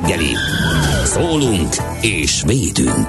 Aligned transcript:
reggeli. 0.00 0.34
Szólunk 1.04 1.74
és 2.00 2.42
védünk. 2.46 3.06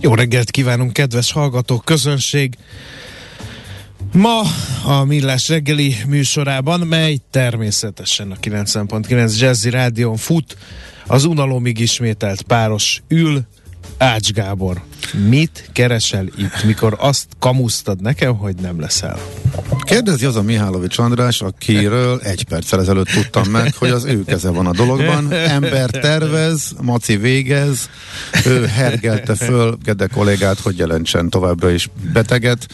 Jó 0.00 0.14
reggelt 0.14 0.50
kívánunk, 0.50 0.92
kedves 0.92 1.32
hallgatók, 1.32 1.84
közönség! 1.84 2.56
Ma 4.12 4.40
a 4.84 5.04
Millás 5.04 5.48
reggeli 5.48 5.96
műsorában, 6.08 6.80
mely 6.80 7.18
természetesen 7.30 8.30
a 8.30 8.34
90.9 8.34 9.38
Jazzy 9.38 9.70
Rádion 9.70 10.16
fut, 10.16 10.56
az 11.06 11.24
unalomig 11.24 11.78
ismételt 11.78 12.42
páros 12.42 13.02
ül, 13.08 13.42
Ács 13.98 14.32
Gábor. 14.32 14.82
Mit 15.12 15.70
keresel 15.72 16.26
itt, 16.36 16.64
mikor 16.64 16.96
azt 16.98 17.26
kamusztad 17.38 18.00
nekem, 18.00 18.36
hogy 18.36 18.54
nem 18.54 18.80
leszel? 18.80 19.18
Kérdezi 19.84 20.24
az 20.24 20.36
a 20.36 20.42
Mihálovics 20.42 20.98
András, 20.98 21.40
akiről 21.40 22.20
egy 22.22 22.44
perccel 22.44 22.80
ezelőtt 22.80 23.06
tudtam 23.06 23.50
meg, 23.50 23.74
hogy 23.74 23.90
az 23.90 24.04
ő 24.04 24.24
keze 24.24 24.50
van 24.50 24.66
a 24.66 24.72
dologban. 24.72 25.32
Ember 25.32 25.90
tervez, 25.90 26.74
Maci 26.80 27.16
végez, 27.16 27.90
ő 28.46 28.66
hergelte 28.66 29.34
föl 29.34 29.78
Gede 29.84 30.06
kollégát, 30.06 30.58
hogy 30.58 30.78
jelentsen 30.78 31.30
továbbra 31.30 31.70
is 31.70 31.90
beteget, 32.12 32.66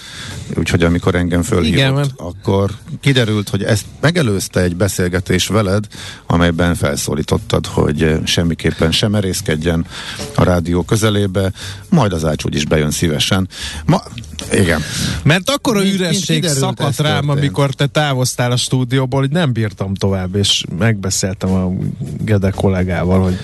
úgyhogy 0.54 0.82
amikor 0.82 1.14
engem 1.14 1.42
fölhívott, 1.42 1.78
Igen, 1.78 2.06
akkor 2.16 2.70
kiderült, 3.00 3.48
hogy 3.48 3.62
ezt 3.62 3.84
megelőzte 4.00 4.60
egy 4.60 4.76
beszélgetés 4.76 5.46
veled, 5.46 5.84
amelyben 6.26 6.74
felszólítottad, 6.74 7.66
hogy 7.66 8.18
semmiképpen 8.24 8.92
sem 8.92 9.10
merészkedjen 9.10 9.86
a 10.34 10.44
rádió 10.44 10.82
közelébe, 10.82 11.52
majd 11.88 12.12
az 12.12 12.24
ács 12.26 12.44
is 12.48 12.64
bejön 12.64 12.90
szívesen. 12.90 13.48
Ma, 13.84 14.02
igen. 14.52 14.80
Mert 15.22 15.50
akkor 15.50 15.76
a 15.76 15.84
üresség 15.84 16.44
szakadt 16.44 16.98
rám, 16.98 17.28
amikor 17.28 17.70
te 17.70 17.86
távoztál 17.86 18.52
a 18.52 18.56
stúdióból, 18.56 19.20
hogy 19.20 19.30
nem 19.30 19.52
bírtam 19.52 19.94
tovább, 19.94 20.34
és 20.34 20.64
megbeszéltem 20.78 21.50
a 21.50 21.72
Gede 22.20 22.50
kollégával, 22.50 23.22
hogy 23.22 23.38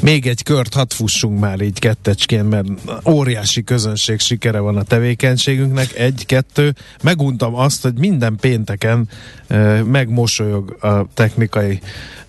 még 0.00 0.26
egy 0.26 0.42
kört 0.42 0.74
hadd 0.74 0.92
fussunk 0.92 1.40
már 1.40 1.60
így 1.60 1.78
kettecskén, 1.78 2.44
mert 2.44 2.68
óriási 3.08 3.64
közönség 3.64 4.20
sikere 4.20 4.58
van 4.58 4.76
a 4.76 4.82
tevékenységünknek. 4.82 5.98
Egy, 5.98 6.26
kettő. 6.26 6.74
Meguntam 7.02 7.54
azt, 7.54 7.82
hogy 7.82 7.98
minden 7.98 8.36
pénteken 8.40 9.08
uh, 9.50 9.82
megmosolyog 9.82 10.76
a 10.80 11.06
technikai 11.14 11.80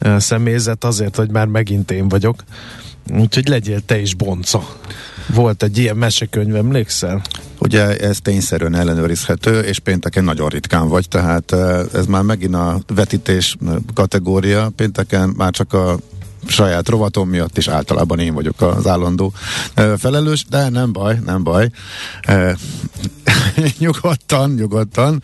uh, 0.02 0.18
személyzet 0.18 0.84
azért, 0.84 1.16
hogy 1.16 1.30
már 1.30 1.48
megint 1.48 1.92
én 1.92 2.10
vagyok. 2.10 2.44
Úgyhogy 3.14 3.48
legyél 3.48 3.82
te 3.86 4.00
is 4.00 4.14
bonca. 4.14 4.80
Volt 5.34 5.64
egy 5.64 5.78
ilyen 5.78 5.98
mesekönyv, 5.98 6.56
emlékszel? 6.56 7.22
Ugye 7.60 7.98
ez 7.98 8.18
tényszerűen 8.22 8.76
ellenőrizhető, 8.76 9.60
és 9.60 9.80
pénteken 9.80 10.24
nagyon 10.24 10.50
ritkán 10.50 10.88
vagy, 10.88 11.08
tehát 11.08 11.52
eh, 11.52 11.80
ez 11.94 12.06
már 12.06 12.22
megint 12.24 12.56
a 12.56 12.80
vetítés 12.96 13.58
kategória. 13.94 14.72
Pénteken 14.76 15.34
már 15.38 15.52
csak 15.52 15.74
a 15.74 15.98
saját 16.48 16.90
rovatom 16.90 17.30
miatt 17.30 17.58
is 17.58 17.68
általában 17.68 18.20
én 18.20 18.34
vagyok 18.34 18.62
az 18.62 18.88
állandó 18.88 19.34
felelős, 19.98 20.46
de 20.50 20.70
nem 20.70 20.92
baj, 20.92 21.20
nem 21.26 21.44
baj. 21.44 21.70
Nyugodtan, 23.80 24.54
nyugodtan. 24.54 25.24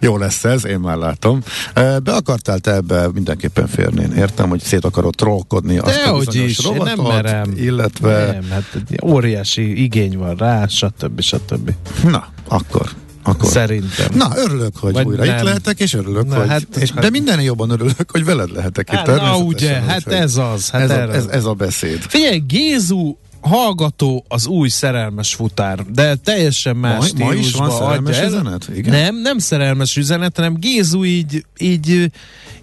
Jó 0.00 0.16
lesz 0.16 0.44
ez, 0.44 0.66
én 0.66 0.78
már 0.78 0.96
látom. 0.96 1.42
Be 1.74 2.12
akartál 2.12 2.58
te 2.58 2.74
ebbe 2.74 3.08
mindenképpen 3.12 3.66
férni. 3.66 4.02
Én 4.02 4.12
értem, 4.12 4.48
hogy 4.48 4.60
szét 4.60 4.84
akarod 4.84 5.14
trollkodni 5.14 5.78
azt 5.78 5.96
a 5.96 6.04
Dehogy 6.04 6.26
bizonyos 6.26 6.50
is, 6.50 6.64
én 6.64 6.72
nem 6.72 6.96
rovatot, 6.96 7.22
merem. 7.22 7.52
illetve... 7.56 8.32
Nem, 8.32 8.50
hát 8.50 8.64
óriási 9.04 9.82
igény 9.82 10.18
van 10.18 10.34
rá, 10.34 10.66
stb. 10.66 11.20
stb. 11.20 11.74
Na, 12.04 12.26
akkor. 12.48 12.90
Akkor. 13.28 13.50
Szerintem. 13.50 14.06
Na, 14.14 14.28
örülök, 14.36 14.76
hogy 14.76 14.92
Vagy 14.92 15.06
újra 15.06 15.24
nem. 15.24 15.36
itt 15.36 15.42
lehetek, 15.42 15.80
és 15.80 15.94
örülök, 15.94 16.26
Na, 16.26 16.36
hogy... 16.38 16.48
hát, 16.48 16.62
és, 16.78 16.90
hát- 16.90 17.02
de 17.02 17.10
minden 17.10 17.40
jobban 17.40 17.70
örülök, 17.70 18.10
hogy 18.10 18.24
veled 18.24 18.50
lehetek 18.52 18.88
itt. 18.92 18.96
Hát, 18.96 19.06
na 19.06 19.36
ugye, 19.36 19.72
hát 19.80 20.06
ez 20.06 20.36
az. 20.36 20.70
Hát 20.70 20.82
ez, 20.82 20.90
a, 20.90 20.94
erre- 21.00 21.14
ez, 21.14 21.26
ez 21.26 21.44
a 21.44 21.52
beszéd. 21.52 21.98
Figyelj, 22.00 22.42
Gézu 22.46 23.16
hallgató 23.40 24.24
az 24.28 24.46
új 24.46 24.68
szerelmes 24.68 25.34
futár, 25.34 25.84
de 25.92 26.14
teljesen 26.14 26.76
más 26.76 27.12
Ma- 27.12 27.24
ma 27.24 27.34
is 27.34 27.52
van 27.52 27.70
szerelmes 27.70 28.16
adja 28.16 28.28
üzenet? 28.28 28.68
Igen? 28.74 28.92
Nem, 28.92 29.20
nem 29.20 29.38
szerelmes 29.38 29.96
üzenet, 29.96 30.36
hanem 30.36 30.54
Gézu 30.54 31.04
így, 31.04 31.44
így, 31.58 32.10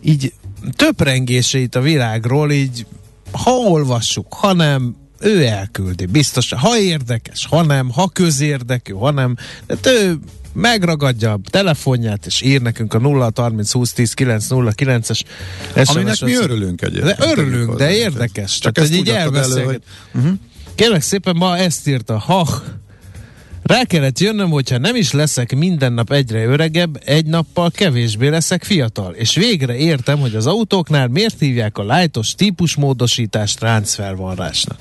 így 0.01 0.33
töprengéseit 0.75 1.75
a 1.75 1.81
világról 1.81 2.51
így 2.51 2.85
ha 3.31 3.51
olvassuk, 3.51 4.33
ha 4.33 4.53
nem, 4.53 4.95
ő 5.19 5.45
elküldi, 5.45 6.05
biztos, 6.05 6.53
ha 6.53 6.77
érdekes, 6.77 7.45
ha 7.45 7.63
nem, 7.63 7.91
ha 7.91 8.07
közérdekű, 8.07 8.93
ha 8.93 9.11
nem, 9.11 9.35
de 9.81 9.91
ő 9.91 10.17
megragadja 10.55 11.31
a 11.31 11.39
telefonját, 11.49 12.25
és 12.25 12.41
ír 12.41 12.61
nekünk 12.61 12.93
a 12.93 12.99
0 12.99 13.31
30 13.35 13.71
20 13.71 13.93
10 13.93 14.13
9 14.13 15.09
es 15.09 15.23
Aminek 15.75 16.21
mi 16.21 16.35
örülünk 16.35 16.81
egyébként. 16.81 17.17
De 17.17 17.25
örülünk, 17.27 17.75
de 17.75 17.91
érdekes. 17.91 18.59
Csak 18.59 18.73
Tehát, 18.73 18.89
ezt 18.89 18.99
így 18.99 19.09
elő, 19.09 19.63
hogy 19.63 19.81
uh-huh. 20.13 20.33
Kérlek 20.75 21.01
szépen 21.01 21.35
ma 21.35 21.57
ezt 21.57 21.88
írta, 21.88 22.17
ha 22.17 22.63
rá 23.63 23.83
kellett 23.83 24.19
jönnöm, 24.19 24.49
hogyha 24.49 24.77
nem 24.77 24.95
is 24.95 25.11
leszek 25.11 25.55
minden 25.55 25.94
nap 25.94 26.11
egyre 26.11 26.45
öregebb, 26.45 27.01
egy 27.05 27.25
nappal 27.25 27.71
kevésbé 27.71 28.27
leszek 28.27 28.63
fiatal. 28.63 29.13
És 29.13 29.35
végre 29.35 29.75
értem, 29.75 30.19
hogy 30.19 30.35
az 30.35 30.47
autóknál 30.47 31.07
miért 31.07 31.39
hívják 31.39 31.77
a 31.77 31.83
lájtos 31.83 32.35
típusmódosítást 32.35 33.59
ráncfelvarrásnak. 33.59 34.79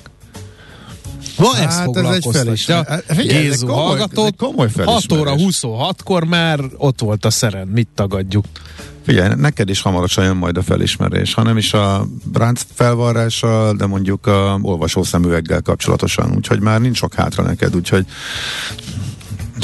Ma 1.37 1.55
Hát 1.55 1.67
ez 1.67 1.79
foglalkoztatja 1.79 2.75
Hát 2.87 3.03
ez 3.07 3.17
egy 3.17 3.27
Gézu 3.27 3.65
komoly- 3.65 3.85
hallgatót. 3.85 4.35
komoly 4.35 4.67
6 4.85 5.11
óra 5.11 5.29
felismerés. 5.29 5.59
26-kor 5.61 6.23
már 6.23 6.59
ott 6.77 6.99
volt 6.99 7.25
a 7.25 7.29
szeren, 7.29 7.67
mit 7.67 7.87
tagadjuk. 7.95 8.45
Figyelj, 9.05 9.33
neked 9.35 9.69
is 9.69 9.81
hamarosan 9.81 10.23
jön 10.23 10.35
majd 10.35 10.57
a 10.57 10.61
felismerés, 10.63 11.33
ha 11.33 11.43
nem 11.43 11.57
is 11.57 11.73
a 11.73 12.07
bránc 12.23 12.61
felvarrással, 12.73 13.73
de 13.75 13.85
mondjuk 13.85 14.27
a 14.27 14.59
olvasószemüveggel 14.61 15.61
kapcsolatosan, 15.61 16.31
úgyhogy 16.35 16.59
már 16.59 16.81
nincs 16.81 16.97
sok 16.97 17.13
hátra 17.13 17.43
neked, 17.43 17.75
úgyhogy 17.75 18.05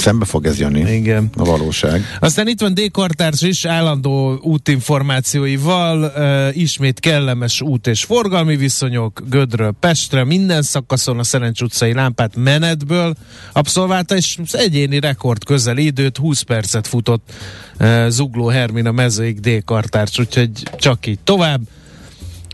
szembe 0.01 0.25
fog 0.25 0.45
ez 0.45 0.59
jönni. 0.59 0.94
Igen. 0.94 1.30
A 1.38 1.44
valóság. 1.44 2.18
Aztán 2.19 2.48
itt 2.48 2.62
van 2.62 2.74
D-kartárs 2.74 3.42
is 3.42 3.65
állandó 3.65 4.39
útinformációival, 4.42 6.13
uh, 6.15 6.57
ismét 6.57 7.00
kellemes 7.00 7.62
út 7.62 7.88
és 7.88 8.03
forgalmi 8.03 8.56
viszonyok, 8.56 9.21
Gödről 9.30 9.74
Pestre, 9.80 10.24
minden 10.24 10.62
szakaszon 10.62 11.19
a 11.19 11.24
Szerencs 11.24 11.62
utcai 11.62 11.94
lámpát 11.94 12.36
menetből 12.36 13.15
abszolválta, 13.53 14.15
és 14.15 14.38
egyéni 14.51 15.00
rekord 15.00 15.44
közeli 15.44 15.86
időt 15.86 16.18
20 16.18 16.42
percet 16.42 16.88
futott 16.88 17.33
uh, 17.80 18.07
Zugló 18.07 18.48
Hermina 18.48 18.92
mezőig 18.92 19.39
D-kartárs, 19.39 20.19
úgyhogy 20.19 20.51
csak 20.77 21.06
így 21.06 21.19
tovább. 21.24 21.62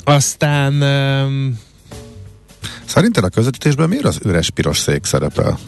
Aztán 0.03 0.81
um, 0.81 1.59
Szerinted 2.85 3.23
a 3.23 3.29
közvetítésben 3.29 3.89
miért 3.89 4.05
az 4.05 4.19
üres 4.23 4.49
piros 4.49 4.77
szék 4.77 5.05
szerepel? 5.05 5.59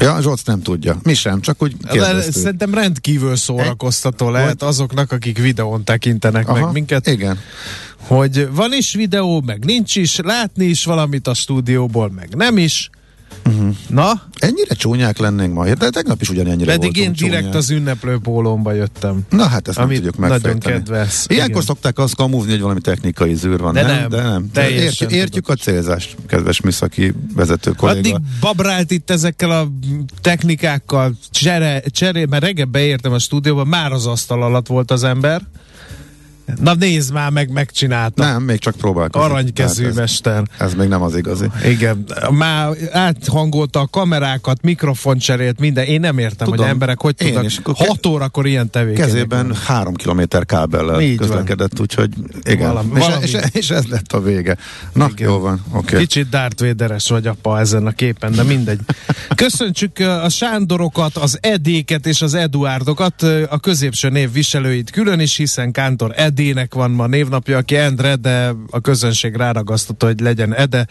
Ja, 0.00 0.20
Zsolc 0.20 0.42
nem 0.42 0.62
tudja. 0.62 0.98
Mi 1.02 1.14
sem, 1.14 1.40
csak 1.40 1.62
úgy 1.62 1.76
de 1.76 1.88
kérdeztük. 1.88 2.34
szerintem 2.34 2.74
rendkívül 2.74 3.36
szórakoztató 3.36 4.30
lehet 4.30 4.62
azoknak, 4.62 5.12
akik 5.12 5.38
videón 5.38 5.84
tekintenek 5.84 6.48
Aha, 6.48 6.60
meg 6.60 6.72
minket. 6.72 7.06
Igen. 7.06 7.38
hogy 8.06 8.48
van 8.52 8.72
is 8.72 8.94
videó, 8.94 9.40
meg 9.46 9.64
nincs 9.64 9.96
is, 9.96 10.16
látni 10.16 10.64
is 10.64 10.84
valamit 10.84 11.26
a 11.26 11.34
stúdióból, 11.34 12.10
meg 12.10 12.34
nem 12.34 12.58
is. 12.58 12.90
Uh-huh. 13.46 13.74
Na? 13.88 14.22
Ennyire 14.38 14.74
csúnyák 14.74 15.18
lennénk 15.18 15.52
ma, 15.54 15.74
de 15.74 15.90
tegnap 15.90 16.20
is 16.20 16.28
ugyanennyire 16.30 16.72
Pedig 16.72 16.96
én 16.96 17.04
voltunk 17.04 17.16
direkt 17.16 17.42
csúnyák. 17.42 17.56
az 17.58 17.70
ünneplő 17.70 18.18
pólómba 18.18 18.72
jöttem. 18.72 19.20
Na 19.30 19.46
hát 19.46 19.68
ezt 19.68 19.78
nem 19.78 19.88
tudjuk 19.88 20.18
nagyon 20.18 20.30
megfejteni. 20.42 20.74
kedves. 20.74 21.24
Ilyenkor 21.26 21.50
Igen. 21.50 21.62
szokták 21.66 21.98
azt 21.98 22.14
kamúzni, 22.14 22.50
hogy 22.50 22.60
valami 22.60 22.80
technikai 22.80 23.34
zűr 23.34 23.58
van, 23.60 23.74
De 23.74 23.82
nem? 23.82 23.96
nem, 24.00 24.08
De 24.08 24.22
nem. 24.22 24.50
teljesen 24.52 24.84
Értjük, 24.86 25.10
értjük 25.10 25.48
a 25.48 25.54
célzást, 25.54 26.16
kedves 26.26 26.60
műszaki 26.60 27.12
vezető 27.34 27.70
kolléga. 27.70 27.98
Addig 28.14 28.16
babrált 28.40 28.90
itt 28.90 29.10
ezekkel 29.10 29.50
a 29.50 29.68
technikákkal, 30.20 31.14
csere, 31.30 31.80
cseré, 31.80 32.24
mert 32.24 32.42
reggel 32.44 32.66
beértem 32.66 33.12
a 33.12 33.18
stúdióba, 33.18 33.64
már 33.64 33.92
az 33.92 34.06
asztal 34.06 34.42
alatt 34.42 34.66
volt 34.66 34.90
az 34.90 35.04
ember. 35.04 35.42
Na 36.60 36.74
nézd 36.74 37.12
már 37.12 37.30
meg, 37.30 37.50
megcsinálta. 37.50 38.24
Nem, 38.24 38.42
még 38.42 38.58
csak 38.58 38.74
próbálkozik. 38.74 39.30
Aranykezű 39.30 39.82
Tehát 39.82 39.96
mester. 39.96 40.42
ez, 40.58 40.66
ez 40.66 40.74
még 40.74 40.88
nem 40.88 41.02
az 41.02 41.16
igazi. 41.16 41.46
Igen, 41.64 42.04
már 42.30 42.70
áthangolta 42.92 43.80
a 43.80 43.86
kamerákat, 43.90 44.62
mikrofon 44.62 45.18
cserélt, 45.18 45.58
minden. 45.58 45.84
Én 45.84 46.00
nem 46.00 46.18
értem, 46.18 46.46
Tudom, 46.46 46.60
hogy 46.60 46.68
emberek 46.68 47.00
hogy 47.00 47.14
én 47.18 47.26
tudnak 47.26 47.44
is. 47.44 47.58
Akkor 47.58 47.74
6 47.74 48.06
órakor 48.06 48.46
ilyen 48.46 48.70
tevékenyek. 48.70 49.08
Kezében 49.08 49.54
három 49.54 49.94
kilométer 49.94 50.46
kábellel 50.46 51.16
közlekedett, 51.16 51.80
úgyhogy 51.80 52.10
igen. 52.42 52.68
Valami- 52.68 52.90
és, 52.94 52.98
valami. 52.98 53.22
és, 53.24 53.36
és, 53.52 53.70
ez 53.70 53.84
lett 53.86 54.12
a 54.12 54.20
vége. 54.22 54.56
Na, 54.92 55.08
Igen. 55.12 55.28
jó 55.28 55.38
van, 55.38 55.64
oké. 55.72 55.78
Okay. 55.78 56.00
Kicsit 56.00 56.28
Darth 56.28 56.62
Vader-es 56.62 57.08
vagy 57.08 57.26
apa 57.26 57.58
ezen 57.58 57.86
a 57.86 57.90
képen, 57.90 58.32
de 58.32 58.42
mindegy. 58.42 58.80
Köszöntsük 59.34 59.98
a 59.98 60.28
Sándorokat, 60.28 61.16
az 61.16 61.38
Edéket 61.40 62.06
és 62.06 62.22
az 62.22 62.34
Eduardokat, 62.34 63.22
uh, 63.22 63.42
a 63.48 63.58
középső 63.58 64.08
név 64.08 64.32
viselőit 64.32 64.90
külön 64.90 65.20
is, 65.20 65.36
hiszen 65.36 65.72
Kántor 65.72 66.12
Edének 66.42 66.74
van 66.74 66.90
ma 66.90 67.06
névnapja, 67.06 67.56
aki 67.56 67.76
Endre, 67.76 68.14
de 68.14 68.54
a 68.70 68.80
közönség 68.80 69.34
ráragasztotta, 69.34 70.06
hogy 70.06 70.20
legyen 70.20 70.54
Ede, 70.54 70.86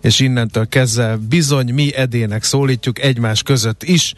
és 0.00 0.20
innentől 0.20 0.68
kezdve 0.68 1.16
bizony 1.28 1.74
mi 1.74 1.94
Edének 1.94 2.42
szólítjuk 2.42 3.00
egymás 3.00 3.42
között 3.42 3.82
is. 3.82 4.14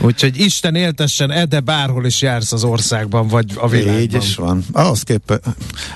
Úgyhogy 0.00 0.38
Isten 0.40 0.74
éltessen, 0.74 1.30
Ede, 1.30 1.60
bárhol 1.60 2.06
is 2.06 2.22
jársz 2.22 2.52
az 2.52 2.64
országban, 2.64 3.28
vagy 3.28 3.52
a 3.54 3.68
világban. 3.68 4.00
Így 4.00 4.14
is 4.14 4.34
van. 4.34 4.64
Ahhoz 4.72 5.02
képest, 5.02 5.40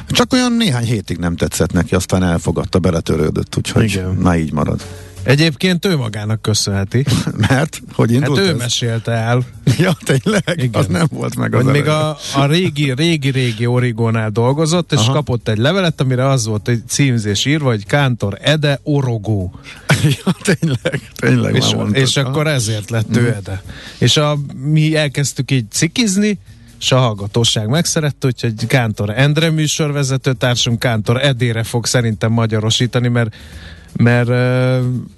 csak 0.09 0.33
olyan 0.33 0.53
néhány 0.53 0.85
hétig 0.85 1.19
nem 1.19 1.37
tetszett 1.37 1.73
neki, 1.73 1.95
aztán 1.95 2.23
elfogadta, 2.23 2.79
beletörődött, 2.79 3.57
úgyhogy 3.57 3.85
Igen. 3.85 4.17
na 4.21 4.37
így 4.37 4.53
marad. 4.53 4.83
Egyébként 5.25 5.85
ő 5.85 5.97
magának 5.97 6.43
köszönheti. 6.43 7.05
Mert, 7.49 7.83
hogy 7.93 8.11
Hát 8.13 8.21
indult 8.21 8.39
ő 8.39 8.49
ez? 8.49 8.57
mesélte 8.57 9.13
el. 9.13 9.43
Ja, 9.79 9.97
tényleg? 10.05 10.43
Igen. 10.55 10.71
Az 10.81 10.87
nem 10.87 11.07
volt 11.11 11.37
meg 11.37 11.55
az 11.55 11.63
Hogy 11.63 11.73
még 11.73 11.89
a, 11.89 12.17
a 12.35 12.47
régi, 12.47 12.93
régi, 12.93 13.31
régi 13.31 13.67
Origónál 13.67 14.31
dolgozott, 14.31 14.93
és 14.93 14.99
Aha. 14.99 15.13
Kapott 15.13 15.49
egy 15.49 15.59
levelet, 15.59 16.01
amire 16.01 16.29
az 16.29 16.47
volt 16.47 16.69
egy 16.69 16.83
címzés 16.89 17.45
írva, 17.45 17.69
hogy 17.69 17.87
Kántor 17.87 18.39
Ede 18.41 18.81
Orogó. 18.83 19.55
ja, 20.25 20.33
tényleg, 20.43 21.11
tényleg 21.15 21.55
És, 21.55 21.75
mondtad. 21.75 21.97
és 21.97 22.17
akkor 22.17 22.47
ezért 22.47 22.91
lett 22.91 23.17
ő 23.17 23.35
Ede. 23.37 23.63
És 23.99 24.17
a, 24.17 24.39
mi 24.55 24.97
elkezdtük 24.97 25.51
így 25.51 25.71
cikizni, 25.71 26.39
és 26.81 26.93
a 26.93 26.99
hallgatóság 26.99 27.69
megszerette, 27.69 28.27
úgyhogy 28.27 28.67
Kántor 28.67 29.11
Endre 29.11 29.51
műsorvezető 29.51 30.33
társunk 30.33 30.79
Kántor 30.79 31.25
Edére 31.25 31.63
fog 31.63 31.87
szerintem 31.87 32.33
magyarosítani, 32.33 33.09
mert, 33.09 33.35
mert, 33.97 34.29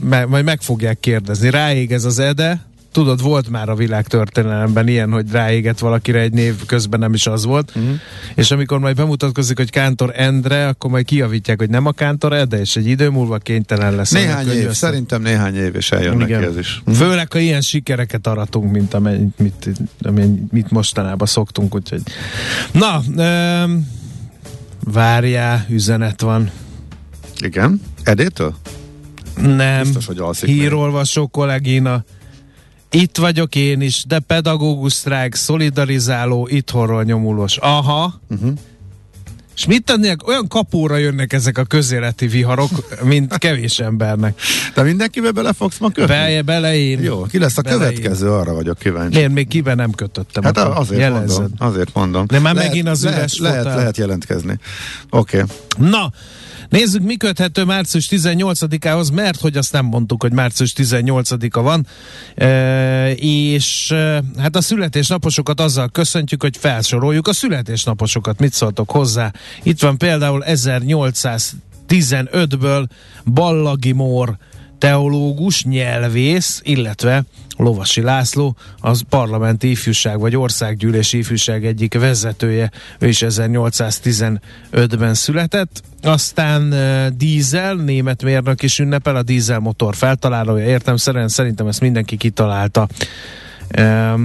mert 0.04 0.28
majd 0.28 0.44
meg 0.44 0.60
fogják 0.60 1.00
kérdezni. 1.00 1.50
Ráég 1.50 1.92
ez 1.92 2.04
az 2.04 2.18
Ede, 2.18 2.66
tudod, 2.94 3.22
volt 3.22 3.48
már 3.48 3.68
a 3.68 3.74
világ 3.74 4.06
történelemben 4.06 4.88
ilyen, 4.88 5.12
hogy 5.12 5.30
ráégett 5.30 5.78
valakire 5.78 6.18
egy 6.18 6.32
név, 6.32 6.66
közben 6.66 7.00
nem 7.00 7.14
is 7.14 7.26
az 7.26 7.44
volt, 7.44 7.72
uh-huh. 7.76 7.94
és 8.34 8.50
amikor 8.50 8.78
majd 8.78 8.96
bemutatkozik, 8.96 9.56
hogy 9.56 9.70
Kántor 9.70 10.12
Endre, 10.16 10.66
akkor 10.68 10.90
majd 10.90 11.04
kijavítják, 11.04 11.58
hogy 11.58 11.70
nem 11.70 11.86
a 11.86 11.92
Kántor 11.92 12.32
Ede, 12.32 12.60
és 12.60 12.76
egy 12.76 12.86
idő 12.86 13.08
múlva 13.08 13.38
kénytelen 13.38 13.94
lesz. 13.94 14.10
Néhány 14.10 14.46
év, 14.46 14.52
könyvöztetni. 14.52 14.74
szerintem 14.74 15.22
néhány 15.22 15.56
év, 15.56 15.74
és 15.74 15.90
eljön 15.90 16.16
neki 16.16 16.32
ez 16.32 16.56
is. 16.56 16.82
Főleg, 16.94 17.32
ha 17.32 17.38
ilyen 17.38 17.60
sikereket 17.60 18.26
aratunk, 18.26 18.72
mint 18.72 18.94
amennyit, 18.94 19.38
mit, 19.38 19.70
amennyit, 20.02 20.52
mit 20.52 20.70
mostanában 20.70 21.26
szoktunk, 21.26 21.74
úgyhogy. 21.74 22.02
Na, 22.72 23.02
öm, 23.16 23.88
várjál, 24.84 25.66
üzenet 25.68 26.20
van. 26.20 26.50
Igen? 27.38 27.80
Edétől? 28.02 28.54
Nem, 29.36 29.82
Biztos, 29.82 30.06
hogy 30.06 30.18
alszik 30.18 30.48
hírolvasó 30.48 31.26
kollégina. 31.26 32.04
Itt 32.90 33.16
vagyok 33.16 33.54
én 33.54 33.80
is, 33.80 34.04
de 34.06 34.18
pedagógus 34.18 34.92
sztrájk, 34.92 35.34
szolidarizáló, 35.34 36.48
itthonról 36.50 37.02
nyomulós. 37.02 37.56
Aha. 37.56 38.20
Uh-huh. 38.30 38.52
És 39.56 39.66
mit 39.66 39.84
tennék? 39.84 40.26
Olyan 40.26 40.48
kapóra 40.48 40.96
jönnek 40.96 41.32
ezek 41.32 41.58
a 41.58 41.64
közéleti 41.64 42.26
viharok, 42.26 42.70
mint 43.02 43.38
kevés 43.38 43.78
embernek. 43.78 44.40
De 44.74 44.82
mindenkivel 44.82 45.30
bele 45.30 45.52
fogsz 45.52 45.78
ma 45.78 45.86
kötni? 45.86 46.06
Belje, 46.06 46.42
bele 46.42 46.76
én. 46.76 47.02
Jó, 47.02 47.22
ki 47.22 47.38
lesz 47.38 47.58
a 47.58 47.62
Bele 47.62 47.76
következő, 47.76 48.30
arra 48.30 48.54
vagyok 48.54 48.78
kíváncsi. 48.78 49.18
Én 49.18 49.30
még 49.30 49.48
kiben 49.48 49.76
nem 49.76 49.90
kötöttem. 49.90 50.42
Hát 50.42 50.58
azért 50.58 51.00
jelezzed. 51.00 51.38
mondom, 51.38 51.56
azért 51.58 51.94
mondom. 51.94 52.26
De 52.26 52.38
már 52.38 52.54
megint 52.54 52.88
az 52.88 53.02
lehet, 53.02 53.18
üres 53.18 53.38
lehet, 53.38 53.64
lehet 53.64 53.96
jelentkezni. 53.96 54.58
Oké. 55.10 55.36
Okay. 55.42 55.90
Na, 55.90 56.12
nézzük, 56.68 57.02
mi 57.02 57.16
köthető 57.16 57.64
március 57.64 58.08
18-ához, 58.10 59.10
mert 59.10 59.40
hogy 59.40 59.56
azt 59.56 59.72
nem 59.72 59.84
mondtuk, 59.84 60.22
hogy 60.22 60.32
március 60.32 60.72
18-a 60.76 61.62
van, 61.62 61.86
e, 62.34 63.12
és 63.12 63.90
e, 63.90 64.22
hát 64.38 64.56
a 64.56 64.60
születésnaposokat 64.60 65.60
azzal 65.60 65.88
köszöntjük, 65.88 66.42
hogy 66.42 66.56
felsoroljuk 66.56 67.28
a 67.28 67.32
születésnaposokat. 67.32 68.40
Mit 68.40 68.52
szóltok 68.52 68.90
hozzá? 68.90 69.32
Itt 69.62 69.80
van 69.80 69.98
például 69.98 70.42
1815-ből 70.46 72.86
Ballagi 73.24 73.92
Mór 73.92 74.36
teológus, 74.78 75.64
nyelvész, 75.64 76.60
illetve 76.64 77.24
Lovasi 77.56 78.00
László, 78.00 78.56
az 78.80 79.02
parlamenti 79.08 79.70
ifjúság 79.70 80.18
vagy 80.18 80.36
országgyűlési 80.36 81.18
ifjúság 81.18 81.66
egyik 81.66 81.94
vezetője, 81.94 82.70
ő 82.98 83.08
is 83.08 83.24
1815-ben 83.26 85.14
született. 85.14 85.82
Aztán 86.02 86.74
dízel, 87.16 87.74
német 87.74 88.22
mérnök 88.22 88.62
is 88.62 88.78
ünnepel, 88.78 89.16
a 89.16 89.22
dízel 89.22 89.58
motor 89.58 89.94
feltalálója, 89.94 90.64
értem 90.64 90.96
szerint, 90.96 91.28
szerintem 91.28 91.66
ezt 91.66 91.80
mindenki 91.80 92.16
kitalálta. 92.16 92.88
Um, 93.78 94.22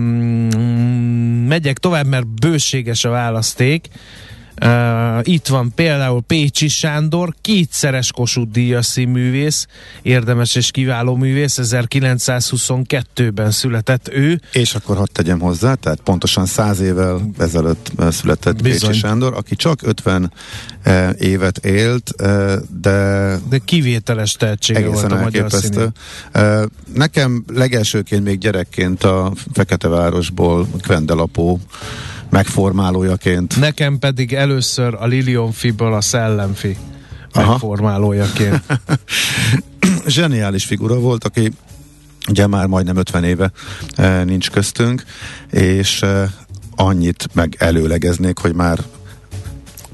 megyek 1.47 1.77
tovább, 1.77 2.05
mert 2.05 2.27
bőséges 2.27 3.05
a 3.05 3.09
választék. 3.09 3.87
Uh, 4.65 5.19
itt 5.21 5.47
van 5.47 5.71
például 5.75 6.21
Pécsi 6.21 6.67
Sándor, 6.67 7.33
kétszeres 7.41 8.11
Kossuth 8.11 8.51
Díjas 8.51 8.85
színművész, 8.85 9.67
érdemes 10.01 10.55
és 10.55 10.71
kiváló 10.71 11.15
művész, 11.15 11.59
1922-ben 11.61 13.51
született 13.51 14.09
ő. 14.09 14.41
És 14.51 14.75
akkor 14.75 14.97
hadd 14.97 15.07
tegyem 15.11 15.39
hozzá, 15.39 15.73
tehát 15.73 15.99
pontosan 15.99 16.45
száz 16.45 16.79
évvel 16.79 17.29
ezelőtt 17.37 17.91
született 18.09 18.61
Bizony. 18.61 18.89
Pécsi 18.89 18.99
Sándor, 18.99 19.33
aki 19.33 19.55
csak 19.55 19.79
50 19.83 20.31
eh, 20.83 21.09
évet 21.19 21.65
élt, 21.65 22.13
eh, 22.17 22.55
de 22.81 23.37
De 23.49 23.57
kivételes 23.65 24.31
tehetsége 24.31 24.87
volt 24.87 25.11
a 25.11 25.19
magyar 25.21 25.51
színű. 25.51 25.85
Eh, 26.31 26.61
Nekem 26.93 27.43
legelsőként 27.53 28.23
még 28.23 28.37
gyerekként 28.37 29.03
a 29.03 29.33
Feketevárosból 29.53 30.67
Kvendelapó 30.81 31.59
megformálójaként 32.29 33.59
Nekem 33.59 33.99
pedig 33.99 34.33
először 34.33 34.93
a 34.99 35.05
Lilion 35.05 35.51
Fiből 35.51 35.93
a 35.93 36.01
Szellemfi 36.01 36.77
Aha. 37.31 37.51
megformálójaként. 37.51 38.63
zseniális 40.07 40.65
figura 40.65 40.99
volt, 40.99 41.23
aki 41.23 41.51
ugye 42.29 42.47
már 42.47 42.65
majdnem 42.65 42.97
50 42.97 43.23
éve 43.23 43.51
e, 43.95 44.23
nincs 44.23 44.49
köztünk, 44.49 45.03
és 45.51 46.01
e, 46.01 46.33
annyit 46.75 47.27
meg 47.33 47.55
előlegeznék, 47.57 48.37
hogy 48.37 48.53
már 48.53 48.79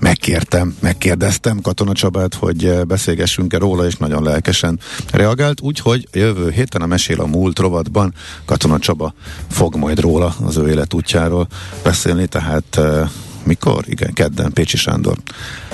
megkértem, 0.05 0.75
megkérdeztem 0.79 1.61
Katona 1.61 1.93
Csabát, 1.93 2.33
hogy 2.33 2.65
eh, 2.65 2.83
beszélgessünk-e 2.83 3.57
róla, 3.57 3.85
és 3.85 3.95
nagyon 3.95 4.23
lelkesen 4.23 4.79
reagált, 5.11 5.61
úgyhogy 5.61 6.07
a 6.11 6.17
jövő 6.17 6.51
héten 6.51 6.81
a 6.81 6.85
Mesél 6.85 7.21
a 7.21 7.25
múlt 7.25 7.59
rovatban 7.59 8.13
Katona 8.45 8.79
Csaba 8.79 9.13
fog 9.49 9.75
majd 9.75 9.99
róla, 9.99 10.35
az 10.45 10.57
ő 10.57 10.69
életútjáról 10.69 11.47
beszélni, 11.83 12.27
tehát 12.27 12.77
eh, 12.77 13.09
mikor? 13.43 13.83
Igen, 13.87 14.13
kedden 14.13 14.53
Pécsi 14.53 14.77
Sándor 14.77 15.17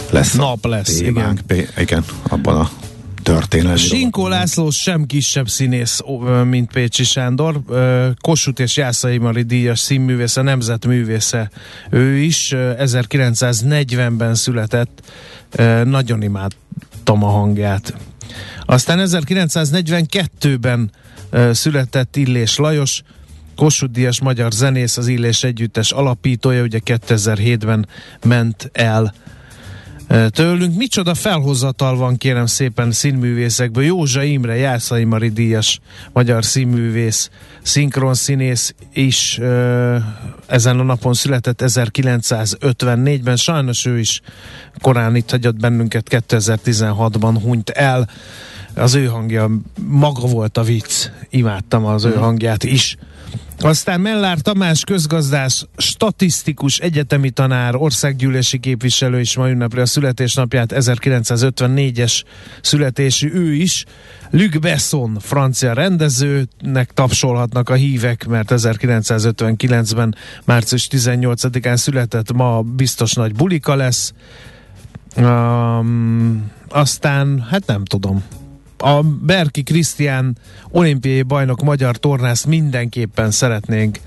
lesz. 0.10 0.34
Nap 0.34 0.66
lesz, 0.66 0.98
témánk. 0.98 1.40
P- 1.48 1.74
igen, 1.78 2.06
abban 2.24 2.56
a 2.56 2.70
történelmi 3.24 3.78
Sinkó. 3.78 4.28
László 4.28 4.70
sem 4.70 5.06
kisebb 5.06 5.50
színész, 5.50 6.02
mint 6.44 6.72
Pécsi 6.72 7.04
Sándor. 7.04 7.62
Kossuth 8.22 8.62
és 8.62 8.78
Jászai 8.78 9.18
Mari 9.18 9.42
díjas 9.42 9.80
színművésze, 9.80 10.42
nemzetművésze 10.42 11.52
ő 11.90 12.18
is. 12.18 12.52
Ö, 12.52 12.72
1940-ben 12.78 14.36
született. 14.36 15.02
Nagyon 15.84 16.22
imádtam 16.22 17.24
a 17.24 17.30
hangját. 17.30 17.94
Aztán 18.66 19.00
1942-ben 19.02 20.92
ö, 21.30 21.54
született 21.54 22.16
Illés 22.16 22.58
Lajos, 22.58 23.02
Kossuth 23.56 23.94
Díjas 23.94 24.22
magyar 24.22 24.52
zenész, 24.52 24.98
az 24.98 25.08
Illés 25.08 25.44
Együttes 25.44 25.92
alapítója, 25.92 26.64
ugye 26.64 26.80
2007-ben 26.86 27.88
ment 28.26 28.70
el 28.74 29.14
tőlünk. 30.30 30.76
Micsoda 30.76 31.14
felhozatal 31.14 31.96
van 31.96 32.18
kérem 32.18 32.46
szépen 32.46 32.92
színművészekből. 32.92 33.84
Józsa 33.84 34.24
Imre, 34.24 34.56
Jászai 34.56 35.04
Mari 35.04 35.30
díjas 35.30 35.80
magyar 36.14 36.46
színművész, 36.46 37.30
színész 38.12 38.74
is 38.94 39.40
ezen 40.48 40.80
a 40.80 40.84
napon 40.84 41.14
született 41.14 41.62
1954-ben. 41.66 43.36
Sajnos 43.36 43.86
ő 43.86 44.00
is 44.00 44.22
korán 44.82 45.16
itt 45.16 45.30
hagyott 45.30 45.60
bennünket, 45.60 46.08
2016-ban 46.10 47.38
hunyt 47.42 47.70
el. 47.70 48.10
Az 48.76 48.94
ő 48.94 49.06
hangja 49.06 49.50
maga 49.88 50.28
volt 50.28 50.58
a 50.58 50.64
vicc. 50.64 51.10
Imádtam 51.30 51.86
az 51.86 52.06
ő 52.06 52.10
mhm. 52.10 52.20
hangját 52.20 52.64
is. 52.64 52.98
Aztán 53.64 54.02
Mellár 54.02 54.38
Tamás 54.40 54.84
közgazdás, 54.84 55.66
statisztikus, 55.78 56.78
egyetemi 56.78 57.30
tanár, 57.30 57.76
országgyűlési 57.76 58.60
képviselő 58.60 59.20
is 59.20 59.36
ma 59.36 59.50
ünnepli 59.50 59.80
a 59.82 59.86
születésnapját, 59.86 60.72
1954-es 60.76 62.24
születésű 62.62 63.32
ő 63.34 63.54
is. 63.54 63.86
Luc 64.30 64.60
Besson, 64.60 65.18
francia 65.20 65.74
rendezőnek 65.74 66.92
tapsolhatnak 66.94 67.70
a 67.70 67.74
hívek, 67.74 68.28
mert 68.28 68.52
1959-ben 68.56 70.16
március 70.46 70.88
18-án 70.92 71.76
született, 71.76 72.34
ma 72.34 72.62
biztos 72.62 73.14
nagy 73.14 73.36
bulika 73.36 73.76
lesz. 73.76 74.14
Um, 75.18 76.52
aztán, 76.70 77.48
hát 77.50 77.66
nem 77.66 77.86
tudom, 77.86 78.24
a 78.82 79.02
Berki 79.22 79.64
Krisztián 79.64 80.38
olimpiai 80.70 81.22
bajnok 81.22 81.62
magyar 81.62 81.98
tornászt 81.98 82.46
mindenképpen 82.46 83.32
szeretnénk 83.32 83.98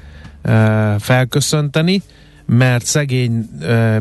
uh, 0.44 0.94
felköszönteni, 0.98 2.02
mert 2.46 2.84
szegény 2.84 3.48
uh, 3.60 3.96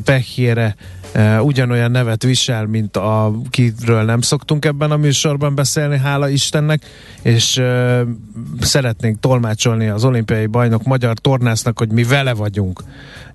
ugyanolyan 1.41 1.91
nevet 1.91 2.23
visel, 2.23 2.65
mint 2.65 2.97
a 2.97 3.33
kiről 3.49 4.03
nem 4.03 4.21
szoktunk 4.21 4.65
ebben 4.65 4.91
a 4.91 4.97
műsorban 4.97 5.55
beszélni, 5.55 5.97
hála 5.97 6.29
Istennek, 6.29 6.85
és 7.21 7.61
szeretnénk 8.59 9.19
tolmácsolni 9.19 9.87
az 9.87 10.03
olimpiai 10.03 10.45
bajnok 10.45 10.83
magyar 10.83 11.17
tornásznak, 11.17 11.77
hogy 11.77 11.91
mi 11.91 12.03
vele 12.03 12.33
vagyunk, 12.33 12.83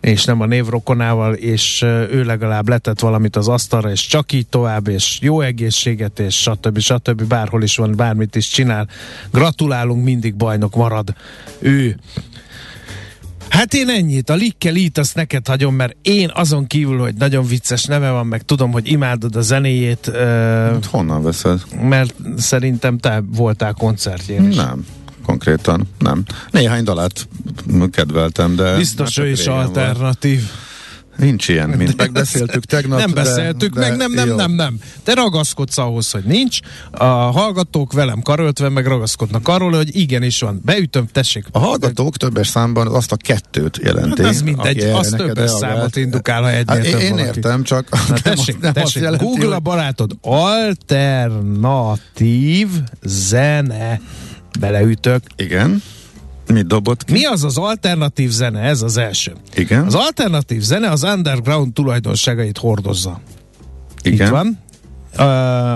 és 0.01 0.25
nem 0.25 0.41
a 0.41 0.47
névrokonával, 0.47 1.35
és 1.35 1.83
ő 2.11 2.25
legalább 2.25 2.69
letett 2.69 3.01
valamit 3.01 3.37
az 3.37 3.49
asztalra, 3.49 3.91
és 3.91 4.07
csak 4.07 4.33
így 4.33 4.47
tovább, 4.47 4.89
és 4.89 5.19
jó 5.23 5.41
egészséget, 5.41 6.19
és 6.19 6.41
stb. 6.41 6.79
stb. 6.79 7.23
bárhol 7.23 7.63
is 7.63 7.77
van, 7.77 7.97
bármit 7.97 8.37
is 8.37 8.49
csinál. 8.49 8.89
Gratulálunk, 9.33 10.05
mindig 10.05 10.35
bajnok 10.35 10.77
marad 10.77 11.15
ő. 11.59 11.97
Hát 13.49 13.75
én 13.75 13.89
ennyit. 13.89 14.31
A 14.31 14.35
Likkel 14.35 14.75
itt 14.77 14.99
azt 14.99 15.15
neked 15.15 15.47
hagyom, 15.47 15.75
mert 15.75 15.97
én 16.03 16.31
azon 16.35 16.67
kívül, 16.67 16.99
hogy 16.99 17.15
nagyon 17.15 17.47
vicces 17.47 17.85
neve 17.85 18.11
van, 18.11 18.27
meg 18.27 18.43
tudom, 18.43 18.71
hogy 18.71 18.91
imádod 18.91 19.37
a 19.37 19.41
zenéjét. 19.41 20.07
Uh, 20.07 20.85
Honnan 20.85 21.23
veszed? 21.23 21.61
Mert 21.83 22.15
szerintem 22.37 22.99
te 22.99 23.23
voltál 23.27 23.73
koncertjén 23.73 24.49
is. 24.49 24.57
Nem 24.57 24.87
konkrétan, 25.29 25.89
nem. 25.99 26.23
Néhány 26.51 26.85
dalát 26.85 27.29
kedveltem, 27.91 28.57
de... 28.57 28.77
Biztos 28.77 29.17
ő 29.19 29.29
is 29.29 29.47
alternatív. 29.47 30.39
Volt. 30.39 30.68
Nincs 31.19 31.49
ilyen, 31.49 31.69
mint 31.69 31.97
megbeszéltük 31.97 32.65
tegnap. 32.65 32.99
Nem 32.99 33.13
beszéltük 33.15 33.75
de, 33.75 33.81
meg, 33.81 33.97
nem, 33.97 34.13
nem, 34.13 34.35
nem, 34.35 34.53
nem. 34.53 34.79
Te 35.03 35.15
ragaszkodsz 35.15 35.79
ahhoz, 35.79 36.11
hogy 36.11 36.25
nincs. 36.25 36.59
A 36.91 37.05
hallgatók 37.05 37.93
velem 37.93 38.21
karöltve 38.21 38.69
meg 38.69 38.87
ragaszkodnak 38.87 39.49
arról, 39.49 39.73
hogy 39.73 39.97
igenis 39.97 40.41
van. 40.41 40.61
Beütöm, 40.65 41.07
tessék. 41.13 41.45
A 41.51 41.59
hallgatók 41.59 42.17
többes 42.17 42.49
számban 42.49 42.87
azt 42.87 43.13
a 43.13 43.17
kettőt 43.17 43.79
jelentik. 43.83 44.25
Hát 44.25 44.35
ez 44.35 44.43
mindegy, 44.43 44.79
az 44.79 45.15
többes 45.17 45.51
számot 45.51 45.97
indukál, 45.97 46.43
ha 46.43 46.51
egynél 46.51 46.77
hát 46.77 46.91
több 46.91 47.01
Én 47.01 47.11
valaki. 47.11 47.27
értem, 47.27 47.63
csak 47.63 47.89
Na, 48.09 48.15
tessék, 48.23 48.59
nem 48.61 48.73
tessék, 48.73 49.03
jelenti, 49.03 49.25
Google 49.25 49.55
a 49.55 49.61
barátod. 49.61 50.17
Alternatív 50.21 51.69
zene. 53.03 54.01
Beleütök. 54.61 55.23
Igen. 55.37 55.83
Mit 56.53 56.67
dobott 56.67 57.05
ki? 57.05 57.13
Mi 57.13 57.25
az 57.25 57.45
az 57.45 57.59
alternatív 57.59 58.31
zene? 58.31 58.61
Ez 58.61 58.83
az 58.83 58.97
első. 58.97 59.33
Igen. 59.55 59.85
Az 59.87 59.95
alternatív 59.95 60.61
zene 60.61 60.91
az 60.91 61.03
underground 61.03 61.73
tulajdonságait 61.73 62.59
hordozza. 62.59 63.21
Igen. 64.03 64.27
Itt 64.27 64.33
van. 64.33 64.59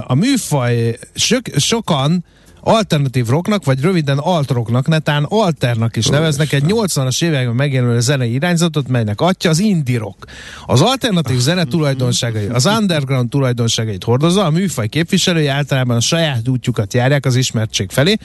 A 0.06 0.14
műfaj 0.14 0.98
sok, 1.14 1.40
sokan 1.56 2.24
alternatív 2.64 3.26
rocknak, 3.26 3.64
vagy 3.64 3.80
röviden 3.80 4.18
altrocknak, 4.18 4.88
netán 4.88 5.24
alternak 5.28 5.96
is 5.96 6.06
neveznek 6.06 6.52
egy 6.52 6.64
80-as 6.66 7.24
években 7.24 7.54
megjelenő 7.54 8.00
zenei 8.00 8.32
irányzatot, 8.32 8.88
melynek 8.88 9.20
atya 9.20 9.48
az 9.48 9.58
indie 9.58 9.98
rock. 9.98 10.26
Az 10.66 10.80
alternatív 10.80 11.38
zene 11.38 11.64
tulajdonságai, 11.64 12.46
az 12.46 12.66
underground 12.66 13.28
tulajdonságait 13.28 14.04
hordozza, 14.04 14.44
a 14.44 14.50
műfaj 14.50 14.88
képviselői 14.88 15.46
általában 15.46 15.96
a 15.96 16.00
saját 16.00 16.48
útjukat 16.48 16.94
járják 16.94 17.26
az 17.26 17.36
ismertség 17.36 17.90
felé. 17.90 18.16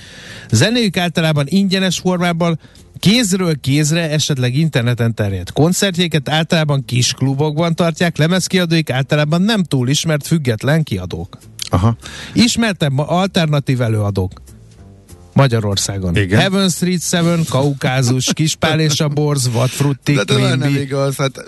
Zenéjük 0.52 0.98
általában 0.98 1.46
ingyenes 1.48 2.00
formában 2.00 2.60
kézről 3.00 3.60
kézre, 3.60 4.10
esetleg 4.10 4.56
interneten 4.56 5.14
terjed. 5.14 5.52
Koncertjéket 5.52 6.30
általában 6.30 6.86
kis 6.86 7.14
klubokban 7.14 7.76
tartják, 7.76 8.18
lemezkiadóik 8.18 8.90
általában 8.90 9.42
nem 9.42 9.64
túl 9.64 9.90
ismert 9.90 10.28
független 10.28 10.84
kiadók. 10.84 11.38
Aha. 11.70 11.96
Ismertem 12.34 13.00
alternatív 13.00 13.82
előadók. 13.82 14.32
Magyarországon. 15.38 16.16
Igen. 16.16 16.40
Heaven 16.40 16.70
Street 16.70 17.02
7, 17.10 17.50
Kaukázus, 17.50 18.34
Kispál 18.34 18.80
és 18.80 19.00
a 19.00 19.08
Borz, 19.08 19.52
Vadfrutti, 19.52 20.14
De, 20.14 20.24
de 20.24 20.56
nem 20.56 20.76
igaz, 20.76 21.16
hát 21.16 21.44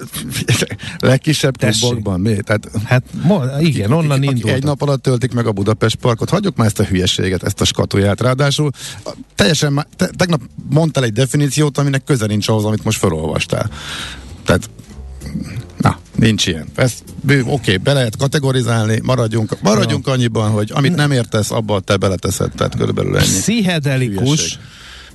legkisebb 0.99 1.57
klubokban 1.57 2.19
mi? 2.19 2.35
Tehát, 2.35 2.69
hát 2.83 3.03
mo, 3.23 3.41
igen, 3.59 3.91
onnan 3.91 4.23
indult. 4.23 4.53
Egy 4.53 4.63
nap 4.63 4.81
alatt 4.81 5.01
töltik 5.01 5.33
meg 5.33 5.47
a 5.47 5.51
Budapest 5.51 5.95
parkot, 5.95 6.29
hagyjuk 6.29 6.55
már 6.55 6.67
ezt 6.67 6.79
a 6.79 6.83
hülyeséget, 6.83 7.43
ezt 7.43 7.61
a 7.61 7.65
skatuját. 7.65 8.21
Ráadásul 8.21 8.71
teljesen, 9.35 9.85
te, 9.95 10.09
tegnap 10.17 10.41
mondtál 10.69 11.03
egy 11.03 11.13
definíciót, 11.13 11.77
aminek 11.77 12.03
köze 12.03 12.25
nincs 12.25 12.47
ahhoz, 12.47 12.65
amit 12.65 12.83
most 12.83 12.97
felolvastál. 12.97 13.69
Tehát 14.45 14.69
nincs 16.19 16.47
ilyen. 16.47 16.67
Ezt, 16.75 17.03
oké, 17.23 17.41
okay, 17.41 17.77
be 17.77 17.93
lehet 17.93 18.17
kategorizálni, 18.17 18.99
maradjunk, 19.03 19.61
maradjunk 19.61 20.07
ja. 20.07 20.13
annyiban, 20.13 20.49
hogy 20.49 20.71
amit 20.73 20.95
nem 20.95 21.11
értesz, 21.11 21.51
abban 21.51 21.83
te 21.83 21.97
beleteszed, 21.97 22.51
tehát 22.51 22.75
körülbelül 22.75 23.17
ennyi. 23.17 23.25
Pszichedelikus, 23.25 24.23
Hülyeség. 24.23 24.59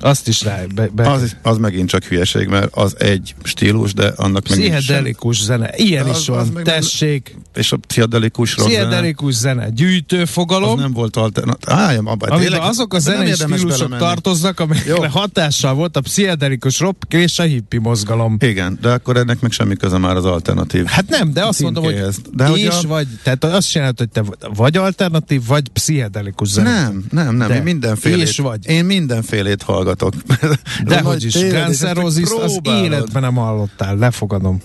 Azt 0.00 0.28
is 0.28 0.42
rá. 0.42 0.62
Be, 0.74 0.88
be. 0.92 1.10
Az, 1.10 1.36
az 1.42 1.58
megint 1.58 1.88
csak 1.88 2.04
hülyeség, 2.04 2.48
mert 2.48 2.74
az 2.74 2.94
egy 2.98 3.34
stílus, 3.42 3.94
de 3.94 4.12
annak 4.16 4.48
meg 4.48 4.58
Pszichedelikus 4.58 5.42
zene. 5.42 5.70
Ilyen 5.76 6.06
az, 6.06 6.18
is 6.18 6.26
van. 6.26 6.38
Az 6.38 6.50
Tessék. 6.64 7.36
És 7.54 7.72
a 7.72 7.76
pszichedelikus 7.76 8.54
Pszichedelikus 8.54 9.34
zene. 9.34 9.60
zene. 9.60 9.70
Gyűjtő 9.70 10.24
fogalom. 10.24 10.70
Az 10.70 10.78
nem 10.78 10.92
volt 10.92 11.16
alternatív. 11.16 11.74
Álljam, 11.74 12.06
abba, 12.06 12.38
tényleg, 12.38 12.60
azok 12.60 12.94
a 12.94 12.98
zenei 12.98 13.32
stílusok 13.32 13.96
tartoznak, 13.96 14.60
amikre 14.60 15.08
hatással 15.08 15.74
volt 15.74 15.96
a 15.96 16.00
pszichedelikus 16.00 16.80
rock 16.80 17.12
és 17.12 17.38
a 17.38 17.42
hippi 17.42 17.78
mozgalom. 17.78 18.36
Igen, 18.40 18.78
de 18.80 18.90
akkor 18.90 19.16
ennek 19.16 19.40
meg 19.40 19.50
semmi 19.50 19.76
köze 19.76 19.98
már 19.98 20.16
az 20.16 20.24
alternatív. 20.24 20.84
Hát 20.84 21.08
nem, 21.08 21.32
de 21.32 21.44
azt 21.44 21.60
mondom, 21.60 21.84
hogy 21.84 22.04
de 22.32 22.48
és 22.48 22.68
a... 22.68 22.86
vagy, 22.86 23.06
tehát 23.22 23.44
azt 23.44 23.70
csinált, 23.70 23.98
hogy 23.98 24.08
te 24.08 24.22
vagy 24.54 24.76
alternatív, 24.76 25.46
vagy 25.46 25.68
pszichedelikus 25.68 26.48
zene. 26.48 26.70
Nem, 26.70 27.04
nem, 27.10 27.36
nem, 27.36 27.48
de. 27.48 27.56
én 27.56 27.62
mindenfélét. 27.62 28.28
És 28.28 28.38
vagy. 28.38 28.66
Én 28.66 28.84
mindenfélét 28.84 29.62
hallgatok. 29.84 30.14
De 30.84 31.00
hogy 31.00 31.24
is, 31.24 31.34
Guns 31.34 31.82
az 31.82 32.60
életben 32.64 33.22
nem 33.22 33.34
hallottál, 33.34 33.96
lefogadom. 33.96 34.60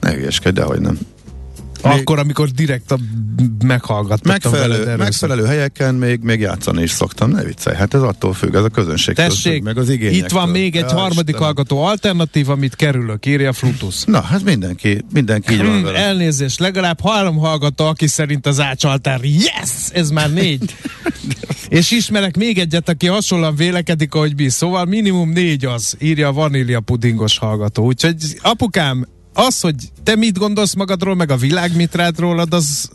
Ne 0.00 0.12
hülyeskedj, 0.12 0.60
dehogy 0.60 0.80
nem. 0.80 0.98
Még 1.84 2.00
Akkor, 2.00 2.18
amikor 2.18 2.48
direkt 2.48 2.90
a 2.90 2.98
meghallgattam 3.64 4.32
megfelelő, 4.32 4.96
megfelelő 4.96 5.44
helyeken 5.44 5.94
még, 5.94 6.20
még 6.20 6.40
játszani 6.40 6.82
is 6.82 6.90
szoktam, 6.90 7.30
ne 7.30 7.42
viccelj, 7.42 7.76
hát 7.76 7.94
ez 7.94 8.02
attól 8.02 8.32
függ, 8.32 8.54
ez 8.54 8.64
a 8.64 8.68
közönség 8.68 9.14
Tessék, 9.14 9.62
meg 9.62 9.78
az 9.78 9.88
Itt 9.88 10.30
van 10.30 10.48
még 10.48 10.76
egy 10.76 10.92
harmadik 10.92 11.36
hallgató 11.36 11.82
alternatív, 11.82 12.48
amit 12.50 12.76
kerülök, 12.76 13.26
írja 13.26 13.52
Flutus. 13.52 14.02
Na, 14.04 14.20
hát 14.20 14.42
mindenki, 14.42 15.04
mindenki 15.12 15.52
így 15.52 15.58
van 15.58 15.66
hmm, 15.66 15.82
vele. 15.82 15.98
Elnézést, 15.98 16.58
legalább 16.58 17.00
három 17.06 17.36
hallgató, 17.36 17.84
aki 17.84 18.06
szerint 18.06 18.46
az 18.46 18.60
ácsaltár, 18.60 19.20
yes! 19.22 19.90
Ez 19.92 20.10
már 20.10 20.32
négy. 20.32 20.74
És 21.68 21.90
ismerek 21.90 22.36
még 22.36 22.58
egyet, 22.58 22.88
aki 22.88 23.06
hasonlóan 23.06 23.56
vélekedik, 23.56 24.14
ahogy 24.14 24.36
mi. 24.36 24.48
Szóval 24.48 24.84
minimum 24.84 25.30
négy 25.30 25.64
az, 25.64 25.96
írja 26.00 26.28
a 26.28 26.32
vanília 26.32 26.80
pudingos 26.80 27.38
hallgató. 27.38 27.84
Úgyhogy 27.84 28.16
apukám, 28.42 29.06
az, 29.34 29.60
hogy 29.60 29.74
te 30.02 30.16
mit 30.16 30.38
gondolsz 30.38 30.74
magadról, 30.74 31.14
meg 31.14 31.30
a 31.30 31.36
világ 31.36 31.76
mit 31.76 31.94
rád 31.94 32.18
rólad, 32.18 32.54
az, 32.54 32.90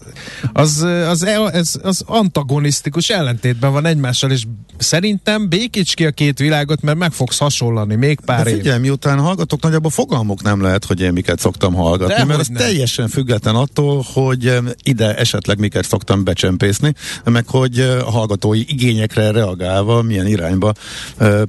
az, 0.54 0.82
az, 1.08 1.22
az, 1.54 1.80
az 1.84 2.04
antagonisztikus 2.06 3.10
ellentétben 3.10 3.72
van 3.72 3.86
egymással, 3.86 4.32
és 4.32 4.44
szerintem 4.78 5.50
békíts 5.50 5.94
ki 5.94 6.06
a 6.06 6.12
két 6.12 6.40
világot, 6.40 6.82
mert 6.82 6.98
meg 6.98 7.12
fogsz 7.12 7.38
hasonlani 7.38 7.96
még 7.96 8.20
pár 8.26 8.44
De 8.44 8.52
figyelj, 8.52 8.76
év. 8.76 8.82
miután 8.82 9.20
hallgatok, 9.20 9.62
nagyjából 9.62 9.92
fogalmuk 9.92 10.42
nem 10.42 10.62
lehet, 10.62 10.86
hogy 10.86 11.02
én 11.02 11.14
miket 11.14 11.40
szoktam 11.40 11.74
hallgatni, 11.74 12.14
De 12.14 12.26
mert 12.26 12.40
ez 12.40 12.48
nem. 12.48 12.58
teljesen 12.58 13.08
független 13.08 13.56
attól, 13.56 14.06
hogy 14.14 14.58
ide 14.84 15.16
esetleg 15.16 15.60
miket 15.60 15.86
szoktam 15.88 16.24
becsempészni, 16.24 16.94
meg 17.24 17.48
hogy 17.48 17.80
a 17.80 18.12
hallgatói 18.12 18.60
igényekre 18.60 19.32
reagálva 19.32 20.02
milyen 20.02 20.28
irányba 20.28 20.74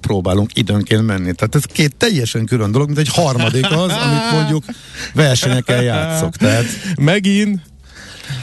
próbálunk 0.00 0.56
időnként 0.56 1.06
menni. 1.06 1.32
Tehát 1.32 1.54
ez 1.54 1.64
két 1.64 1.96
teljesen 1.96 2.44
külön 2.44 2.72
dolog, 2.72 2.86
mint 2.86 2.98
egy 2.98 3.08
harmadik 3.08 3.70
az, 3.70 3.92
amit 3.92 4.32
mondjuk 4.32 4.64
versenyeken 5.14 5.82
játszok. 5.82 6.36
Tehát... 6.36 6.64
Megint 7.00 7.60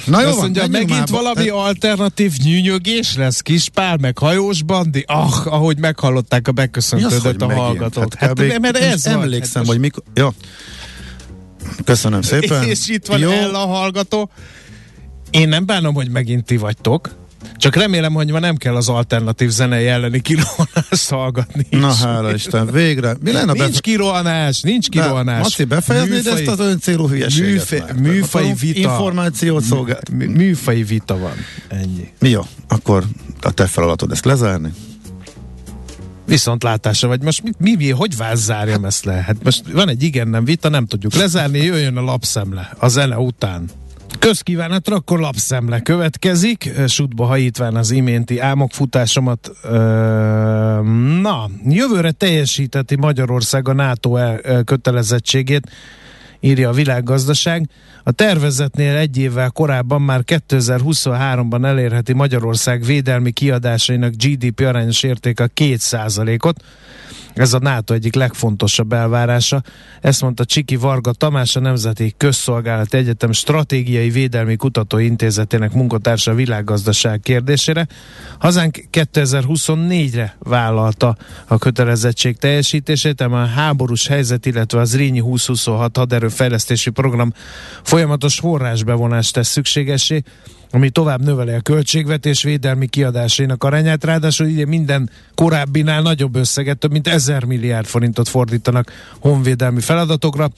Na 0.05 0.21
jó 0.21 0.27
Azt 0.27 0.35
van, 0.35 0.43
mondja, 0.43 0.67
menjünk 0.67 0.89
megint 0.89 1.09
valami 1.09 1.45
te- 1.45 1.51
alternatív 1.51 2.33
nyűnyögés 2.43 3.15
lesz, 3.15 3.41
kispál, 3.41 3.97
meg 3.97 4.17
hajós 4.17 4.63
bandi. 4.63 5.03
Ah, 5.07 5.47
ahogy 5.47 5.77
meghallották 5.77 6.47
a 6.47 6.51
hogy 7.21 7.35
a 7.39 7.53
hallgatók. 7.53 8.13
Hát. 8.13 8.39
Hát, 8.39 8.59
mert 8.59 8.77
ez 8.77 9.05
van. 9.05 9.13
Emlékszem, 9.13 9.61
Hát 9.61 9.71
hogy 9.71 9.79
mikor... 9.79 10.03
Jó. 10.13 10.29
Köszönöm 11.83 12.21
szépen. 12.21 12.63
És 12.69 12.87
itt 12.87 13.05
van 13.05 13.19
Jó. 13.19 13.31
el 13.31 13.55
a 13.55 13.65
hallgató. 13.65 14.29
Én 15.29 15.49
nem 15.49 15.65
bánom, 15.65 15.93
hogy 15.93 16.09
megint 16.09 16.45
ti 16.45 16.57
vagytok. 16.57 17.15
Csak 17.55 17.75
remélem, 17.75 18.13
hogy 18.13 18.31
ma 18.31 18.39
nem 18.39 18.55
kell 18.55 18.75
az 18.75 18.89
alternatív 18.89 19.49
zenei 19.49 19.87
elleni 19.87 20.21
kirohanást 20.21 21.09
hallgatni. 21.09 21.67
Na 21.69 21.89
is. 21.89 22.01
hála 22.01 22.33
Isten, 22.33 22.71
végre. 22.71 23.15
Mi 23.21 23.31
lenne 23.31 23.45
Nincs 23.51 23.57
befe- 23.67 23.79
kirohanás, 23.81 24.61
nincs 24.61 24.89
kirohanás. 24.89 25.41
Maci, 25.41 25.63
befejeznéd 25.63 26.23
Műfai- 26.23 26.47
ezt 26.47 26.59
az 26.59 26.59
öncélú 26.65 27.07
hülyeséget 27.09 27.49
műfe- 27.51 27.79
már? 27.93 27.93
műfai 28.01 28.53
vita. 28.59 28.79
Információt 28.79 29.63
szolgál. 29.63 29.99
Mű- 30.13 30.35
Műfai 30.35 30.83
vita 30.83 31.17
van. 31.17 31.33
Ennyi. 31.67 32.11
Mi 32.19 32.29
jó, 32.29 32.41
akkor 32.67 33.03
a 33.41 33.51
te 33.51 33.65
feladatod 33.65 34.11
ezt 34.11 34.25
lezárni. 34.25 34.73
Viszontlátásra 36.25 37.07
vagy 37.07 37.21
most 37.21 37.43
mi, 37.43 37.49
mi, 37.57 37.75
mi 37.75 37.89
hogy 37.89 38.17
vázzárjam 38.17 38.85
ezt 38.85 39.05
le? 39.05 39.13
Hát 39.13 39.35
most 39.43 39.63
van 39.71 39.89
egy 39.89 40.03
igen-nem 40.03 40.45
vita, 40.45 40.69
nem 40.69 40.85
tudjuk 40.85 41.13
lezárni, 41.13 41.59
jöjjön 41.59 41.97
a 41.97 42.01
lapszemle 42.01 42.69
a 42.79 42.87
zene 42.87 43.17
után. 43.17 43.69
Közkívánatra 44.19 44.95
akkor 44.95 45.19
lapszemle 45.19 45.79
következik, 45.79 46.71
sútba 46.87 47.25
hajítván 47.25 47.75
az 47.75 47.91
iménti 47.91 48.39
álmokfutásomat. 48.39 49.51
Na, 51.21 51.49
jövőre 51.65 52.11
teljesíteti 52.11 52.95
Magyarország 52.95 53.67
a 53.67 53.73
NATO 53.73 54.17
kötelezettségét, 54.65 55.71
írja 56.39 56.69
a 56.69 56.73
világgazdaság. 56.73 57.69
A 58.07 58.11
tervezetnél 58.11 58.95
egy 58.95 59.17
évvel 59.17 59.49
korábban 59.49 60.01
már 60.01 60.23
2023-ban 60.25 61.65
elérheti 61.65 62.13
Magyarország 62.13 62.83
védelmi 62.83 63.31
kiadásainak 63.31 64.13
GDP 64.13 64.59
arányos 64.59 65.03
értéke 65.03 65.49
2%-ot. 65.55 66.63
Ez 67.37 67.53
a 67.53 67.59
NATO 67.59 67.93
egyik 67.93 68.15
legfontosabb 68.15 68.93
elvárása. 68.93 69.63
Ezt 70.01 70.21
mondta 70.21 70.45
Csiki 70.45 70.75
Varga 70.75 71.11
Tamás, 71.11 71.55
a 71.55 71.59
Nemzeti 71.59 72.13
Közszolgálati 72.17 72.97
Egyetem 72.97 73.31
Stratégiai 73.31 74.09
Védelmi 74.09 74.55
Kutatóintézetének 74.55 75.73
munkatársa 75.73 76.33
világgazdaság 76.33 77.19
kérdésére. 77.19 77.87
Hazánk 78.39 78.83
2024-re 78.91 80.35
vállalta 80.39 81.17
a 81.47 81.57
kötelezettség 81.57 82.37
teljesítését, 82.37 83.21
a 83.21 83.45
háborús 83.45 84.07
helyzet, 84.07 84.45
illetve 84.45 84.79
az 84.79 84.95
Rényi 84.95 85.19
2026 85.19 85.97
haderőfejlesztési 85.97 86.89
program 86.89 87.33
folyamatos 87.97 88.39
forrásbevonást 88.39 89.33
tesz 89.33 89.47
szükségesé, 89.47 90.21
ami 90.71 90.89
tovább 90.89 91.23
növeli 91.23 91.51
a 91.51 91.61
költségvetés 91.61 92.43
védelmi 92.43 92.87
kiadásainak 92.87 93.63
arányát, 93.63 94.03
ráadásul 94.03 94.47
ugye 94.47 94.65
minden 94.65 95.09
korábbinál 95.35 96.01
nagyobb 96.01 96.35
összeget, 96.35 96.77
több 96.77 96.91
mint 96.91 97.07
1000 97.07 97.43
milliárd 97.43 97.85
forintot 97.85 98.29
fordítanak 98.29 98.91
honvédelmi 99.19 99.81
feladatokra. 99.81 100.49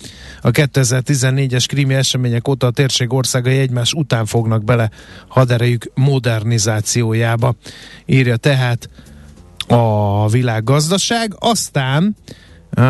A 0.42 0.52
2014-es 0.52 1.66
krími 1.68 1.94
események 1.94 2.48
óta 2.48 2.68
a 2.68 2.72
térség 2.72 3.14
országai 3.14 3.58
egymás 3.58 3.94
után 3.94 4.26
fognak 4.26 4.64
bele 4.64 4.90
haderejük 5.28 5.92
modernizációjába, 5.94 7.56
írja 8.06 8.38
tehát 8.38 8.90
a 9.68 10.30
világgazdaság. 10.30 11.36
Aztán 11.38 12.16
Uh, 12.78 12.84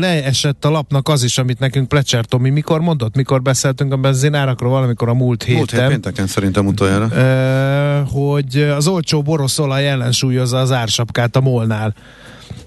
leesett 0.00 0.64
a 0.64 0.70
lapnak 0.70 1.08
az 1.08 1.22
is, 1.22 1.38
amit 1.38 1.58
nekünk 1.58 1.88
Plecser 1.88 2.24
Tomi 2.24 2.50
mikor 2.50 2.80
mondott, 2.80 3.16
mikor 3.16 3.42
beszéltünk 3.42 3.92
a 3.92 3.96
benzinárakról 3.96 4.70
valamikor 4.70 5.08
a 5.08 5.14
múlt 5.14 5.42
héten. 5.42 5.58
Múlt 5.58 5.70
hét 5.70 5.88
pénteken 5.88 6.26
szerintem 6.26 6.66
utoljára. 6.66 7.04
Uh, 7.04 8.08
hogy 8.10 8.56
az 8.56 8.86
olcsó 8.86 9.22
boroszolaj 9.22 9.88
ellensúlyozza 9.88 10.58
az 10.58 10.72
ársapkát 10.72 11.36
a 11.36 11.40
molnál. 11.40 11.94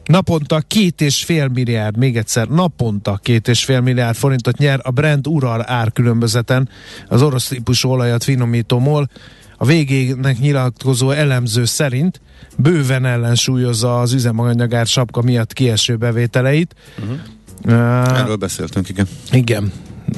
Naponta 0.06 0.60
két 0.68 1.02
és 1.02 1.24
fél 1.24 1.48
milliárd, 1.48 1.98
még 1.98 2.18
egyszer, 2.18 2.48
naponta 2.48 3.20
két 3.24 3.48
és 3.48 3.64
fél 3.64 3.82
milliárd 3.82 4.16
forintot 4.16 4.58
nyer 4.58 4.80
a 4.84 4.92
Brent 4.92 5.28
Ural 5.28 5.64
árkülönbözeten 5.66 6.70
az 7.08 7.22
orosz 7.22 7.48
típusú 7.48 7.90
olajat 7.90 8.24
finomító 8.24 8.80
MOL. 8.80 9.10
A 9.58 9.66
végének 9.66 10.40
nyilatkozó 10.40 11.12
elemző 11.12 11.66
szerint 11.66 12.22
bőven 12.58 13.06
ellensúlyozza 13.06 14.00
az 14.00 14.14
üzemanyagár 14.14 14.86
sapka 14.86 15.22
miatt 15.22 15.54
kieső 15.54 15.96
bevételeit. 15.96 16.76
Uh-huh. 17.00 17.18
Uh, 17.66 18.20
Erről 18.20 18.36
beszéltünk, 18.36 18.90
igen. 18.90 19.08
igen. 19.32 19.72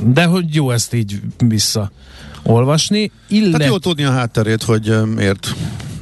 De 0.04 0.26
hogy 0.26 0.56
jó 0.56 0.72
ezt 0.72 0.94
így 0.94 1.22
visszaolvasni. 1.38 3.12
Illet... 3.28 3.52
Tehát 3.52 3.68
jó 3.68 3.78
tudni 3.78 4.04
a 4.04 4.12
hátterét, 4.12 4.64
hogy 4.64 4.96
miért 5.16 5.56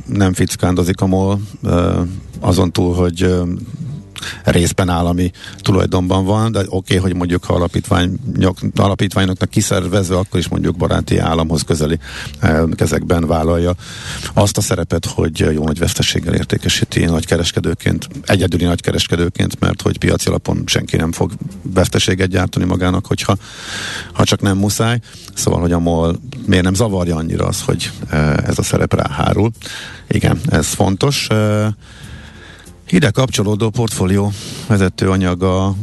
nem 0.06 0.34
fickándozik 0.34 1.02
a 1.02 1.06
MOL, 1.06 1.40
azon 2.40 2.72
túl, 2.72 2.96
hogy 2.96 3.36
részben 4.44 4.90
állami 4.90 5.32
tulajdonban 5.58 6.26
van, 6.26 6.52
de 6.52 6.60
oké, 6.60 6.70
okay, 6.70 6.98
hogy 6.98 7.16
mondjuk 7.16 7.44
ha 7.44 7.54
alapítványok, 7.54 8.58
alapítványoknak 8.76 9.50
kiszervezve, 9.50 10.18
akkor 10.18 10.40
is 10.40 10.48
mondjuk 10.48 10.78
baráti 10.78 11.18
államhoz 11.18 11.62
közeli 11.62 12.00
eh, 12.40 12.62
kezekben 12.76 13.28
vállalja 13.28 13.76
azt 14.34 14.58
a 14.58 14.62
szerepet, 14.62 15.06
hogy 15.06 15.40
jó 15.40 15.64
nagy 15.64 15.80
veszteséggel 15.80 16.34
értékesíti 16.34 17.06
nagykereskedőként, 17.06 18.08
egyedüli 18.26 18.64
nagykereskedőként, 18.64 19.60
mert 19.60 19.82
hogy 19.82 19.98
piaci 19.98 20.28
alapon 20.28 20.64
senki 20.66 20.96
nem 20.96 21.12
fog 21.12 21.32
veszteséget 21.62 22.30
gyártani 22.30 22.66
magának, 22.66 23.06
hogyha 23.06 23.36
ha 24.14 24.24
csak 24.24 24.42
nem 24.42 24.58
muszáj. 24.58 25.00
Szóval, 25.34 25.60
hogy 25.60 25.72
a 25.72 25.80
MOL 25.80 26.20
miért 26.46 26.64
nem 26.64 26.74
zavarja 26.74 27.16
annyira 27.16 27.46
az, 27.46 27.62
hogy 27.62 27.92
eh, 28.10 28.34
ez 28.38 28.58
a 28.58 28.64
szerep 28.64 28.94
ráhárul. 28.94 29.52
Igen, 30.08 30.40
ez 30.50 30.68
fontos. 30.68 31.28
Ide 32.90 33.10
kapcsolódó 33.10 33.70
portfólió 33.70 34.32
vezető 34.68 35.10
anyag 35.10 35.44
a, 35.44 35.76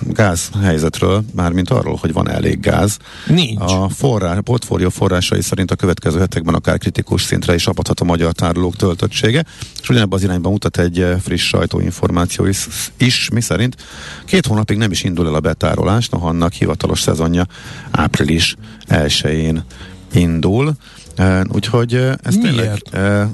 gáz 0.00 0.50
helyzetről, 0.62 1.24
mármint 1.34 1.70
arról, 1.70 1.96
hogy 2.00 2.12
van 2.12 2.30
elég 2.30 2.60
gáz. 2.60 2.96
Nincs. 3.26 3.60
A, 3.60 3.88
forrás, 3.88 4.36
a 4.36 4.40
portfólió 4.40 4.88
forrásai 4.88 5.42
szerint 5.42 5.70
a 5.70 5.76
következő 5.76 6.18
hetekben 6.18 6.54
akár 6.54 6.78
kritikus 6.78 7.22
szintre 7.22 7.54
is 7.54 7.66
apadhat 7.66 8.00
a 8.00 8.04
magyar 8.04 8.32
tárolók 8.32 8.76
töltöttsége, 8.76 9.44
és 9.82 9.88
ugyanebben 9.88 10.18
az 10.18 10.24
irányban 10.24 10.52
mutat 10.52 10.78
egy 10.78 11.06
friss 11.22 11.46
sajtóinformáció 11.46 12.44
is, 12.44 12.68
is, 12.96 13.28
mi 13.32 13.40
szerint 13.40 13.76
két 14.24 14.46
hónapig 14.46 14.76
nem 14.76 14.90
is 14.90 15.02
indul 15.02 15.26
el 15.26 15.34
a 15.34 15.40
betárolás, 15.40 16.08
noha 16.08 16.28
annak 16.28 16.52
hivatalos 16.52 17.00
szezonja 17.00 17.46
április 17.90 18.56
1-én 18.88 19.64
indul. 20.12 20.72
Úgyhogy 21.52 21.94
eh, 21.94 22.12
ez 22.22 22.34
tényleg... 22.34 22.66
Miért? 22.66 22.94
eh, 22.94 23.28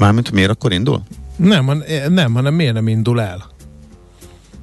Mármint 0.00 0.30
miért 0.32 0.50
akkor 0.50 0.72
indul? 0.72 1.02
Nem, 1.36 1.82
nem, 2.08 2.34
hanem 2.34 2.54
miért 2.54 2.74
nem 2.74 2.88
indul 2.88 3.20
el? 3.20 3.44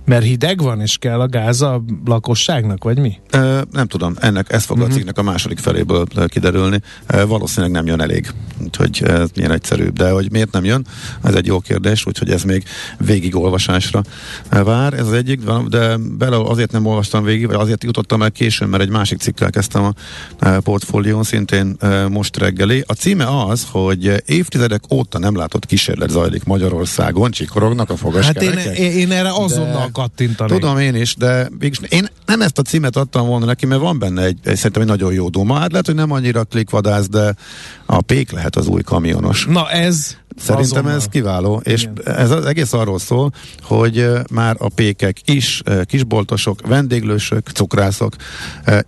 Mert 0.07 0.23
hideg 0.23 0.61
van, 0.61 0.81
és 0.81 0.97
kell 0.97 1.19
a 1.19 1.27
gáz 1.27 1.61
a 1.61 1.83
lakosságnak, 2.05 2.83
vagy 2.83 2.99
mi? 2.99 3.17
Ö, 3.31 3.61
nem 3.71 3.87
tudom, 3.87 4.15
ennek 4.19 4.51
ez 4.51 4.63
fog 4.63 4.81
a 4.81 4.87
cikknek 4.87 5.17
a 5.17 5.21
második 5.21 5.57
feléből 5.57 6.05
kiderülni. 6.27 6.81
Ö, 7.07 7.25
valószínűleg 7.25 7.71
nem 7.71 7.85
jön 7.85 8.01
elég, 8.01 8.27
úgyhogy 8.63 9.03
ez 9.03 9.29
milyen 9.35 9.51
egyszerűbb. 9.51 9.93
De 9.97 10.09
hogy 10.11 10.31
miért 10.31 10.51
nem 10.51 10.65
jön, 10.65 10.85
ez 11.23 11.33
egy 11.35 11.45
jó 11.45 11.59
kérdés, 11.59 12.05
úgyhogy 12.05 12.29
ez 12.29 12.43
még 12.43 12.63
végigolvasásra 12.97 14.01
vár. 14.49 14.93
Ez 14.93 15.07
az 15.07 15.13
egyik, 15.13 15.41
de 15.69 15.97
bele 16.17 16.37
azért 16.41 16.71
nem 16.71 16.85
olvastam 16.85 17.23
végig, 17.23 17.47
vagy 17.47 17.55
azért 17.55 17.83
jutottam 17.83 18.21
el 18.23 18.31
későn, 18.31 18.69
mert 18.69 18.83
egy 18.83 18.89
másik 18.89 19.19
cikkel 19.19 19.49
kezdtem 19.49 19.83
a 19.83 19.93
portfólión, 20.59 21.23
szintén 21.23 21.77
most 22.09 22.37
reggeli. 22.37 22.83
A 22.87 22.93
címe 22.93 23.25
az, 23.45 23.67
hogy 23.71 24.23
évtizedek 24.25 24.81
óta 24.93 25.19
nem 25.19 25.35
látott 25.35 25.65
kísérlet 25.65 26.09
zajlik 26.09 26.43
Magyarországon, 26.43 27.31
csikorognak 27.31 27.89
a 27.89 27.93
Hát 27.93 28.03
én, 28.03 28.11
fogaskerekek. 28.11 28.77
én, 28.77 28.91
én 28.91 29.11
erre 29.11 29.29
azonnal 29.33 29.85
De- 29.85 29.91
kattintanék. 29.97 30.59
Tudom 30.59 30.77
én 30.77 30.95
is, 30.95 31.15
de 31.15 31.49
végülis 31.59 31.89
én 31.89 32.07
nem 32.25 32.41
ezt 32.41 32.59
a 32.59 32.61
címet 32.61 32.95
adtam 32.95 33.27
volna 33.27 33.45
neki, 33.45 33.65
mert 33.65 33.81
van 33.81 33.99
benne 33.99 34.23
egy, 34.23 34.37
egy 34.43 34.55
szerintem 34.55 34.81
egy 34.81 34.87
nagyon 34.87 35.13
jó 35.13 35.29
duma. 35.29 35.57
Hát 35.57 35.71
lehet, 35.71 35.85
hogy 35.85 35.95
nem 35.95 36.11
annyira 36.11 36.43
klikvadász, 36.43 37.09
de 37.09 37.35
a 37.85 38.01
pék 38.01 38.31
lehet 38.31 38.55
az 38.55 38.67
új 38.67 38.81
kamionos. 38.81 39.45
Na 39.45 39.69
ez 39.69 40.17
Szerintem 40.37 40.77
azonnal. 40.77 40.95
ez 40.95 41.05
kiváló, 41.05 41.61
és 41.63 41.81
Igen. 41.81 42.15
ez 42.17 42.31
az 42.31 42.45
egész 42.45 42.73
arról 42.73 42.99
szól, 42.99 43.31
hogy 43.61 44.09
már 44.31 44.55
a 44.59 44.69
pékek 44.75 45.17
is, 45.25 45.61
kisboltosok, 45.85 46.67
vendéglősök, 46.67 47.49
cukrászok 47.49 48.15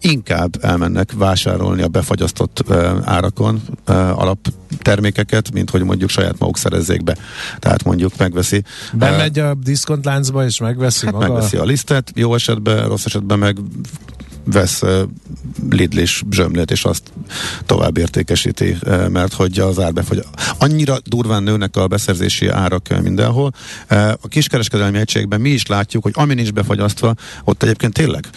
inkább 0.02 0.64
elmennek 0.64 1.12
vásárolni 1.12 1.82
a 1.82 1.88
befagyasztott 1.88 2.64
árakon 3.04 3.62
alaptermékeket, 4.16 5.52
mint 5.52 5.70
hogy 5.70 5.84
mondjuk 5.84 6.10
saját 6.10 6.40
maguk 6.40 6.58
szerezzék 6.58 7.04
be. 7.04 7.16
Tehát 7.60 7.84
mondjuk 7.84 8.18
megveszi 8.18 8.64
Bemegy 8.94 9.40
a 9.40 9.54
diszkontláncba, 9.54 10.46
és 10.46 10.60
megveszi 10.60 11.06
Hát 11.06 11.14
maga. 11.14 11.28
megveszi 11.28 11.58
a 11.58 11.64
lisztet, 11.64 12.12
jó 12.16 12.34
esetben, 12.36 12.88
rossz 12.88 13.06
esetben 13.06 13.40
meg 13.40 13.58
vesz 14.44 14.82
Lidlis 15.70 16.24
zsömlét, 16.32 16.72
és 16.72 16.84
azt 16.84 17.12
tovább 17.66 17.98
értékesíti, 17.98 18.78
mert 19.10 19.34
hogy 19.34 19.60
az 19.60 19.80
árbefogy. 19.80 20.24
Annyira 20.58 20.98
durván 21.04 21.44
nőnek 21.44 21.76
a 21.76 21.88
beszerzési 21.88 22.48
árak 22.48 23.02
mindenhol. 23.02 23.52
A 24.22 24.28
kiskereskedelmi 24.28 24.98
egységben 24.98 25.42
mi 25.42 25.50
is 25.50 25.66
látjuk, 25.66 26.04
hogy 26.04 26.14
ami 26.16 26.34
nincs 26.34 26.54
befagyasztva, 26.54 27.14
ott 27.44 27.64
egyébként 27.64 27.94
tényleg 27.94 28.28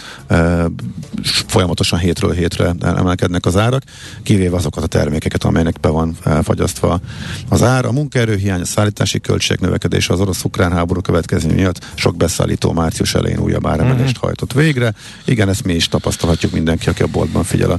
folyamatosan 1.47 1.99
hétről 1.99 2.33
hétre 2.33 2.75
emelkednek 2.81 3.47
az 3.47 3.57
árak, 3.57 3.83
kivéve 4.23 4.57
azokat 4.57 4.83
a 4.83 4.87
termékeket, 4.87 5.45
amelynek 5.45 5.81
be 5.81 5.89
van 5.89 6.17
fagyasztva 6.43 7.01
az 7.49 7.63
ár. 7.63 7.85
A 7.85 7.93
munkaerőhiány, 7.93 8.61
a 8.61 8.65
szállítási 8.65 9.21
költség 9.21 9.59
növekedése 9.59 10.13
az 10.13 10.21
orosz-ukrán 10.21 10.73
háború 10.73 11.01
következmény 11.01 11.55
miatt 11.55 11.85
sok 11.95 12.17
beszállító 12.17 12.73
március 12.73 13.15
elején 13.15 13.39
újabb 13.39 13.67
áremelést 13.67 14.09
uh-huh. 14.09 14.23
hajtott 14.23 14.53
végre. 14.53 14.95
Igen, 15.25 15.49
ezt 15.49 15.65
mi 15.65 15.75
is 15.75 15.89
tapasztalhatjuk 15.93 16.53
mindenki, 16.53 16.89
aki 16.89 17.03
a 17.03 17.07
boltban 17.07 17.45
figyel, 17.45 17.71
a, 17.71 17.79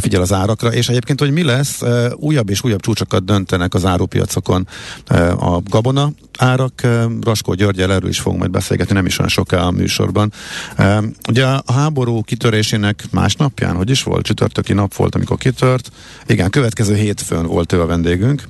figyel 0.00 0.20
az 0.20 0.32
árakra. 0.32 0.72
És 0.72 0.88
egyébként, 0.88 1.20
hogy 1.20 1.30
mi 1.30 1.42
lesz, 1.42 1.82
újabb 2.14 2.50
és 2.50 2.64
újabb 2.64 2.80
csúcsokat 2.80 3.24
döntenek 3.24 3.74
az 3.74 3.84
árupiacokon 3.84 4.66
a 5.38 5.60
gabona 5.68 6.12
árak. 6.38 6.86
Raskó 7.20 7.54
Györgyel 7.54 7.92
erről 7.92 8.08
is 8.08 8.20
fogunk 8.20 8.40
majd 8.40 8.52
beszélgetni, 8.52 8.94
nem 8.94 9.06
is 9.06 9.18
olyan 9.18 9.30
soká 9.30 9.58
a 9.58 9.70
műsorban. 9.70 10.32
Ugye 11.28 11.44
a 11.44 11.72
háború 11.72 12.22
kitörésének 12.22 13.04
másnapján, 13.10 13.76
hogy 13.76 13.90
is 13.90 14.02
volt? 14.02 14.24
Csütörtöki 14.24 14.72
nap 14.72 14.94
volt, 14.94 15.14
amikor 15.14 15.36
kitört. 15.36 15.90
Igen, 16.26 16.50
következő 16.50 16.94
hétfőn 16.94 17.46
volt 17.46 17.72
ő 17.72 17.80
a 17.80 17.86
vendégünk. 17.86 18.42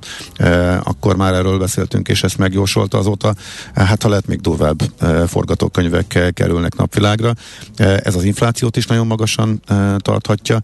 Akkor 0.82 1.16
már 1.16 1.34
erről 1.34 1.58
beszéltünk, 1.58 2.08
és 2.08 2.22
ezt 2.22 2.38
megjósolta 2.38 2.98
azóta. 2.98 3.34
Hát 3.74 4.02
ha 4.02 4.08
lehet, 4.08 4.26
még 4.26 4.40
durvább 4.40 4.82
forgatókönyvek 5.26 6.32
kerülnek 6.34 6.76
napvilágra. 6.76 7.34
Ez 7.76 8.14
az 8.14 8.24
inflációt 8.24 8.76
is 8.78 8.86
nagyon 8.86 9.06
magasan 9.06 9.62
tarthatja, 9.96 10.60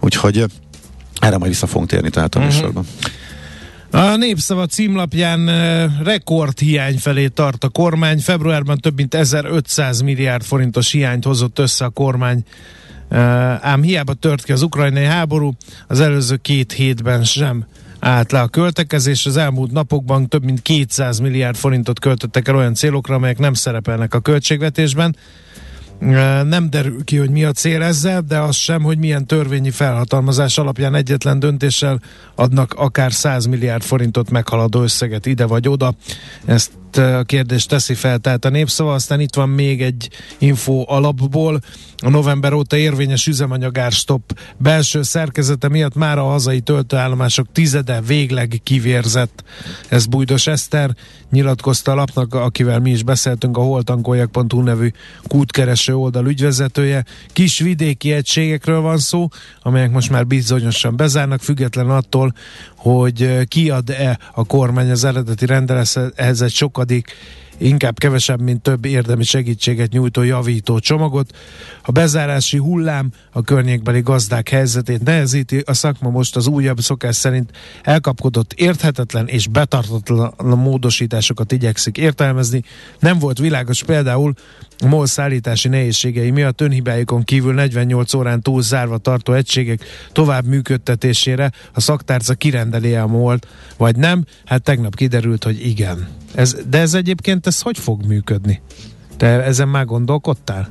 úgyhogy 0.00 0.44
erre 1.20 1.38
majd 1.38 1.50
vissza 1.50 1.66
fogunk 1.66 1.90
térni 1.90 2.10
tehát 2.10 2.34
a 2.34 2.38
uh-huh. 2.38 2.54
műsorban. 2.54 2.84
A 3.90 4.16
Népszava 4.16 4.66
címlapján 4.66 5.46
rekordhiány 6.02 6.98
felé 6.98 7.26
tart 7.26 7.64
a 7.64 7.68
kormány. 7.68 8.18
Februárban 8.18 8.78
több 8.78 8.96
mint 8.96 9.14
1500 9.14 10.00
milliárd 10.00 10.42
forintos 10.42 10.90
hiányt 10.90 11.24
hozott 11.24 11.58
össze 11.58 11.84
a 11.84 11.88
kormány 11.88 12.44
ám 13.60 13.82
hiába 13.82 14.14
tört 14.14 14.44
ki 14.44 14.52
az 14.52 14.62
ukrajnai 14.62 15.04
háború, 15.04 15.52
az 15.86 16.00
előző 16.00 16.36
két 16.36 16.72
hétben 16.72 17.24
sem 17.24 17.66
állt 18.00 18.32
le 18.32 18.40
a 18.40 18.48
költekezés. 18.48 19.26
Az 19.26 19.36
elmúlt 19.36 19.72
napokban 19.72 20.28
több 20.28 20.44
mint 20.44 20.62
200 20.62 21.18
milliárd 21.18 21.56
forintot 21.56 21.98
költöttek 21.98 22.48
el 22.48 22.56
olyan 22.56 22.74
célokra, 22.74 23.14
amelyek 23.14 23.38
nem 23.38 23.54
szerepelnek 23.54 24.14
a 24.14 24.20
költségvetésben. 24.20 25.16
Nem 25.98 26.70
derül 26.70 27.04
ki, 27.04 27.16
hogy 27.16 27.30
mi 27.30 27.44
a 27.44 27.52
cél 27.52 27.82
ezzel, 27.82 28.20
de 28.20 28.38
az 28.38 28.56
sem, 28.56 28.82
hogy 28.82 28.98
milyen 28.98 29.26
törvényi 29.26 29.70
felhatalmazás 29.70 30.58
alapján 30.58 30.94
egyetlen 30.94 31.38
döntéssel 31.38 32.00
adnak 32.34 32.74
akár 32.74 33.12
100 33.12 33.46
milliárd 33.46 33.82
forintot 33.82 34.30
meghaladó 34.30 34.82
összeget 34.82 35.26
ide 35.26 35.46
vagy 35.46 35.68
oda. 35.68 35.94
Ezt 36.44 36.70
a 36.96 37.24
kérdést 37.24 37.68
teszi 37.68 37.94
fel, 37.94 38.18
tehát 38.18 38.44
a 38.44 38.48
népszava, 38.48 38.94
aztán 38.94 39.20
itt 39.20 39.34
van 39.34 39.48
még 39.48 39.82
egy 39.82 40.08
info 40.38 40.84
alapból. 40.86 41.60
A 42.02 42.08
november 42.08 42.52
óta 42.52 42.76
érvényes 42.76 43.26
üzemanyagárstop 43.26 44.38
belső 44.56 45.02
szerkezete 45.02 45.68
miatt 45.68 45.94
már 45.94 46.18
a 46.18 46.24
hazai 46.24 46.60
töltőállomások 46.60 47.46
tizede 47.52 48.00
végleg 48.00 48.60
kivérzett. 48.62 49.44
Ez 49.88 50.06
Bújdos 50.06 50.46
Eszter 50.46 50.90
nyilatkozta 51.30 51.92
a 51.92 51.94
lapnak, 51.94 52.34
akivel 52.34 52.78
mi 52.80 52.90
is 52.90 53.02
beszéltünk, 53.02 53.56
a 53.56 53.60
holtankoljak.hu 53.60 54.60
nevű 54.60 54.90
kútkereső 55.22 55.96
oldal 55.96 56.26
ügyvezetője. 56.26 57.04
Kis 57.32 57.58
vidéki 57.58 58.12
egységekről 58.12 58.80
van 58.80 58.98
szó, 58.98 59.28
amelyek 59.62 59.90
most 59.90 60.10
már 60.10 60.26
bizonyosan 60.26 60.96
bezárnak, 60.96 61.40
független 61.40 61.90
attól, 61.90 62.34
hogy 62.86 63.48
kiad-e 63.48 64.18
a 64.34 64.44
kormány 64.44 64.90
az 64.90 65.04
eredeti 65.04 65.46
rendelethez 65.46 66.40
egy 66.42 66.52
sokadik 66.52 67.12
inkább 67.58 67.98
kevesebb, 67.98 68.40
mint 68.40 68.62
több 68.62 68.84
érdemi 68.84 69.24
segítséget 69.24 69.92
nyújtó 69.92 70.22
javító 70.22 70.78
csomagot. 70.78 71.36
A 71.82 71.92
bezárási 71.92 72.56
hullám 72.56 73.10
a 73.32 73.42
környékbeli 73.42 74.00
gazdák 74.00 74.48
helyzetét 74.48 75.04
nehezíti, 75.04 75.62
a 75.66 75.72
szakma 75.72 76.10
most 76.10 76.36
az 76.36 76.46
újabb 76.46 76.80
szokás 76.80 77.16
szerint 77.16 77.50
elkapkodott 77.82 78.52
érthetetlen 78.52 79.26
és 79.26 79.48
betartatlan 79.48 80.34
módosításokat 80.58 81.52
igyekszik 81.52 81.98
értelmezni. 81.98 82.62
Nem 82.98 83.18
volt 83.18 83.38
világos 83.38 83.82
például, 83.82 84.34
MOL 84.84 85.06
szállítási 85.06 85.68
nehézségei 85.68 86.30
miatt 86.30 86.60
önhibáikon 86.60 87.22
kívül 87.22 87.54
48 87.54 88.14
órán 88.14 88.42
túl 88.42 88.62
zárva 88.62 88.98
tartó 88.98 89.32
egységek 89.32 89.84
tovább 90.12 90.46
működtetésére 90.46 91.52
a 91.72 91.80
szaktárca 91.80 92.34
kirendeli 92.34 92.94
a 92.94 93.06
mol 93.06 93.38
vagy 93.76 93.96
nem? 93.96 94.24
Hát 94.44 94.62
tegnap 94.62 94.94
kiderült, 94.94 95.44
hogy 95.44 95.66
igen. 95.66 96.08
Ez, 96.34 96.56
de 96.68 96.78
ez 96.78 96.94
egyébként 96.94 97.46
ez 97.46 97.60
hogy 97.60 97.78
fog 97.78 98.04
működni? 98.06 98.62
Te 99.16 99.26
ezen 99.26 99.68
már 99.68 99.84
gondolkodtál? 99.84 100.68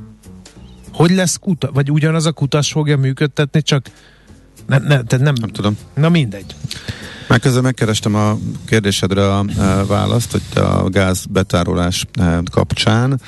Hogy 0.94 1.12
lesz 1.12 1.38
kuta, 1.38 1.72
vagy 1.74 1.92
ugyanaz 1.92 2.26
a 2.26 2.32
kutas 2.32 2.72
fogja 2.72 2.98
működtetni, 2.98 3.62
csak 3.62 3.86
ne, 4.68 4.78
ne, 4.78 5.04
te 5.04 5.18
nem, 5.18 5.34
nem 5.40 5.50
tudom. 5.50 5.78
Na 5.94 6.10
mindegy. 6.10 6.56
Már 7.28 7.40
közben 7.40 7.64
megkerestem 7.64 8.16
a 8.16 8.38
kérdésedre 8.66 9.34
a, 9.34 9.40
a 9.40 9.86
választ, 9.86 10.32
hogy 10.32 10.64
a 10.64 10.90
gáz 10.90 11.26
betárolás 11.26 12.06
e, 12.14 12.42
kapcsán 12.52 13.22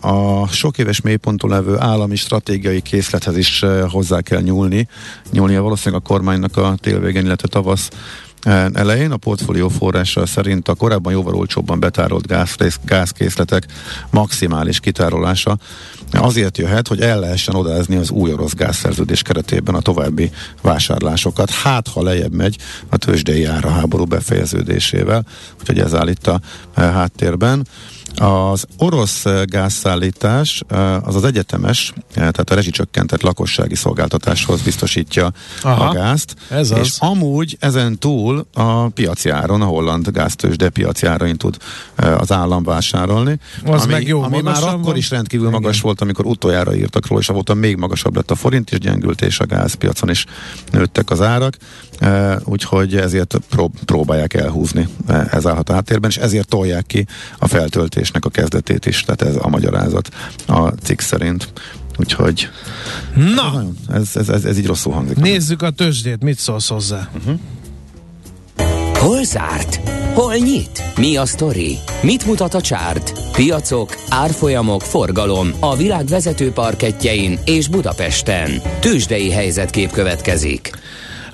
a 0.00 0.46
sok 0.46 0.78
éves 0.78 1.00
mélyponton 1.00 1.50
levő 1.50 1.78
állami 1.78 2.16
stratégiai 2.16 2.80
készlethez 2.80 3.36
is 3.36 3.62
e, 3.62 3.82
hozzá 3.82 4.20
kell 4.20 4.40
nyúlni. 4.40 4.88
Nyúlnia 5.32 5.62
valószínűleg 5.62 6.02
a 6.04 6.08
kormánynak 6.08 6.56
a 6.56 6.74
télvégén, 6.80 7.24
illetve 7.24 7.48
tavasz 7.48 7.88
e, 8.42 8.70
elején. 8.72 9.10
A 9.10 9.16
portfólió 9.16 9.68
forrása 9.68 10.26
szerint 10.26 10.68
a 10.68 10.74
korábban 10.74 11.12
jóval 11.12 11.34
olcsóbban 11.34 11.80
betárolt 11.80 12.26
gáz, 12.26 12.56
gázkészletek 12.84 13.66
maximális 14.10 14.80
kitárolása 14.80 15.58
azért 16.12 16.58
jöhet, 16.58 16.88
hogy 16.88 17.00
el 17.00 17.20
lehessen 17.20 17.54
odázni 17.54 17.96
az 17.96 18.10
új 18.10 18.32
orosz 18.32 18.54
gázszerződés 18.54 19.22
keretében 19.22 19.74
a 19.74 19.80
további 19.80 20.30
vásárlásokat. 20.62 21.50
Hát, 21.50 21.88
ha 21.88 22.02
lejjebb 22.02 22.32
megy 22.32 22.56
a 22.88 22.96
tőzsdei 22.96 23.44
ára 23.44 23.70
háború 23.70 24.04
befejeződésével, 24.04 25.26
úgyhogy 25.60 25.78
ez 25.78 25.94
áll 25.94 26.08
itt 26.08 26.26
a 26.26 26.40
eh, 26.74 26.92
háttérben. 26.92 27.66
Az 28.18 28.64
orosz 28.78 29.26
eh, 29.26 29.44
gázszállítás 29.44 30.62
eh, 30.68 31.06
az 31.08 31.14
az 31.14 31.24
egyetemes, 31.24 31.92
tehát 32.14 32.50
a 32.50 32.54
rezsicsökkentett 32.54 33.22
lakossági 33.22 33.74
szolgáltatáshoz 33.74 34.62
biztosítja 34.62 35.32
Aha, 35.62 35.84
a 35.84 35.92
gázt. 35.92 36.34
Ez 36.50 36.70
és 36.70 36.78
az. 36.78 36.96
amúgy 36.98 37.56
ezen 37.60 37.98
túl 37.98 38.46
a 38.54 38.88
piaci 38.88 39.30
áron, 39.30 39.62
a 39.62 39.64
holland 39.64 40.10
gáztősde 40.10 40.68
piaci 40.68 41.06
árain 41.06 41.36
tud 41.36 41.56
az 42.18 42.32
állam 42.32 42.62
vásárolni. 42.62 43.38
Az 43.64 43.82
ami, 43.82 43.92
meg 43.92 44.06
jó, 44.06 44.22
ami 44.22 44.40
már 44.40 44.62
akkor 44.62 44.80
van. 44.82 44.96
is 44.96 45.10
rendkívül 45.10 45.48
Igen. 45.48 45.60
magas 45.60 45.80
volt, 45.80 46.00
amikor 46.00 46.26
utoljára 46.26 46.74
írtak 46.74 47.06
róla, 47.06 47.20
és 47.20 47.28
avóta 47.28 47.54
még 47.54 47.76
magasabb 47.76 48.16
lett 48.16 48.30
a 48.30 48.34
forint, 48.34 48.70
és 48.70 48.78
gyengült, 48.78 49.22
és 49.22 49.40
a 49.40 49.46
gázpiacon 49.46 50.10
is 50.10 50.24
nőttek 50.70 51.10
az 51.10 51.20
árak, 51.20 51.56
úgyhogy 52.44 52.96
ezért 52.96 53.40
prób- 53.48 53.84
próbálják 53.84 54.34
elhúzni 54.34 54.88
ez 55.30 55.46
állhat 55.46 55.68
a 55.68 55.72
háttérben, 55.72 56.10
és 56.10 56.16
ezért 56.16 56.48
tolják 56.48 56.86
ki 56.86 57.06
a 57.38 57.48
feltöltésnek 58.08 58.24
a 58.24 58.28
kezdetét 58.28 58.86
is, 58.86 59.02
tehát 59.02 59.22
ez 59.22 59.44
a 59.44 59.48
magyarázat 59.48 60.08
a 60.46 60.68
cikk 60.82 61.00
szerint. 61.00 61.52
Úgyhogy 61.96 62.48
Na! 63.34 63.64
Ez, 63.92 64.08
ez, 64.14 64.28
ez, 64.28 64.44
ez 64.44 64.58
így 64.58 64.66
rosszul 64.66 64.92
hangzik. 64.92 65.16
Nézzük 65.16 65.62
a 65.62 65.70
tőzsdét, 65.70 66.22
mit 66.22 66.38
szólsz 66.38 66.68
hozzá? 66.68 67.08
Uh-huh. 67.16 67.38
Hol 68.94 69.24
zárt? 69.24 69.80
Hol 70.14 70.34
nyit? 70.34 70.82
Mi 70.96 71.16
a 71.16 71.26
sztori? 71.26 71.78
Mit 72.02 72.26
mutat 72.26 72.54
a 72.54 72.60
csárt? 72.60 73.12
Piacok, 73.32 73.96
árfolyamok, 74.08 74.82
forgalom 74.82 75.50
a 75.60 75.76
világ 75.76 76.06
vezető 76.06 76.50
parketjein 76.50 77.38
és 77.44 77.68
Budapesten. 77.68 78.50
Tősdei 78.80 79.30
helyzetkép 79.30 79.90
következik. 79.90 80.70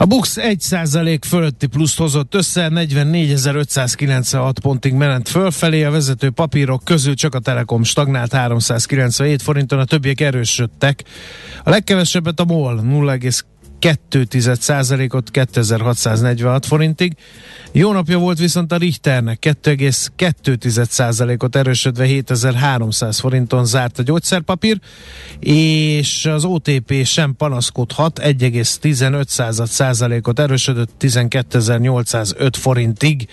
A 0.05 0.07
Bux 0.07 0.37
1% 0.41 1.19
fölötti 1.27 1.67
pluszt 1.67 1.99
hozott 1.99 2.35
össze, 2.35 2.69
44.596 2.75 4.53
pontig 4.63 4.93
ment 4.93 5.29
fölfelé, 5.29 5.83
a 5.83 5.91
vezető 5.91 6.31
papírok 6.31 6.85
közül 6.85 7.15
csak 7.15 7.35
a 7.35 7.39
Telekom 7.39 7.83
stagnált 7.83 8.33
397 8.33 9.43
forinton, 9.43 9.79
a 9.79 9.85
többiek 9.85 10.21
erősödtek. 10.21 11.03
A 11.63 11.71
legkevesebbet 11.71 12.41
a 12.41 12.45
MOL 12.45 12.83
2,2%-ot 13.81 15.31
2646 15.31 16.67
forintig. 16.67 17.17
Jó 17.73 17.93
napja 17.93 18.19
volt 18.19 18.39
viszont 18.39 18.73
a 18.73 18.77
Richternek, 18.77 19.57
2,2%-ot 19.63 21.57
erősödve 21.57 22.05
7300 22.05 23.19
forinton 23.19 23.65
zárt 23.65 23.99
a 23.99 24.03
gyógyszerpapír, 24.03 24.81
és 25.41 26.27
az 26.27 26.45
OTP 26.45 27.05
sem 27.05 27.37
panaszkodhat, 27.37 28.21
1,15%-ot 28.23 30.39
erősödött 30.39 30.91
12805 30.99 32.57
forintig 32.57 33.29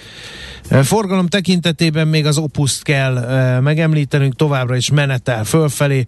Forgalom 0.70 1.28
tekintetében 1.28 2.08
még 2.08 2.26
az 2.26 2.38
Opuszt 2.38 2.84
kell 2.84 3.60
megemlítenünk, 3.60 4.36
továbbra 4.36 4.76
is 4.76 4.92
menetel 4.92 5.44
fölfelé, 5.44 6.06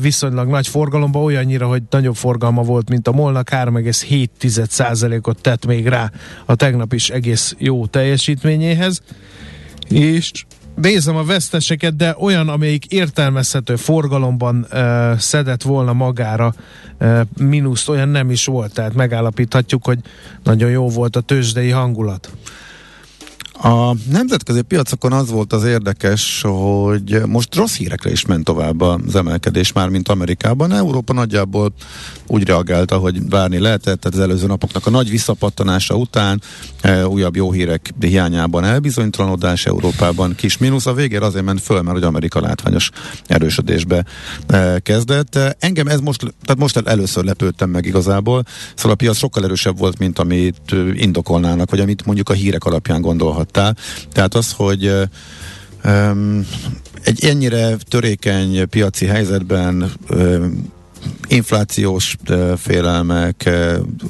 viszonylag 0.00 0.48
nagy 0.48 0.68
forgalomban, 0.68 1.22
olyannyira, 1.22 1.66
hogy 1.66 1.82
nagyobb 1.90 2.14
forgalma 2.14 2.62
volt, 2.62 2.88
mint 2.88 3.08
a 3.08 3.12
Molnak, 3.48 3.74
3,7%-ot 3.74 5.40
tett 5.40 5.66
még 5.66 5.86
rá 5.86 6.10
a 6.46 6.54
tegnap 6.54 6.92
is 6.92 7.10
egész 7.10 7.54
jó 7.58 7.86
teljesítményéhez. 7.86 9.02
És 9.88 10.30
nézem 10.74 11.16
a 11.16 11.24
veszteseket, 11.24 11.96
de 11.96 12.14
olyan, 12.18 12.48
amelyik 12.48 12.86
értelmezhető 12.86 13.76
forgalomban 13.76 14.66
uh, 14.72 15.18
szedett 15.18 15.62
volna 15.62 15.92
magára 15.92 16.54
uh, 17.00 17.20
mínuszt, 17.38 17.88
olyan 17.88 18.08
nem 18.08 18.30
is 18.30 18.44
volt. 18.44 18.74
Tehát 18.74 18.94
megállapíthatjuk, 18.94 19.84
hogy 19.84 19.98
nagyon 20.42 20.70
jó 20.70 20.88
volt 20.88 21.16
a 21.16 21.20
tőzsdei 21.20 21.70
hangulat. 21.70 22.30
A 23.62 23.94
nemzetközi 24.10 24.62
piacokon 24.62 25.12
az 25.12 25.30
volt 25.30 25.52
az 25.52 25.64
érdekes, 25.64 26.42
hogy 26.42 27.22
most 27.26 27.54
rossz 27.54 27.76
hírekre 27.76 28.10
is 28.10 28.26
ment 28.26 28.44
tovább 28.44 28.80
az 28.80 29.14
emelkedés 29.14 29.72
már, 29.72 29.88
mint 29.88 30.08
Amerikában. 30.08 30.72
Európa 30.72 31.12
nagyjából 31.12 31.72
úgy 32.26 32.44
reagálta, 32.44 32.96
hogy 32.96 33.28
várni 33.28 33.58
lehetett, 33.58 34.00
tehát 34.00 34.18
az 34.18 34.24
előző 34.24 34.46
napoknak 34.46 34.86
a 34.86 34.90
nagy 34.90 35.10
visszapattanása 35.10 35.94
után 35.94 36.42
e, 36.80 37.06
újabb 37.06 37.36
jó 37.36 37.52
hírek 37.52 37.94
hiányában 38.00 38.64
elbizonytalanodás 38.64 39.66
Európában 39.66 40.34
kis 40.34 40.58
mínusz. 40.58 40.86
A 40.86 40.94
végére 40.94 41.24
azért 41.24 41.44
ment 41.44 41.60
föl, 41.60 41.82
mert 41.82 41.96
hogy 41.96 42.06
Amerika 42.06 42.40
látványos 42.40 42.90
erősödésbe 43.26 44.04
e, 44.46 44.78
kezdett. 44.78 45.38
Engem 45.58 45.86
ez 45.86 46.00
most, 46.00 46.20
tehát 46.20 46.58
most 46.58 46.76
először 46.76 47.24
lepődtem 47.24 47.70
meg 47.70 47.86
igazából, 47.86 48.44
szóval 48.74 48.92
a 48.92 48.94
piac 48.94 49.16
sokkal 49.16 49.44
erősebb 49.44 49.78
volt, 49.78 49.98
mint 49.98 50.18
amit 50.18 50.74
indokolnának, 50.94 51.70
vagy 51.70 51.80
amit 51.80 52.06
mondjuk 52.06 52.28
a 52.28 52.32
hírek 52.32 52.64
alapján 52.64 53.00
gondolhat 53.00 53.49
mondtál. 53.56 53.76
Tehát 54.12 54.34
az, 54.34 54.52
hogy 54.52 54.92
um, 55.84 56.46
egy 57.04 57.24
ennyire 57.24 57.76
törékeny 57.88 58.68
piaci 58.68 59.06
helyzetben 59.06 59.92
um, 60.10 60.72
inflációs 61.28 62.16
félelmek, 62.56 63.50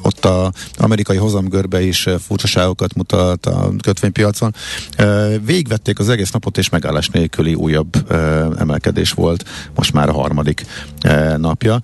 ott 0.03 0.24
az 0.24 0.48
amerikai 0.76 1.16
hozamgörbe 1.16 1.83
is 1.83 2.09
furcsaságokat 2.18 2.94
mutat 2.94 3.46
a 3.46 3.72
kötvénypiacon. 3.83 4.55
Végvették 5.44 5.98
az 5.98 6.09
egész 6.09 6.31
napot, 6.31 6.59
és 6.59 6.68
megállás 6.68 7.09
nélküli 7.09 7.55
újabb 7.55 8.12
emelkedés 8.59 9.12
volt, 9.12 9.44
most 9.74 9.92
már 9.92 10.09
a 10.09 10.12
harmadik 10.12 10.66
napja. 11.37 11.81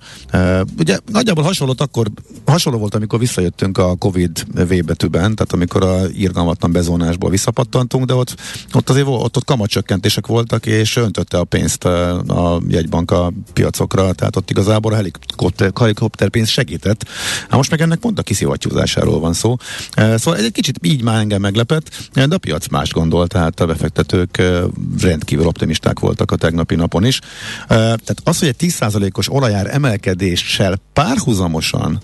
Ugye 0.77 0.97
nagyjából 1.11 1.43
hasonló, 1.43 1.73
akkor, 1.77 2.07
hasonló 2.45 2.79
volt, 2.79 2.95
amikor 2.95 3.19
visszajöttünk 3.19 3.77
a 3.77 3.95
Covid 3.95 4.45
V 4.53 4.85
betűben, 4.85 5.35
tehát 5.35 5.53
amikor 5.53 5.83
a 5.83 5.97
irgalmatlan 6.13 6.71
bezónásból 6.71 7.29
visszapattantunk, 7.29 8.05
de 8.05 8.13
ott, 8.13 8.35
ott 8.73 8.89
azért 8.89 9.07
ott, 9.07 9.37
ott 9.37 9.45
kamatcsökkentések 9.45 10.27
voltak, 10.27 10.65
és 10.65 10.95
öntötte 10.95 11.37
a 11.37 11.43
pénzt 11.43 11.85
a 11.85 12.61
jegybank 12.67 13.11
a 13.11 13.31
piacokra, 13.53 14.13
tehát 14.13 14.35
ott 14.35 14.49
igazából 14.49 14.93
helikopter, 14.97 15.71
helikopterpénz 15.79 16.49
segített. 16.49 17.07
Hát 17.41 17.55
most 17.55 17.71
meg 17.71 17.81
ennek 17.81 17.99
pont 17.99 18.19
a 18.19 18.23
kiszivattyúzásáról 18.23 19.19
van 19.19 19.33
szó. 19.33 19.55
E, 19.93 20.17
szóval 20.17 20.39
ez 20.39 20.45
egy 20.45 20.51
kicsit 20.51 20.79
így 20.81 21.03
már 21.03 21.19
engem 21.19 21.41
meglepett, 21.41 22.09
de 22.13 22.35
a 22.35 22.37
piac 22.37 22.67
más 22.67 22.91
gondol, 22.91 23.27
tehát 23.27 23.59
a 23.59 23.65
befektetők 23.65 24.37
e, 24.37 24.61
rendkívül 25.01 25.47
optimisták 25.47 25.99
voltak 25.99 26.31
a 26.31 26.35
tegnapi 26.35 26.75
napon 26.75 27.05
is. 27.05 27.19
E, 27.61 27.65
tehát 27.67 28.21
az, 28.23 28.39
hogy 28.39 28.47
egy 28.47 28.73
10%-os 28.79 29.31
olajár 29.31 29.67
emelkedéssel 29.73 30.79
párhuzamosan 30.93 31.99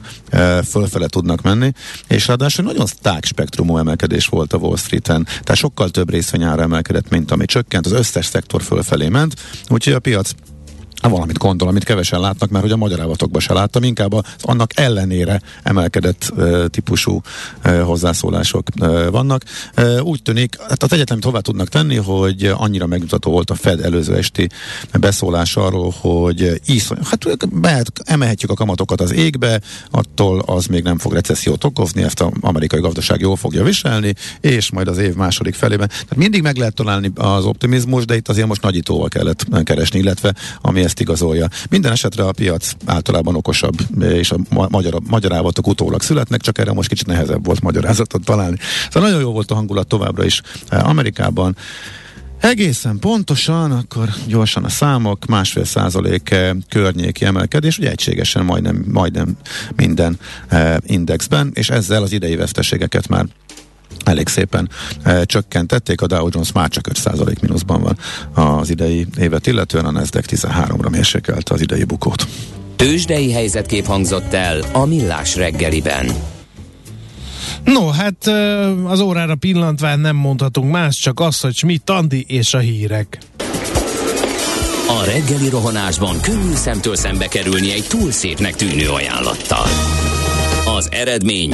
fölfele 0.69 1.07
tudnak 1.07 1.41
menni, 1.41 1.71
és 2.07 2.27
ráadásul 2.27 2.65
nagyon 2.65 2.85
szták 2.85 3.25
spektrumú 3.25 3.77
emelkedés 3.77 4.27
volt 4.27 4.53
a 4.53 4.57
Wall 4.57 4.77
Street-en, 4.77 5.23
tehát 5.23 5.55
sokkal 5.55 5.89
több 5.89 6.09
részvényára 6.09 6.61
emelkedett, 6.61 7.09
mint 7.09 7.31
ami 7.31 7.45
csökkent, 7.45 7.85
az 7.85 7.91
összes 7.91 8.25
szektor 8.25 8.61
fölfelé 8.61 9.09
ment, 9.09 9.35
úgyhogy 9.69 9.93
a 9.93 9.99
piac 9.99 10.31
valamit 11.09 11.37
gondol, 11.37 11.67
amit 11.67 11.83
kevesen 11.83 12.19
látnak, 12.19 12.49
mert 12.49 12.63
hogy 12.63 12.73
a 12.73 12.77
magyar 12.77 12.99
ávatokban 12.99 13.41
se 13.41 13.53
láttam, 13.53 13.83
inkább 13.83 14.13
az 14.13 14.23
annak 14.41 14.71
ellenére 14.79 15.41
emelkedett 15.63 16.31
uh, 16.35 16.65
típusú 16.65 17.21
uh, 17.65 17.81
hozzászólások 17.81 18.67
uh, 18.79 19.09
vannak. 19.09 19.43
Uh, 19.77 20.05
úgy 20.05 20.21
tűnik, 20.21 20.61
hát 20.69 20.83
az 20.83 20.93
egyetlen, 20.93 21.11
amit 21.11 21.23
hozzá 21.23 21.39
tudnak 21.39 21.69
tenni, 21.69 21.95
hogy 21.95 22.53
annyira 22.55 22.87
megmutató 22.87 23.31
volt 23.31 23.49
a 23.49 23.55
Fed 23.55 23.79
előző 23.79 24.15
esti 24.15 24.49
beszólás 24.99 25.55
arról, 25.55 25.93
hogy 25.99 26.61
iszony, 26.65 26.97
hát 27.03 27.25
mehet, 27.61 27.91
emelhetjük 28.03 28.51
a 28.51 28.53
kamatokat 28.53 29.01
az 29.01 29.13
égbe, 29.13 29.61
attól 29.91 30.39
az 30.45 30.65
még 30.65 30.83
nem 30.83 30.97
fog 30.97 31.13
recessziót 31.13 31.63
okozni, 31.63 32.03
ezt 32.03 32.21
az 32.21 32.31
amerikai 32.41 32.79
gazdaság 32.79 33.19
jól 33.19 33.35
fogja 33.35 33.63
viselni, 33.63 34.13
és 34.41 34.71
majd 34.71 34.87
az 34.87 34.97
év 34.97 35.13
második 35.13 35.53
felében. 35.53 35.87
Tehát 35.87 36.15
mindig 36.15 36.41
meg 36.41 36.57
lehet 36.57 36.73
találni 36.73 37.11
az 37.15 37.45
optimizmus, 37.45 38.05
de 38.05 38.15
itt 38.15 38.29
azért 38.29 38.47
most 38.47 38.61
nagyítóval 38.61 39.07
kellett 39.07 39.45
keresni, 39.63 39.99
illetve 39.99 40.33
ami 40.61 40.83
ezt 40.83 40.92
igazolja. 40.99 41.47
Minden 41.69 41.91
esetre 41.91 42.23
a 42.23 42.31
piac 42.31 42.71
általában 42.85 43.35
okosabb, 43.35 43.75
és 44.01 44.31
a 44.31 44.37
magyar, 44.69 45.01
magyarávatok 45.07 45.67
utólag 45.67 46.01
születnek, 46.01 46.41
csak 46.41 46.57
erre 46.57 46.73
most 46.73 46.89
kicsit 46.89 47.07
nehezebb 47.07 47.45
volt 47.45 47.61
magyarázatot 47.61 48.23
találni. 48.23 48.57
Szóval 48.89 49.09
nagyon 49.09 49.23
jó 49.23 49.31
volt 49.31 49.51
a 49.51 49.55
hangulat 49.55 49.87
továbbra 49.87 50.25
is 50.25 50.41
eh, 50.67 50.89
Amerikában. 50.89 51.55
Egészen 52.39 52.99
pontosan, 52.99 53.71
akkor 53.71 54.09
gyorsan 54.27 54.63
a 54.63 54.69
számok, 54.69 55.25
másfél 55.25 55.65
százalék 55.65 56.35
környéki 56.69 57.25
emelkedés, 57.25 57.77
ugye 57.77 57.89
egységesen 57.89 58.45
majdnem, 58.45 58.85
majdnem 58.91 59.37
minden 59.75 60.19
eh, 60.47 60.75
indexben, 60.85 61.51
és 61.53 61.69
ezzel 61.69 62.03
az 62.03 62.11
idei 62.11 62.35
veszteségeket 62.35 63.07
már 63.07 63.25
elég 64.05 64.27
szépen 64.27 64.69
e, 65.03 65.23
csökkentették, 65.23 66.01
a 66.01 66.07
Dow 66.07 66.27
Jones 66.31 66.51
már 66.51 66.69
csak 66.69 66.87
5% 66.93 67.39
mínuszban 67.41 67.81
van 67.81 67.97
az 68.45 68.69
idei 68.69 69.07
évet 69.19 69.47
illetően, 69.47 69.85
a 69.85 69.91
Nasdaq 69.91 70.25
13-ra 70.29 70.89
mérsékelte 70.89 71.53
az 71.53 71.61
idei 71.61 71.83
bukót. 71.83 72.27
Tőzsdei 72.75 73.31
helyzetkép 73.31 73.85
hangzott 73.85 74.33
el 74.33 74.61
a 74.71 74.85
Millás 74.85 75.35
reggeliben. 75.35 76.11
No, 77.63 77.89
hát 77.89 78.27
az 78.85 78.99
órára 78.99 79.35
pillantván 79.35 79.99
nem 79.99 80.15
mondhatunk 80.15 80.71
más, 80.71 80.97
csak 80.97 81.19
az, 81.19 81.39
hogy 81.39 81.61
mi 81.65 81.77
Tandi 81.77 82.25
és 82.27 82.53
a 82.53 82.59
hírek. 82.59 83.17
A 84.87 85.03
reggeli 85.05 85.49
rohanásban 85.49 86.21
könnyű 86.21 86.53
szemtől 86.53 86.95
szembe 86.95 87.27
kerülni 87.27 87.71
egy 87.71 87.85
túl 87.87 88.11
szépnek 88.11 88.55
tűnő 88.55 88.89
ajánlattal. 88.89 89.67
Az 90.77 90.89
eredmény 90.91 91.53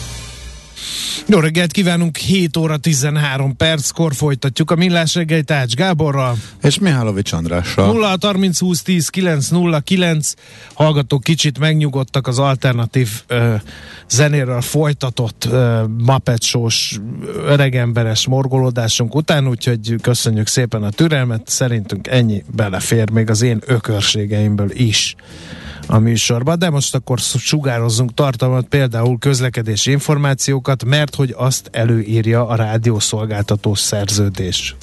Jó 1.27 1.39
reggelt 1.39 1.71
kívánunk, 1.71 2.17
7 2.17 2.57
óra 2.57 2.77
13 2.77 3.55
perckor 3.55 4.13
folytatjuk 4.15 4.71
a 4.71 4.75
Millás 4.75 5.15
reggely 5.15 5.41
Tács 5.41 5.73
Gáborral. 5.73 6.37
És 6.63 6.79
Mihálovics 6.79 7.31
Andrással. 7.31 7.85
0 7.85 8.15
30 8.21 8.59
20 8.59 8.81
10 8.81 9.09
9 9.09 9.47
0 9.47 9.79
9 9.79 10.33
hallgatók 10.73 11.23
kicsit 11.23 11.59
megnyugodtak 11.59 12.27
az 12.27 12.39
alternatív 12.39 13.09
uh, 13.29 13.61
zenéről 14.09 14.61
folytatott 14.61 15.47
Muppet 15.97 16.43
Show-s 16.43 16.99
öregemberes 17.45 18.27
morgolódásunk 18.27 19.15
után, 19.15 19.47
úgyhogy 19.47 19.95
köszönjük 20.01 20.47
szépen 20.47 20.83
a 20.83 20.89
türelmet, 20.89 21.41
szerintünk 21.45 22.07
ennyi 22.07 22.43
belefér 22.55 23.09
még 23.09 23.29
az 23.29 23.41
én 23.41 23.61
ökörségeimből 23.65 24.71
is 24.71 25.15
a 25.91 25.99
műsorba, 25.99 26.55
de 26.55 26.69
most 26.69 26.95
akkor 26.95 27.19
sugározzunk 27.19 28.13
tartalmat, 28.13 28.65
például 28.67 29.17
közlekedési 29.17 29.91
információkat, 29.91 30.85
mert 30.85 31.15
hogy 31.15 31.33
azt 31.37 31.69
előírja 31.71 32.47
a 32.47 32.55
rádiószolgáltató 32.55 33.73
szerződés. 33.73 34.75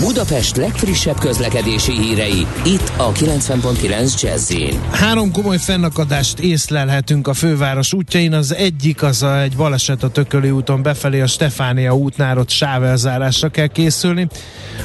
Budapest 0.00 0.56
legfrissebb 0.56 1.18
közlekedési 1.18 1.92
hírei, 1.92 2.46
itt 2.64 2.92
a 2.96 3.12
90.9 3.12 4.22
jazz 4.22 4.52
Három 4.90 5.32
komoly 5.32 5.58
fennakadást 5.58 6.38
észlelhetünk 6.38 7.28
a 7.28 7.34
főváros 7.34 7.92
útjain. 7.92 8.32
Az 8.32 8.54
egyik 8.54 9.02
az 9.02 9.22
a, 9.22 9.40
egy 9.40 9.56
baleset 9.56 10.02
a 10.02 10.08
Tököli 10.08 10.50
úton 10.50 10.82
befelé 10.82 11.20
a 11.20 11.26
Stefánia 11.26 11.96
útnál, 11.96 12.38
ott 12.38 12.50
sávelzárásra 12.50 13.48
kell 13.48 13.66
készülni. 13.66 14.28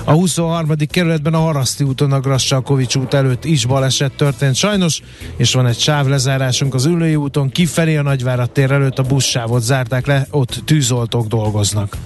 A 0.04 0.12
23. 0.12 0.76
kerületben 0.90 1.34
a 1.34 1.40
Haraszti 1.40 1.84
úton 1.84 2.12
a 2.12 2.20
Grassalkovics 2.20 2.96
út 2.96 3.14
előtt 3.14 3.46
is 3.46 3.66
baleset 3.66 4.12
történt 4.12 4.56
sajnos, 4.56 5.02
és 5.38 5.54
van 5.54 5.68
egy 5.68 5.80
sávlezárásunk 5.80 6.74
az 6.74 6.86
Ülői 6.86 7.16
úton, 7.16 7.50
kifelé 7.50 7.96
a 7.96 8.02
Nagyvárad 8.02 8.52
tér 8.52 8.72
előtt 8.72 9.00
a 9.00 9.04
buszsávot 9.04 9.62
zárták 9.62 10.06
le, 10.06 10.28
ott 10.30 10.62
tűzoltók 10.66 11.28
dolgoznak. 11.28 11.98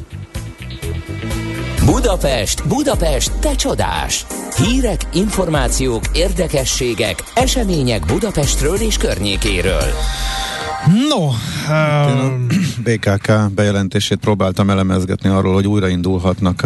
Budapest, 1.86 2.68
Budapest, 2.68 3.32
te 3.40 3.56
csodás! 3.56 4.26
Hírek, 4.58 5.02
információk, 5.14 6.04
érdekességek, 6.14 7.24
események 7.34 8.06
Budapestről 8.06 8.76
és 8.76 8.98
környékéről. 8.98 9.84
No, 11.10 11.26
um, 11.76 12.48
BKK 12.84 13.54
bejelentését 13.56 14.18
próbáltam 14.18 14.70
elemezgetni 14.70 15.30
arról, 15.30 15.54
hogy 15.54 15.68
újraindulhatnak 15.68 16.64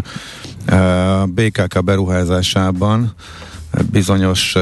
a 0.68 1.26
BKK 1.26 1.84
beruházásában 1.84 3.14
bizonyos 3.92 4.56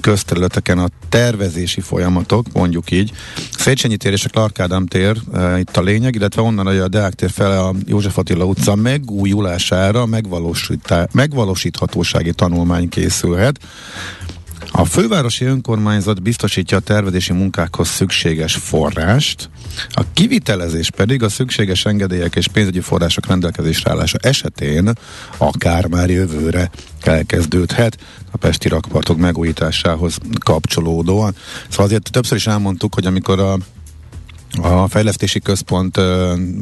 közterületeken 0.00 0.78
a 0.78 0.88
tervezési 1.08 1.80
folyamatok, 1.80 2.46
mondjuk 2.52 2.90
így. 2.90 3.12
Széchenyi 3.58 3.96
tér 3.96 4.12
és 4.12 4.24
a 4.24 4.28
Clark 4.28 4.60
Ádám 4.60 4.86
tér 4.86 5.16
itt 5.58 5.76
a 5.76 5.82
lényeg, 5.82 6.14
illetve 6.14 6.42
onnan 6.42 6.66
a 6.66 6.88
Deák 6.88 7.14
tér 7.14 7.30
fele 7.30 7.60
a 7.60 7.74
József 7.86 8.18
Attila 8.18 8.44
utca 8.44 8.74
megújulására 8.74 10.06
megvalósíthatósági 11.12 12.32
tanulmány 12.32 12.88
készülhet. 12.88 13.60
A 14.76 14.84
fővárosi 14.84 15.44
önkormányzat 15.44 16.22
biztosítja 16.22 16.76
a 16.76 16.80
tervezési 16.80 17.32
munkákhoz 17.32 17.88
szükséges 17.88 18.54
forrást, 18.54 19.50
a 19.88 20.02
kivitelezés 20.12 20.90
pedig 20.90 21.22
a 21.22 21.28
szükséges 21.28 21.84
engedélyek 21.84 22.36
és 22.36 22.48
pénzügyi 22.48 22.80
források 22.80 23.26
rendelkezésre 23.26 23.90
állása 23.90 24.18
esetén 24.22 24.92
akár 25.36 25.86
már 25.86 26.10
jövőre 26.10 26.70
elkezdődhet 27.06 27.98
a 28.30 28.36
Pesti 28.36 28.68
rakpartok 28.68 29.18
megújításához 29.18 30.18
kapcsolódóan. 30.44 31.34
Szóval 31.68 31.86
azért 31.86 32.10
többször 32.10 32.36
is 32.36 32.46
elmondtuk, 32.46 32.94
hogy 32.94 33.06
amikor 33.06 33.40
a 33.40 33.58
a 34.62 34.88
fejlesztési 34.88 35.40
központ 35.40 36.00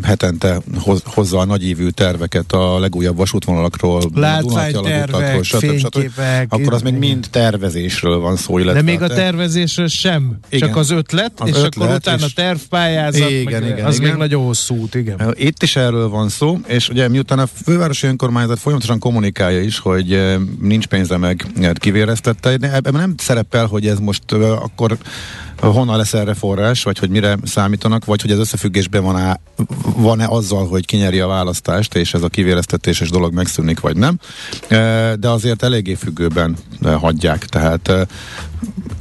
hetente 0.03 0.61
hoz, 0.79 1.03
hozza 1.05 1.39
a 1.39 1.45
nagyívű 1.45 1.89
terveket 1.89 2.53
a 2.53 2.79
legújabb 2.79 3.17
vasútvonalakról, 3.17 4.03
látványtervek, 4.15 5.45
fényképek, 5.45 6.47
akkor 6.53 6.73
az 6.73 6.83
még 6.83 6.95
mind 6.95 7.27
tervezésről 7.31 8.19
van 8.19 8.37
szó. 8.37 8.59
Illetve 8.59 8.83
De 8.83 8.91
még 8.91 9.03
a 9.03 9.07
tervezésről 9.07 9.89
sem, 9.89 10.39
igen. 10.49 10.69
csak 10.69 10.77
az 10.77 10.91
ötlet, 10.91 11.33
az 11.37 11.49
és 11.49 11.55
ötlet, 11.55 11.77
akkor 11.77 11.95
utána 11.95 12.27
és 12.27 12.33
tervpályázat, 12.33 13.31
igen, 13.31 13.63
meg 13.63 13.71
igen, 13.71 13.87
az 13.87 13.99
igen. 13.99 14.09
még 14.09 14.19
nagyon 14.19 14.45
hosszú 14.45 14.77
út, 14.77 14.95
igen. 14.95 15.35
Itt 15.39 15.63
is 15.63 15.77
erről 15.77 16.09
van 16.09 16.29
szó, 16.29 16.59
és 16.67 16.89
ugye 16.89 17.09
miután 17.09 17.39
a 17.39 17.47
fővárosi 17.65 18.07
önkormányzat 18.07 18.59
folyamatosan 18.59 18.99
kommunikálja 18.99 19.61
is, 19.61 19.79
hogy 19.79 20.39
nincs 20.61 20.87
pénze 20.87 21.17
meg 21.17 21.47
kivéreztette, 21.75 22.51
ebben 22.51 22.93
nem 22.93 23.15
szerepel, 23.17 23.67
hogy 23.67 23.87
ez 23.87 23.99
most 23.99 24.33
akkor 24.33 24.99
honnan 25.69 25.97
lesz 25.97 26.15
erre 26.15 26.35
forrás, 26.35 26.83
vagy 26.83 26.99
hogy 26.99 27.11
mire 27.11 27.37
számítanak, 27.45 28.05
vagy 28.05 28.23
hogy 28.23 28.31
ez 28.31 28.39
összefüggésben 28.39 29.03
van-e, 29.03 29.41
van-e 29.97 30.27
azzal, 30.27 30.67
hogy 30.67 30.87
kinyeri 30.87 31.21
a 31.21 31.27
választást, 31.27 31.95
és 31.95 32.15
ez 32.15 32.23
a 32.23 32.29
kivéreztetéses 32.29 33.11
dolog 33.11 33.33
megszűnik, 33.33 33.81
vagy 33.81 33.97
nem. 33.97 34.19
E, 34.69 35.17
de 35.17 35.29
azért 35.29 35.63
eléggé 35.63 35.95
függőben 35.95 36.57
e, 36.83 36.93
hagyják. 36.93 37.45
Tehát 37.45 37.89
e, 37.89 38.07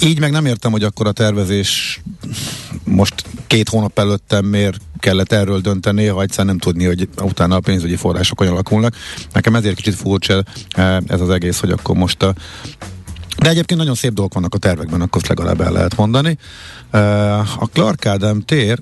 így 0.01 0.19
meg 0.19 0.31
nem 0.31 0.45
értem, 0.45 0.71
hogy 0.71 0.83
akkor 0.83 1.07
a 1.07 1.11
tervezés 1.11 2.01
most 2.83 3.13
két 3.47 3.69
hónap 3.69 3.99
előttem 3.99 4.45
miért 4.45 4.81
kellett 4.99 5.31
erről 5.31 5.59
dönteni, 5.59 6.05
ha 6.05 6.21
egyszer 6.21 6.45
nem 6.45 6.57
tudni, 6.57 6.85
hogy 6.85 7.09
utána 7.21 7.55
a 7.55 7.59
pénzügyi 7.59 7.95
források 7.95 8.41
olyan 8.41 8.53
alakulnak. 8.53 8.95
Nekem 9.33 9.55
ezért 9.55 9.75
kicsit 9.75 9.95
furcsa 9.95 10.43
ez 11.07 11.21
az 11.21 11.29
egész, 11.29 11.59
hogy 11.59 11.71
akkor 11.71 11.95
most 11.95 12.23
a 12.23 12.33
de 13.41 13.49
egyébként 13.49 13.79
nagyon 13.79 13.95
szép 13.95 14.13
dolgok 14.13 14.33
vannak 14.33 14.53
a 14.53 14.57
tervekben, 14.57 15.01
akkor 15.01 15.21
legalább 15.27 15.61
el 15.61 15.71
lehet 15.71 15.95
mondani. 15.95 16.37
A 17.59 17.65
Clark 17.73 18.05
Ádám 18.05 18.41
tér, 18.41 18.79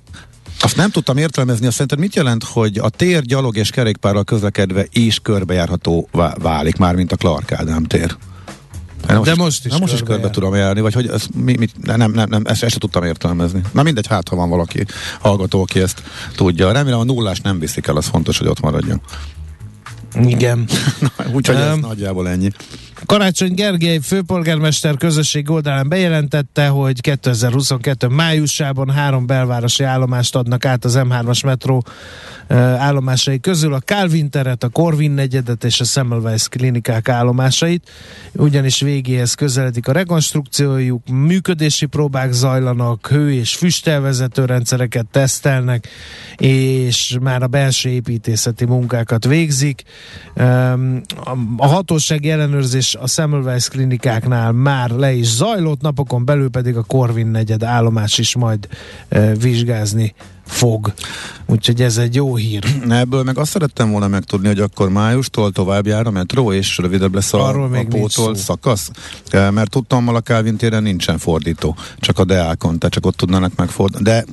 azt 0.62 0.76
nem 0.76 0.90
tudtam 0.90 1.18
értelmezni, 1.18 1.66
azt 1.66 1.74
szerinted 1.74 2.00
mit 2.00 2.16
jelent, 2.16 2.44
hogy 2.44 2.78
a 2.78 2.90
tér 2.90 3.22
gyalog 3.22 3.58
és 3.58 3.70
kerékpárral 3.70 4.24
közlekedve 4.24 4.86
is 4.92 5.20
körbejárható 5.20 6.10
válik 6.38 6.78
már, 6.78 6.96
mint 6.96 7.12
a 7.12 7.16
Clark 7.16 7.52
Ádám 7.52 7.84
tér? 7.84 8.18
De 9.06 9.16
most, 9.16 9.30
de 9.30 9.36
most 9.36 9.66
is, 9.66 9.78
most 9.78 9.94
is 9.94 10.00
körbe 10.00 10.22
jár. 10.24 10.32
tudom 10.32 10.56
járni, 10.56 10.82
vagy 10.82 10.94
hogy 10.94 11.08
ez, 11.08 11.26
mi, 11.36 11.56
mi, 11.58 11.68
nem, 11.84 11.98
nem, 11.98 12.12
nem, 12.12 12.42
ezt, 12.46 12.64
ezt 12.64 12.72
sem 12.72 12.80
tudtam 12.80 13.04
értelmezni. 13.04 13.62
Na 13.72 13.84
mindegy, 13.84 14.08
hát 14.08 14.30
ha 14.30 14.36
van 14.36 14.50
valaki 14.50 14.86
hallgató, 15.20 15.62
aki 15.62 15.80
ezt 15.80 16.04
tudja. 16.36 16.72
Remélem 16.72 17.00
a 17.00 17.04
nullás 17.04 17.40
nem 17.40 17.60
viszik 17.60 17.88
el, 17.88 17.96
az 17.96 18.06
fontos, 18.06 18.38
hogy 18.38 18.48
ott 18.48 18.60
maradjon. 18.60 19.02
Igen. 20.14 20.68
Úgyhogy 21.36 21.56
um, 21.56 21.62
ez 21.62 21.78
nagyjából 21.82 22.30
ennyi. 22.30 22.50
Karácsony 23.06 23.54
Gergely 23.54 23.98
főpolgármester 23.98 24.98
közösség 24.98 25.50
oldalán 25.50 25.90
bejelentette, 25.90 26.68
hogy 26.68 27.02
2022 27.02 28.08
májusában 28.08 28.90
három 28.90 29.26
belvárosi 29.26 29.84
állomást 29.84 30.36
adnak 30.36 30.66
át 30.66 30.86
az 30.86 31.00
M3-as 31.00 31.46
metró 31.46 31.84
állomásai 32.78 33.40
közül, 33.40 33.74
a 33.74 33.80
Calvin 33.80 34.30
teret, 34.30 34.64
a 34.64 34.70
Corvin 34.70 35.12
negyedet 35.12 35.64
és 35.64 35.80
a 35.80 35.84
Semmelweis 35.84 36.48
klinikák 36.48 37.10
állomásait, 37.10 37.90
ugyanis 38.34 38.80
végéhez 38.80 39.34
közeledik 39.34 39.88
a 39.88 39.92
rekonstrukciójuk, 39.92 41.08
működési 41.08 41.86
próbák 41.86 42.32
zajlanak, 42.32 43.08
hő- 43.08 43.32
és 43.32 43.56
füstelvezető 43.56 44.46
rendszereket 44.46 45.06
tesztelnek, 45.12 45.88
és 46.38 47.18
már 47.22 47.44
a 47.44 47.48
belső 47.48 47.90
építészeti 47.90 48.66
munkákat 48.66 49.26
végzik. 49.26 49.84
A 51.58 51.68
hatósági 51.68 52.30
ellenőrzés 52.30 52.89
a 52.94 53.08
Semmelweis 53.08 53.68
klinikáknál 53.68 54.52
már 54.52 54.90
le 54.90 55.14
is 55.14 55.28
zajlott, 55.28 55.82
napokon 55.82 56.26
belül 56.26 56.50
pedig 56.50 56.76
a 56.76 56.84
Corvin 56.84 57.28
negyed 57.28 57.64
állomás 57.64 58.18
is 58.18 58.36
majd 58.36 58.68
vizsgázni 59.40 60.14
fog. 60.50 60.94
Úgyhogy 61.46 61.82
ez 61.82 61.98
egy 61.98 62.16
jó 62.16 62.36
hír. 62.36 62.76
Ebből 62.90 63.24
meg 63.24 63.38
azt 63.38 63.52
szerettem 63.52 63.92
volna 63.92 64.08
megtudni, 64.08 64.48
hogy 64.48 64.60
akkor 64.60 64.90
májustól 64.90 65.52
tovább 65.52 65.86
jár 65.88 66.08
a 66.08 66.12
metró, 66.12 66.54
és 66.54 66.78
rövidebb 66.78 67.14
lesz 67.14 67.34
a, 67.34 67.48
Arról 67.48 67.76
a 67.76 67.86
pótol 67.90 68.36
szakasz. 68.36 68.92
E, 69.30 69.52
mert 69.52 69.70
tudtam, 69.70 70.08
a 70.08 70.22
Calvin 70.22 70.58
téren 70.58 70.84
nincsen 70.84 71.18
fordító, 71.18 71.76
csak 72.00 72.20
a 72.20 72.24
Deákon, 72.24 72.80
tehát 72.80 72.94
csak 72.94 73.06
ott 73.06 73.16
tudnának 73.16 73.56
megfordítani. 73.56 74.04
De 74.04 74.26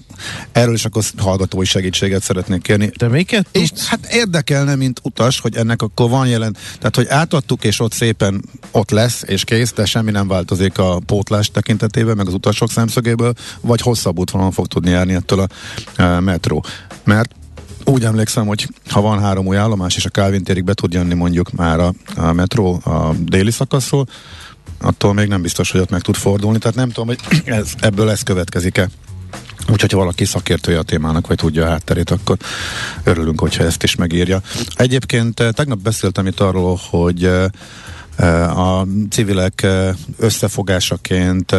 erről 0.52 0.74
is 0.74 0.84
akkor 0.84 1.02
hallgatói 1.16 1.64
segítséget 1.64 2.22
szeretnék 2.22 2.62
kérni. 2.62 2.90
De 2.98 3.08
miket 3.08 3.46
És 3.52 3.70
hát 3.86 4.06
érdekelne, 4.06 4.74
mint 4.74 5.00
utas, 5.02 5.40
hogy 5.40 5.56
ennek 5.56 5.82
akkor 5.82 6.10
van 6.10 6.26
jelen, 6.26 6.56
tehát 6.78 6.96
hogy 6.96 7.06
átadtuk, 7.08 7.64
és 7.64 7.80
ott 7.80 7.92
szépen 7.92 8.44
ott 8.70 8.90
lesz, 8.90 9.22
és 9.26 9.44
kész, 9.44 9.72
de 9.72 9.84
semmi 9.84 10.10
nem 10.10 10.28
változik 10.28 10.78
a 10.78 11.00
pótlás 11.06 11.50
tekintetében, 11.50 12.16
meg 12.16 12.26
az 12.26 12.34
utasok 12.34 12.70
szemszögéből, 12.70 13.32
vagy 13.60 13.80
hosszabb 13.80 14.18
útvonalon 14.18 14.52
fog 14.52 14.66
tudni 14.66 14.90
járni 14.90 15.14
ettől 15.14 15.40
a 15.40 15.46
metró. 16.20 16.64
Mert 17.04 17.34
úgy 17.84 18.04
emlékszem, 18.04 18.46
hogy 18.46 18.68
ha 18.88 19.00
van 19.00 19.20
három 19.20 19.46
új 19.46 19.56
állomás, 19.56 19.96
és 19.96 20.04
a 20.04 20.08
Calvin 20.08 20.44
térig 20.44 20.64
be 20.64 20.74
tud 20.74 20.92
jönni 20.92 21.14
mondjuk 21.14 21.50
már 21.50 21.80
a, 21.80 21.92
a 22.16 22.32
metró 22.32 22.80
a 22.84 23.14
déli 23.18 23.50
szakaszról, 23.50 24.06
attól 24.80 25.14
még 25.14 25.28
nem 25.28 25.42
biztos, 25.42 25.70
hogy 25.70 25.80
ott 25.80 25.90
meg 25.90 26.00
tud 26.00 26.16
fordulni, 26.16 26.58
tehát 26.58 26.76
nem 26.76 26.90
tudom, 26.90 27.06
hogy 27.06 27.20
ez, 27.58 27.72
ebből 27.80 28.10
ez 28.10 28.22
következik-e. 28.22 28.88
Úgyhogy 29.72 29.92
ha 29.92 29.98
valaki 29.98 30.24
szakértője 30.24 30.78
a 30.78 30.82
témának, 30.82 31.26
vagy 31.26 31.36
tudja 31.36 31.64
a 31.64 31.68
hátterét, 31.68 32.10
akkor 32.10 32.36
örülünk, 33.04 33.40
hogyha 33.40 33.64
ezt 33.64 33.82
is 33.82 33.94
megírja. 33.94 34.40
Egyébként 34.74 35.42
tegnap 35.52 35.78
beszéltem 35.78 36.26
itt 36.26 36.40
arról, 36.40 36.80
hogy 36.90 37.24
a 38.54 38.86
civilek 39.10 39.66
összefogásaként 40.18 41.54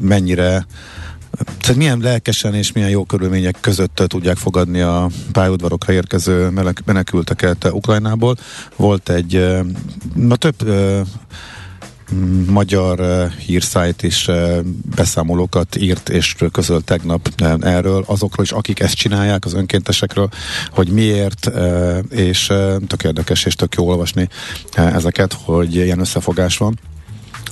mennyire 0.00 0.66
tehát 1.32 1.76
milyen 1.76 1.98
lelkesen 1.98 2.54
és 2.54 2.72
milyen 2.72 2.88
jó 2.88 3.04
körülmények 3.04 3.56
között 3.60 4.02
tudják 4.06 4.36
fogadni 4.36 4.80
a 4.80 5.08
pályaudvarokra 5.32 5.92
érkező 5.92 6.50
menekülteket 6.84 7.64
Ukrajnából. 7.72 8.36
Volt 8.76 9.08
egy, 9.08 9.48
na 10.14 10.36
több 10.36 10.56
magyar 12.46 13.28
hírszájt 13.46 14.02
is 14.02 14.28
beszámolókat 14.96 15.76
írt 15.76 16.08
és 16.08 16.36
közölt 16.52 16.84
tegnap 16.84 17.28
erről, 17.60 18.04
azokról 18.06 18.44
is, 18.44 18.52
akik 18.52 18.80
ezt 18.80 18.94
csinálják, 18.94 19.44
az 19.44 19.54
önkéntesekről, 19.54 20.28
hogy 20.70 20.88
miért, 20.88 21.50
és 22.10 22.46
tök 22.86 23.04
érdekes 23.04 23.44
és 23.44 23.54
tök 23.54 23.74
jó 23.74 23.88
olvasni 23.88 24.28
ezeket, 24.72 25.32
hogy 25.44 25.74
ilyen 25.74 26.00
összefogás 26.00 26.56
van 26.56 26.78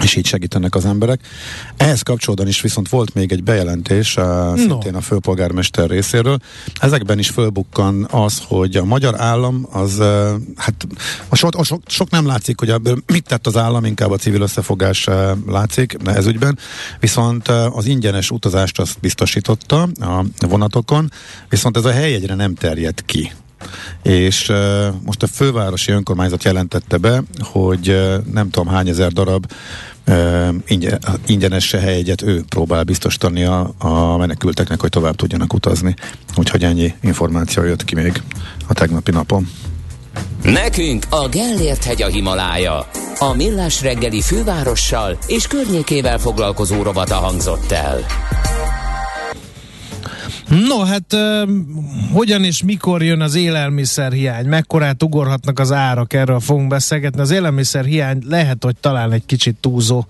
és 0.02 0.16
így 0.16 0.26
segítenek 0.26 0.74
az 0.74 0.84
emberek. 0.84 1.20
Ehhez 1.76 2.02
kapcsolódóan 2.02 2.48
is 2.48 2.60
viszont 2.60 2.88
volt 2.88 3.14
még 3.14 3.32
egy 3.32 3.42
bejelentés, 3.42 4.14
no. 4.14 4.56
szintén 4.56 4.94
a 4.94 5.00
főpolgármester 5.00 5.88
részéről. 5.88 6.38
Ezekben 6.80 7.18
is 7.18 7.28
fölbukkan 7.28 8.06
az, 8.10 8.42
hogy 8.46 8.76
a 8.76 8.84
magyar 8.84 9.20
állam 9.20 9.68
az, 9.72 9.98
hát 10.56 10.86
sok, 11.32 11.64
sok, 11.64 11.82
sok 11.86 12.10
nem 12.10 12.26
látszik, 12.26 12.58
hogy 12.58 12.70
ebből 12.70 13.02
mit 13.06 13.26
tett 13.26 13.46
az 13.46 13.56
állam, 13.56 13.84
inkább 13.84 14.10
a 14.10 14.16
civil 14.16 14.40
összefogás 14.40 15.08
látszik 15.46 15.96
ez 16.04 16.26
ügyben, 16.26 16.58
viszont 17.00 17.48
az 17.48 17.86
ingyenes 17.86 18.30
utazást 18.30 18.78
azt 18.78 19.00
biztosította 19.00 19.88
a 20.00 20.24
vonatokon, 20.48 21.10
viszont 21.48 21.76
ez 21.76 21.84
a 21.84 21.90
helyegyre 21.90 22.34
nem 22.34 22.54
terjed 22.54 23.04
ki 23.04 23.32
és 24.02 24.48
uh, 24.48 24.86
most 25.04 25.22
a 25.22 25.26
fővárosi 25.26 25.92
önkormányzat 25.92 26.44
jelentette 26.44 26.96
be, 26.96 27.22
hogy 27.40 27.88
uh, 27.88 28.14
nem 28.32 28.50
tudom 28.50 28.72
hány 28.72 28.88
ezer 28.88 29.12
darab 29.12 29.52
uh, 30.06 30.48
ingyen, 30.66 30.98
ingyenes 31.26 31.70
helyegyet 31.70 32.22
ő 32.22 32.42
próbál 32.48 32.84
biztosítani 32.84 33.44
a, 33.44 33.72
a 33.78 34.16
menekülteknek, 34.16 34.80
hogy 34.80 34.90
tovább 34.90 35.16
tudjanak 35.16 35.52
utazni. 35.52 35.94
Úgyhogy 36.36 36.64
ennyi 36.64 36.94
információ 37.02 37.62
jött 37.62 37.84
ki 37.84 37.94
még 37.94 38.22
a 38.66 38.74
tegnapi 38.74 39.10
napon. 39.10 39.48
Nekünk 40.42 41.04
a 41.10 41.28
Gellért 41.28 41.84
hegy 41.84 42.02
a 42.02 42.06
Himalája. 42.06 42.86
A 43.18 43.34
Millás 43.34 43.82
reggeli 43.82 44.20
fővárossal 44.20 45.18
és 45.26 45.46
környékével 45.46 46.18
foglalkozó 46.18 46.82
rovata 46.82 47.14
hangzott 47.14 47.70
el. 47.70 48.04
No, 50.50 50.84
hát 50.84 51.12
uh, 51.12 51.48
hogyan 52.12 52.44
és 52.44 52.62
mikor 52.62 53.02
jön 53.02 53.20
az 53.20 53.34
élelmiszerhiány? 53.34 54.46
Mekkorát 54.46 55.02
ugorhatnak 55.02 55.58
az 55.58 55.72
árak? 55.72 56.12
Erről 56.12 56.40
fogunk 56.40 56.68
beszélgetni. 56.68 57.20
Az 57.20 57.30
élelmiszerhiány 57.30 58.22
lehet, 58.28 58.64
hogy 58.64 58.76
talán 58.80 59.12
egy 59.12 59.26
kicsit 59.26 59.56
túlzó, 59.60 60.04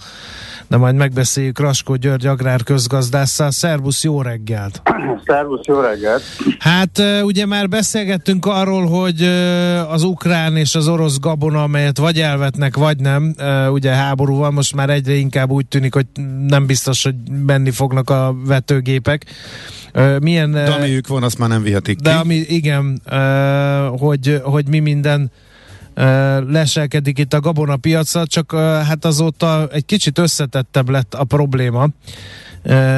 de 0.68 0.76
majd 0.76 0.94
megbeszéljük 0.94 1.58
Raskó 1.58 1.94
György 1.94 2.26
agrár 2.26 2.62
közgazdásszal. 2.62 3.50
Szervusz, 3.50 4.04
jó 4.04 4.22
reggelt! 4.22 4.82
Szervusz, 5.26 5.66
jó 5.66 5.80
reggelt! 5.80 6.22
Hát 6.58 6.98
uh, 6.98 7.24
ugye 7.24 7.46
már 7.46 7.68
beszélgettünk 7.68 8.46
arról, 8.46 8.86
hogy 8.86 9.22
uh, 9.22 9.92
az 9.92 10.02
ukrán 10.02 10.56
és 10.56 10.74
az 10.74 10.88
orosz 10.88 11.18
gabona, 11.18 11.62
amelyet 11.62 11.98
vagy 11.98 12.20
elvetnek, 12.20 12.76
vagy 12.76 13.00
nem, 13.00 13.34
ugye 13.70 13.90
háború 13.90 14.36
van, 14.36 14.52
most 14.52 14.74
már 14.74 14.90
egyre 14.90 15.14
inkább 15.14 15.50
úgy 15.50 15.66
tűnik, 15.66 15.94
hogy 15.94 16.06
nem 16.46 16.66
biztos, 16.66 17.02
hogy 17.02 17.14
menni 17.46 17.70
fognak 17.70 18.10
a 18.10 18.34
vetőgépek 18.44 19.26
milyen... 20.20 20.50
De 20.50 20.70
amiük 20.70 21.06
van, 21.06 21.22
azt 21.22 21.38
már 21.38 21.48
nem 21.48 21.62
vihetik 21.62 21.98
de 21.98 22.10
ki. 22.10 22.16
Ami, 22.16 22.34
igen, 22.34 23.00
hogy, 23.98 24.40
hogy 24.42 24.68
mi 24.68 24.78
minden 24.78 25.30
leselkedik 26.46 27.18
itt 27.18 27.34
a 27.34 27.40
gabona 27.40 27.76
piacra, 27.76 28.26
csak 28.26 28.52
hát 28.86 29.04
azóta 29.04 29.68
egy 29.72 29.84
kicsit 29.84 30.18
összetettebb 30.18 30.88
lett 30.88 31.14
a 31.14 31.24
probléma 31.24 31.88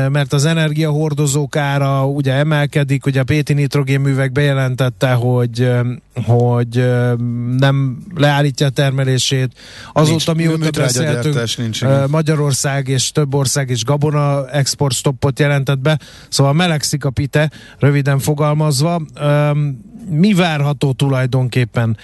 mert 0.08 0.32
az 0.32 0.44
energiahordozók 0.44 1.56
ára 1.56 2.06
ugye 2.06 2.32
emelkedik, 2.32 3.06
ugye 3.06 3.20
a 3.20 3.24
Péti 3.24 3.52
nitrogénművek 3.52 4.32
bejelentette, 4.32 5.12
hogy, 5.12 5.70
hogy 6.26 6.90
nem 7.58 8.02
leállítja 8.14 8.66
a 8.66 8.70
termelését. 8.70 9.52
Azóta 9.92 10.32
nincs, 10.32 10.56
mióta 10.56 10.80
beszéltünk, 10.80 11.56
nincs, 11.56 11.84
Magyarország 12.08 12.88
és 12.88 13.10
több 13.10 13.34
ország 13.34 13.70
is 13.70 13.84
gabona 13.84 14.48
export 14.48 14.94
stoppot 14.94 15.38
jelentett 15.38 15.78
be, 15.78 15.98
szóval 16.28 16.52
melegszik 16.52 17.04
a 17.04 17.10
pite, 17.10 17.50
röviden 17.78 18.18
fogalmazva 18.18 19.02
mi 20.12 20.34
várható 20.34 20.92
tulajdonképpen? 20.92 21.96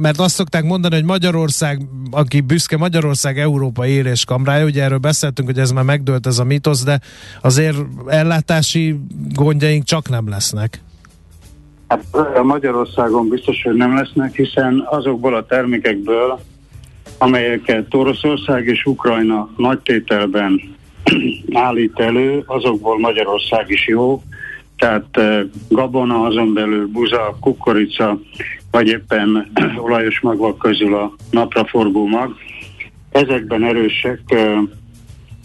Mert 0.00 0.18
azt 0.18 0.34
szokták 0.34 0.64
mondani, 0.64 0.94
hogy 0.94 1.04
Magyarország, 1.04 1.80
aki 2.10 2.40
büszke 2.40 2.76
Magyarország 2.76 3.38
Európa 3.38 3.86
érés 3.86 4.24
kamrája, 4.24 4.64
ugye 4.64 4.82
erről 4.82 4.98
beszéltünk, 4.98 5.48
hogy 5.48 5.58
ez 5.58 5.70
már 5.70 5.84
megdőlt 5.84 6.26
ez 6.26 6.38
a 6.38 6.44
mitosz, 6.44 6.84
de 6.84 7.00
azért 7.42 7.76
ellátási 8.06 9.00
gondjaink 9.34 9.84
csak 9.84 10.08
nem 10.08 10.28
lesznek. 10.28 10.80
Hát 11.88 12.04
Magyarországon 12.42 13.28
biztos, 13.28 13.62
hogy 13.62 13.74
nem 13.74 13.94
lesznek, 13.94 14.34
hiszen 14.34 14.86
azokból 14.90 15.34
a 15.34 15.46
termékekből, 15.46 16.40
amelyeket 17.18 17.94
Oroszország 17.94 18.66
és 18.66 18.84
Ukrajna 18.84 19.48
nagy 19.56 19.78
tételben 19.78 20.60
állít 21.52 21.98
elő, 21.98 22.42
azokból 22.46 22.98
Magyarország 22.98 23.70
is 23.70 23.86
jó, 23.86 24.22
tehát 24.80 25.20
gabona, 25.68 26.26
azon 26.26 26.54
belül 26.54 26.86
buza, 26.86 27.36
kukorica, 27.40 28.20
vagy 28.70 28.88
éppen 28.88 29.50
olajos 29.86 30.20
magvak 30.20 30.58
közül 30.58 30.94
a 30.94 31.14
napraforgó 31.30 32.06
mag. 32.06 32.34
Ezekben 33.10 33.64
erősek 33.64 34.20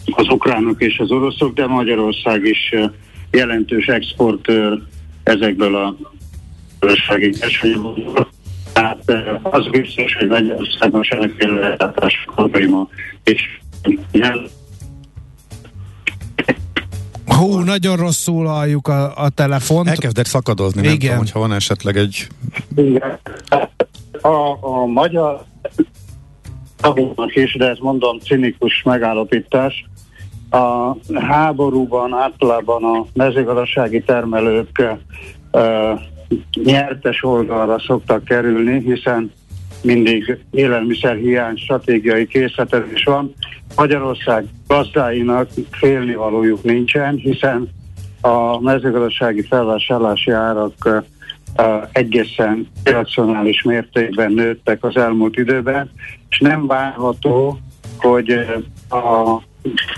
az 0.05 0.27
ukránok 0.29 0.81
és 0.81 0.99
az 0.99 1.11
oroszok, 1.11 1.53
de 1.53 1.67
Magyarország 1.67 2.45
is 2.45 2.73
jelentős 3.31 3.85
exportőr 3.85 4.81
ezekből 5.23 5.75
a 5.75 5.95
örösségi 6.79 7.35
nyersanyagokból. 7.39 8.29
Tehát 8.73 9.11
az 9.41 9.67
biztos, 9.67 10.15
hogy 10.15 10.27
Magyarországon 10.27 11.03
semmiféle 11.03 11.75
probléma 12.35 12.89
és 13.23 13.41
Hú, 17.37 17.59
nagyon 17.59 17.95
rosszul 17.95 18.45
halljuk 18.45 18.87
a, 18.87 19.17
a 19.17 19.29
telefont. 19.29 19.87
Elkezdett 19.87 20.25
szakadozni, 20.25 20.81
Igen. 20.81 20.91
nem 20.91 20.99
tudom, 20.99 21.17
hogyha 21.17 21.39
van 21.39 21.53
esetleg 21.53 21.97
egy... 21.97 22.27
Igen. 22.75 23.19
A, 24.21 24.57
a 24.61 24.85
magyar 24.85 25.43
tagoknak 26.77 27.35
is, 27.35 27.55
de 27.55 27.69
ezt 27.69 27.81
mondom 27.81 28.19
cinikus 28.19 28.83
megállapítás, 28.83 29.85
a 30.49 30.95
háborúban 31.13 32.13
általában 32.13 32.83
a 32.83 33.05
mezőgazdasági 33.13 34.01
termelők 34.01 34.97
uh, 35.51 35.99
nyertes 36.63 37.23
oldalra 37.23 37.79
szoktak 37.79 38.23
kerülni, 38.23 38.93
hiszen 38.93 39.31
mindig 39.85 40.37
élelmiszerhiány 40.51 41.55
stratégiai 41.55 42.27
készletelés 42.27 43.03
van. 43.03 43.33
Magyarország 43.75 44.45
gazdáinak 44.67 45.49
félnivalójuk 45.71 46.63
nincsen, 46.63 47.15
hiszen 47.15 47.69
a 48.21 48.59
mezőgazdasági 48.59 49.41
felvásárlási 49.41 50.31
árak 50.31 51.03
egészen 51.91 52.67
irracionális 52.85 53.63
mértékben 53.63 54.31
nőttek 54.31 54.83
az 54.83 54.97
elmúlt 54.97 55.37
időben, 55.37 55.91
és 56.29 56.39
nem 56.39 56.67
várható, 56.67 57.59
hogy 57.97 58.31
a 58.89 59.41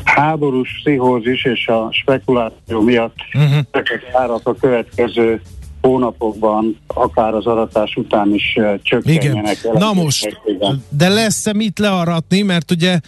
háborús 0.03 0.79
pszichózis 0.81 1.45
és 1.45 1.67
a 1.67 1.87
spekuláció 1.91 2.81
miatt 2.81 3.15
uh-huh. 3.33 3.57
ezek 3.71 4.09
árak 4.13 4.47
a 4.47 4.55
következő 4.55 5.41
hónapokban, 5.87 6.77
akár 6.87 7.33
az 7.33 7.45
aratás 7.45 7.95
után 7.95 8.33
is 8.33 8.59
csökkenjenek. 8.81 9.57
Igen. 9.63 9.77
Na 9.77 9.93
most, 9.93 10.41
de 10.89 11.09
lesz-e 11.09 11.53
mit 11.53 11.79
learatni, 11.79 12.41
mert 12.41 12.71
ugye 12.71 12.99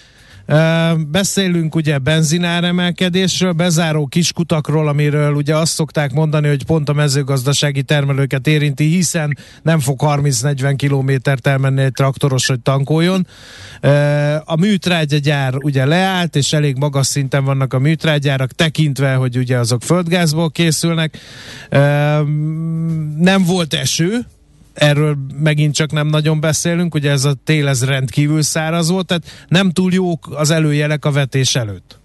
Beszélünk 1.07 1.75
ugye 1.75 1.97
benzináremelkedésről, 1.97 3.51
bezáró 3.51 4.07
kiskutakról, 4.07 4.87
amiről 4.87 5.33
ugye 5.33 5.55
azt 5.55 5.73
szokták 5.73 6.13
mondani, 6.13 6.47
hogy 6.47 6.65
pont 6.65 6.89
a 6.89 6.93
mezőgazdasági 6.93 7.83
termelőket 7.83 8.47
érinti, 8.47 8.83
hiszen 8.83 9.37
nem 9.61 9.79
fog 9.79 9.99
30-40 10.03 10.73
kilométert 10.77 11.47
elmenni 11.47 11.81
egy 11.81 11.91
traktoros, 11.91 12.47
hogy 12.47 12.59
tankoljon. 12.59 13.27
A 14.43 14.55
műtrágyagyár 14.55 15.55
ugye 15.55 15.85
leállt, 15.85 16.35
és 16.35 16.53
elég 16.53 16.77
magas 16.77 17.07
szinten 17.07 17.43
vannak 17.43 17.73
a 17.73 17.79
műtrágyárak, 17.79 18.51
tekintve, 18.51 19.13
hogy 19.13 19.37
ugye 19.37 19.57
azok 19.57 19.83
földgázból 19.83 20.51
készülnek. 20.51 21.17
Nem 23.17 23.43
volt 23.45 23.73
eső, 23.73 24.25
erről 24.79 25.15
megint 25.43 25.75
csak 25.75 25.91
nem 25.91 26.07
nagyon 26.07 26.39
beszélünk, 26.39 26.95
ugye 26.95 27.11
ez 27.11 27.25
a 27.25 27.33
tél 27.43 27.67
ez 27.67 27.85
rendkívül 27.85 28.41
száraz 28.41 28.89
volt, 28.89 29.05
tehát 29.05 29.23
nem 29.47 29.71
túl 29.71 29.93
jók 29.93 30.27
az 30.35 30.51
előjelek 30.51 31.05
a 31.05 31.11
vetés 31.11 31.55
előtt. 31.55 31.99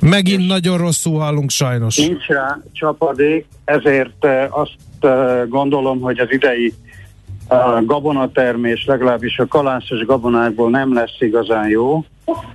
Megint 0.00 0.46
nagyon 0.46 0.78
rosszul 0.78 1.18
hallunk 1.18 1.50
sajnos. 1.50 1.96
Nincs 1.96 2.26
rá 2.26 2.58
csapadék, 2.72 3.46
ezért 3.64 4.24
eh, 4.24 4.58
azt 4.58 4.76
eh, 5.00 5.42
gondolom, 5.48 6.00
hogy 6.00 6.18
az 6.18 6.30
idei 6.30 6.72
eh, 7.48 7.58
gabonatermés 7.84 8.84
legalábbis 8.86 9.38
a 9.38 9.46
kalászos 9.46 10.04
gabonákból 10.04 10.70
nem 10.70 10.94
lesz 10.94 11.16
igazán 11.18 11.68
jó. 11.68 12.04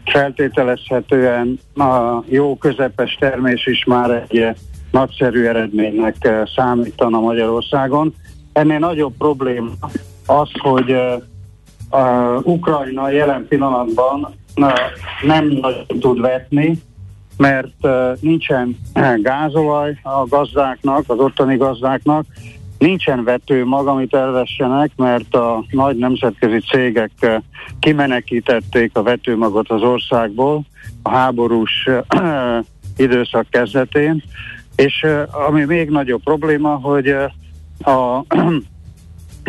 Feltételezhetően 0.05 1.59
a 1.75 2.23
jó 2.27 2.57
közepes 2.57 3.17
termés 3.19 3.65
is 3.65 3.83
már 3.83 4.25
egy 4.27 4.55
nagyszerű 4.91 5.43
eredménynek 5.43 6.15
eh, 6.19 6.41
számítana 6.55 7.19
Magyarországon. 7.19 8.13
Ennél 8.53 8.79
nagyobb 8.79 9.13
probléma 9.17 9.71
az, 10.25 10.49
hogy 10.59 10.91
uh, 11.91 12.39
Ukrajna 12.43 13.09
jelen 13.09 13.45
pillanatban 13.47 14.35
uh, 14.55 14.71
nem 15.21 15.45
nagyon 15.45 15.85
tud 15.99 16.21
vetni, 16.21 16.81
mert 17.37 17.87
nincsen 18.19 18.77
gázolaj 19.21 19.99
a 20.03 20.25
gazdáknak, 20.27 21.03
az 21.07 21.17
ottani 21.19 21.57
gazdáknak, 21.57 22.25
Nincsen 22.79 23.23
vetőmag, 23.23 23.87
amit 23.87 24.13
elvessenek, 24.13 24.91
mert 24.95 25.35
a 25.35 25.63
nagy 25.71 25.97
nemzetközi 25.97 26.59
cégek 26.59 27.11
eh, 27.19 27.41
kimenekítették 27.79 28.91
a 28.93 29.03
vetőmagot 29.03 29.69
az 29.69 29.81
országból 29.81 30.65
a 31.01 31.09
háborús 31.09 31.87
eh, 32.07 32.59
időszak 33.05 33.47
kezdetén, 33.49 34.23
és 34.79 35.05
ami 35.47 35.63
még 35.63 35.89
nagyobb 35.89 36.23
probléma, 36.23 36.75
hogy 36.75 37.07
a 37.79 38.23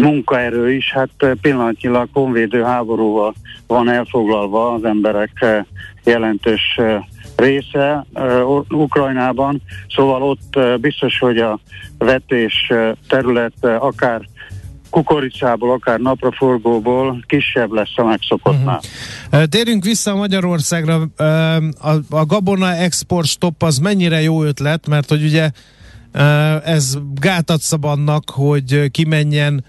munkaerő 0.01 0.72
is, 0.72 0.93
hát 0.93 1.37
pillanatnyilag 1.41 2.09
konvédő 2.12 2.62
háborúval 2.62 3.35
van 3.66 3.89
elfoglalva 3.89 4.72
az 4.72 4.85
emberek 4.85 5.45
jelentős 6.05 6.81
része 7.37 8.07
Ukrajnában, 8.68 9.62
szóval 9.89 10.22
ott 10.22 10.81
biztos, 10.81 11.18
hogy 11.18 11.39
a 11.39 11.59
vetés 11.99 12.72
terület 13.09 13.64
akár 13.64 14.20
kukoricából, 14.91 15.72
akár 15.72 15.99
napraforgóból 15.99 17.24
kisebb 17.26 17.72
lesz 17.72 17.93
a 17.97 18.05
megszokottnál. 18.05 18.80
Uh-huh. 19.32 19.45
Térjünk 19.45 19.84
vissza 19.84 20.14
Magyarországra. 20.14 21.01
A, 21.78 21.91
a 22.11 22.26
gabona 22.26 22.74
export 22.74 23.26
stop 23.26 23.62
az 23.62 23.78
mennyire 23.78 24.20
jó 24.20 24.43
ötlet, 24.43 24.88
mert 24.88 25.09
hogy 25.09 25.24
ugye 25.24 25.51
ez 26.64 26.99
gátat 27.14 27.61
szab 27.61 27.84
annak, 27.84 28.30
hogy 28.30 28.91
kimenjen 28.91 29.64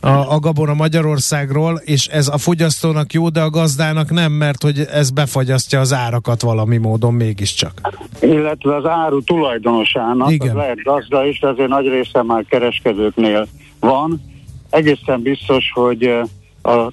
a, 0.00 0.34
a 0.34 0.38
gabona 0.38 0.74
Magyarországról, 0.74 1.80
és 1.84 2.06
ez 2.06 2.28
a 2.28 2.38
fogyasztónak 2.38 3.12
jó, 3.12 3.28
de 3.28 3.40
a 3.40 3.50
gazdának 3.50 4.10
nem, 4.10 4.32
mert 4.32 4.62
hogy 4.62 4.80
ez 4.92 5.10
befagyasztja 5.10 5.80
az 5.80 5.92
árakat 5.92 6.42
valami 6.42 6.76
módon 6.76 7.14
mégiscsak. 7.14 7.80
Illetve 8.20 8.76
az 8.76 8.84
áru 8.84 9.22
tulajdonosának, 9.22 10.30
Igen. 10.30 10.56
lehet 10.56 10.82
gazda 10.82 11.26
is, 11.26 11.38
de 11.40 11.48
azért 11.48 11.68
nagy 11.68 11.86
része 11.88 12.22
már 12.22 12.44
kereskedőknél 12.44 13.46
van. 13.80 14.20
Egészen 14.76 15.22
biztos, 15.22 15.70
hogy 15.74 16.04
a 16.62 16.90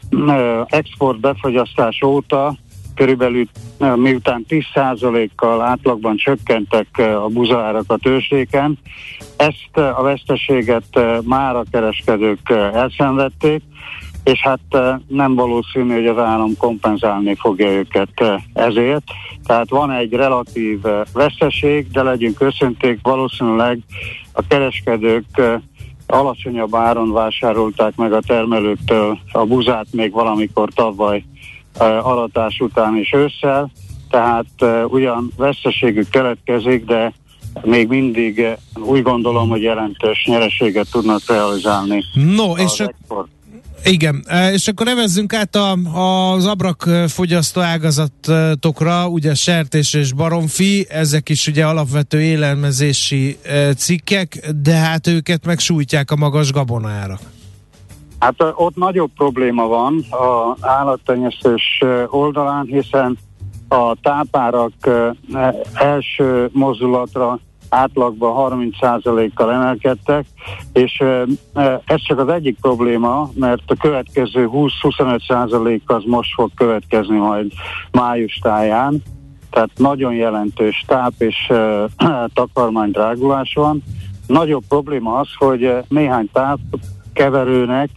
export 0.68 1.20
befagyasztás 1.20 2.02
óta 2.02 2.56
körülbelül 2.96 3.46
miután 3.96 4.46
10%-kal 4.50 5.62
átlagban 5.62 6.16
csökkentek 6.16 6.88
a 6.98 7.28
buzaárak 7.28 7.84
a 7.88 7.98
tőzsdéken, 7.98 8.78
ezt 9.38 9.78
a 9.78 10.02
veszteséget 10.02 11.00
már 11.24 11.56
a 11.56 11.64
kereskedők 11.72 12.50
elszenvedték, 12.50 13.62
és 14.24 14.40
hát 14.42 14.98
nem 15.08 15.36
valószínű, 15.36 15.94
hogy 15.94 16.08
az 16.08 16.18
állam 16.18 16.58
kompenzálni 16.58 17.36
fogja 17.36 17.72
őket 17.72 18.24
ezért. 18.54 19.04
Tehát 19.46 19.70
van 19.70 19.92
egy 19.92 20.14
relatív 20.14 20.82
veszteség, 21.14 21.92
de 21.92 22.04
legyünk 22.04 22.42
őszinték, 22.42 23.00
valószínűleg 23.02 23.80
a 24.32 24.48
kereskedők 24.48 25.42
alacsonyabb 26.08 26.76
áron 26.76 27.12
vásárolták 27.12 27.96
meg 27.96 28.14
a 28.14 28.22
termelőktől 28.28 29.20
a 29.32 29.46
buzát 29.46 29.88
még 29.92 30.12
valamikor 30.12 30.70
tavaly 30.74 31.24
aratás 31.80 32.60
után 32.60 32.98
is 32.98 33.14
ősszel, 33.14 33.72
tehát 34.10 34.86
ugyan 34.88 35.32
veszteségük 35.38 36.10
keletkezik, 36.10 36.86
de 36.86 37.14
még 37.62 37.88
mindig 37.88 38.48
úgy 38.76 39.02
gondolom, 39.02 39.50
hogy 39.50 39.62
jelentős 39.62 40.26
nyereséget 40.26 40.88
tudnak 40.92 41.22
realizálni. 41.28 42.04
No, 42.36 42.58
és 42.58 42.80
export. 42.80 43.28
Igen, 43.86 44.26
és 44.54 44.68
akkor 44.68 44.86
nevezzünk 44.86 45.34
át 45.34 45.56
a, 45.56 45.72
az 46.34 46.46
abrakfogyasztó 46.46 47.62
ágazatokra, 47.62 49.08
ugye 49.08 49.34
sertés 49.34 49.94
és 49.94 50.14
baromfi, 50.14 50.86
ezek 50.90 51.30
is 51.30 51.48
ugye 51.48 51.66
alapvető 51.66 52.22
élelmezési 52.22 53.38
cikkek, 53.78 54.52
de 54.62 54.74
hát 54.74 55.08
őket 55.08 55.46
meg 55.46 55.60
sújtják 55.60 56.12
a 56.12 56.16
magas 56.16 56.52
gabonárak. 56.52 57.20
Hát 58.20 58.36
ott 58.56 58.76
nagyobb 58.76 59.12
probléma 59.16 59.68
van 59.68 60.06
a 60.10 60.56
állattenyésztés 60.62 61.84
oldalán, 62.08 62.66
hiszen 62.66 63.18
a 63.68 63.96
tápárak 64.02 64.74
első 65.74 66.50
mozdulatra 66.52 67.40
átlagban 67.74 68.52
30%-kal 68.52 69.52
emelkedtek, 69.52 70.26
és 70.74 71.04
ez 71.86 72.02
csak 72.02 72.20
az 72.20 72.28
egyik 72.28 72.58
probléma, 72.62 73.30
mert 73.34 73.64
a 73.66 73.76
következő 73.80 74.50
20-25% 74.52 75.80
az 75.86 76.04
most 76.06 76.34
fog 76.34 76.52
következni 76.56 77.18
majd 77.18 77.52
május 77.92 78.40
táján, 78.42 79.02
tehát 79.50 79.70
nagyon 79.78 80.14
jelentős 80.14 80.84
táp 80.88 81.14
és 81.18 81.52
takarmány 82.34 82.92
drágulás 82.92 83.54
van. 83.54 83.84
Nagyobb 84.28 84.64
probléma 84.68 85.20
az, 85.20 85.28
hogy 85.38 85.74
néhány 85.88 86.30
táp 86.34 86.60
keverőnek 87.14 87.90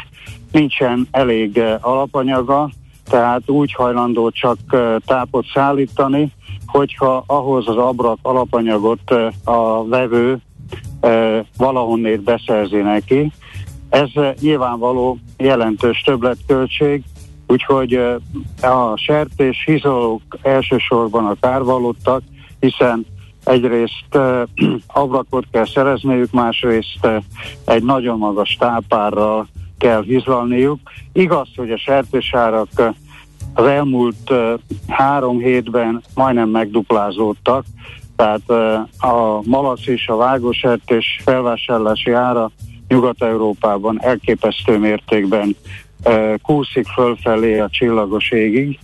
nincsen 0.53 1.09
elég 1.11 1.63
alapanyaga, 1.81 2.71
tehát 3.05 3.43
úgy 3.51 3.73
hajlandó 3.73 4.31
csak 4.31 4.59
tápot 5.07 5.47
szállítani, 5.55 6.33
hogyha 6.77 7.25
ahhoz 7.27 7.69
az 7.69 7.77
abrak 7.77 8.19
alapanyagot 8.23 9.11
a 9.45 9.87
vevő 9.87 10.39
valahonnét 11.57 12.21
beszerzi 12.21 12.77
neki. 12.77 13.33
Ez 13.89 14.09
nyilvánvaló 14.41 15.19
jelentős 15.37 16.01
többletköltség, 16.01 17.03
úgyhogy 17.47 17.95
a 18.63 18.97
sertés 18.97 19.63
hizolók 19.65 20.23
elsősorban 20.43 21.27
a 21.27 21.37
kárvalódtak, 21.41 22.23
hiszen 22.61 23.07
egyrészt 23.45 24.19
abrakot 24.87 25.45
kell 25.51 25.67
szerezniük, 25.67 26.31
másrészt 26.31 27.09
egy 27.65 27.83
nagyon 27.83 28.19
magas 28.19 28.57
tápárral 28.59 29.47
kell 29.79 30.03
hizlalniuk. 30.03 30.81
Igaz, 31.13 31.49
hogy 31.57 31.71
a 31.71 31.79
sertésárak 31.79 32.69
az 33.57 33.67
elmúlt 33.67 34.33
három 34.89 35.39
hétben 35.39 36.03
majdnem 36.15 36.49
megduplázódtak, 36.49 37.65
tehát 38.17 38.51
a 38.99 39.41
malac 39.45 39.87
és 39.87 40.09
a 40.09 40.17
vágósertés 40.17 41.21
felvásárlási 41.25 42.11
ára 42.11 42.51
Nyugat-Európában 42.89 44.03
elképesztő 44.03 44.79
mértékben 44.79 45.57
kúszik 46.43 46.87
fölfelé 46.87 47.59
a 47.59 47.69
csillagos 47.69 48.31
égig. 48.31 48.79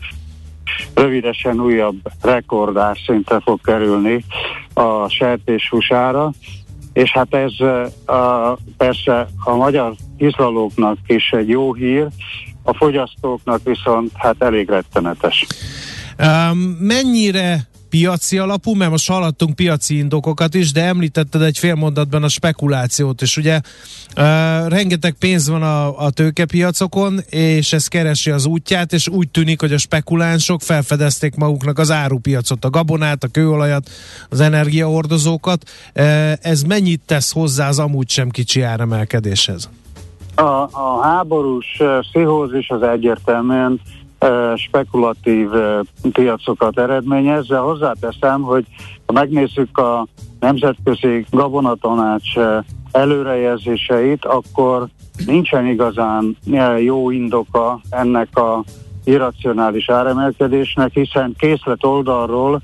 Rövidesen 0.94 1.60
újabb 1.60 1.96
rekordás 2.22 3.02
szinte 3.06 3.40
fog 3.40 3.60
kerülni 3.60 4.24
a 4.74 5.08
sertéshúsára, 5.08 6.30
és 6.92 7.12
hát 7.12 7.34
ez 7.34 7.60
a, 8.06 8.56
persze 8.76 9.28
a 9.44 9.54
magyar 9.54 9.94
izlalóknak 10.16 10.96
is 11.06 11.30
egy 11.30 11.48
jó 11.48 11.74
hír, 11.74 12.06
a 12.62 12.74
fogyasztóknak 12.74 13.60
viszont 13.64 14.10
hát 14.14 14.42
elég 14.42 14.68
rettenetes. 14.68 15.46
Um, 16.18 16.58
mennyire 16.80 17.70
piaci 17.92 18.38
alapú, 18.38 18.74
mert 18.74 18.90
most 18.90 19.08
hallottunk 19.08 19.54
piaci 19.54 19.96
indokokat 19.96 20.54
is, 20.54 20.72
de 20.72 20.84
említetted 20.84 21.42
egy 21.42 21.58
fél 21.58 21.74
mondatban 21.74 22.22
a 22.22 22.28
spekulációt, 22.28 23.22
és 23.22 23.36
ugye 23.36 23.60
uh, 24.16 24.68
rengeteg 24.68 25.12
pénz 25.12 25.48
van 25.48 25.62
a, 25.62 26.04
a 26.04 26.10
tőkepiacokon, 26.10 27.20
és 27.28 27.72
ez 27.72 27.86
keresi 27.86 28.30
az 28.30 28.46
útját, 28.46 28.92
és 28.92 29.08
úgy 29.08 29.28
tűnik, 29.28 29.60
hogy 29.60 29.72
a 29.72 29.78
spekulánsok 29.78 30.60
felfedezték 30.60 31.34
maguknak 31.34 31.78
az 31.78 31.90
árupiacot, 31.90 32.64
a 32.64 32.70
gabonát, 32.70 33.24
a 33.24 33.28
kőolajat, 33.28 33.90
az 34.28 34.40
energiaordozókat. 34.40 35.70
Uh, 35.94 36.32
ez 36.40 36.62
mennyit 36.62 37.00
tesz 37.06 37.32
hozzá 37.32 37.68
az 37.68 37.78
amúgy 37.78 38.10
sem 38.10 38.30
kicsi 38.30 38.60
áremelkedéshez? 38.60 39.68
A, 40.34 40.68
a 40.70 41.00
háborús 41.02 41.82
pszichózis 42.00 42.70
az 42.70 42.82
egyértelműen 42.82 43.80
spekulatív 44.56 45.48
piacokat 46.12 46.78
eredményez, 46.78 47.46
de 47.46 47.56
hozzáteszem, 47.56 48.42
hogy 48.42 48.64
ha 49.06 49.12
megnézzük 49.12 49.78
a 49.78 50.06
Nemzetközi 50.40 51.26
Gabonatanács 51.30 52.32
előrejelzéseit, 52.92 54.24
akkor 54.24 54.86
nincsen 55.26 55.66
igazán 55.66 56.36
jó 56.78 57.10
indoka 57.10 57.80
ennek 57.90 58.36
a 58.36 58.64
irracionális 59.04 59.88
áremelkedésnek, 59.88 60.92
hiszen 60.92 61.34
készlet 61.38 61.84
oldalról 61.84 62.60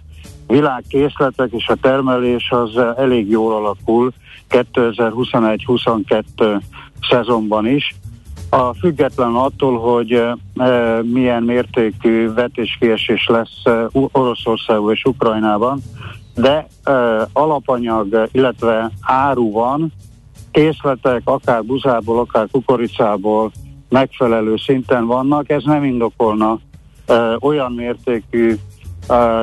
világkészletek 0.47 1.53
és 1.53 1.69
a 1.69 1.75
termelés 1.75 2.51
az 2.51 2.77
elég 2.97 3.31
jól 3.31 3.55
alakul. 3.55 4.13
2021-22 4.51 6.61
szezonban 7.11 7.67
is. 7.67 7.97
A 8.51 8.75
független 8.75 9.35
attól, 9.35 9.79
hogy 9.79 10.13
e, 10.13 10.37
milyen 11.03 11.43
mértékű 11.43 12.33
vetéskiesés 12.33 13.27
lesz 13.27 13.61
e, 13.65 13.87
Oroszországban 13.93 14.93
és 14.93 15.05
Ukrajnában, 15.05 15.81
de 16.35 16.67
e, 16.83 16.93
alapanyag, 17.33 18.29
illetve 18.33 18.91
áru 19.01 19.51
van, 19.53 19.93
készletek 20.51 21.23
akár 21.25 21.65
buzából, 21.65 22.19
akár 22.19 22.47
kukoricából 22.51 23.53
megfelelő 23.89 24.57
szinten 24.57 25.07
vannak, 25.07 25.51
ez 25.51 25.63
nem 25.65 25.85
indokolna 25.85 26.59
e, 27.07 27.37
olyan 27.41 27.73
mértékű 27.73 28.57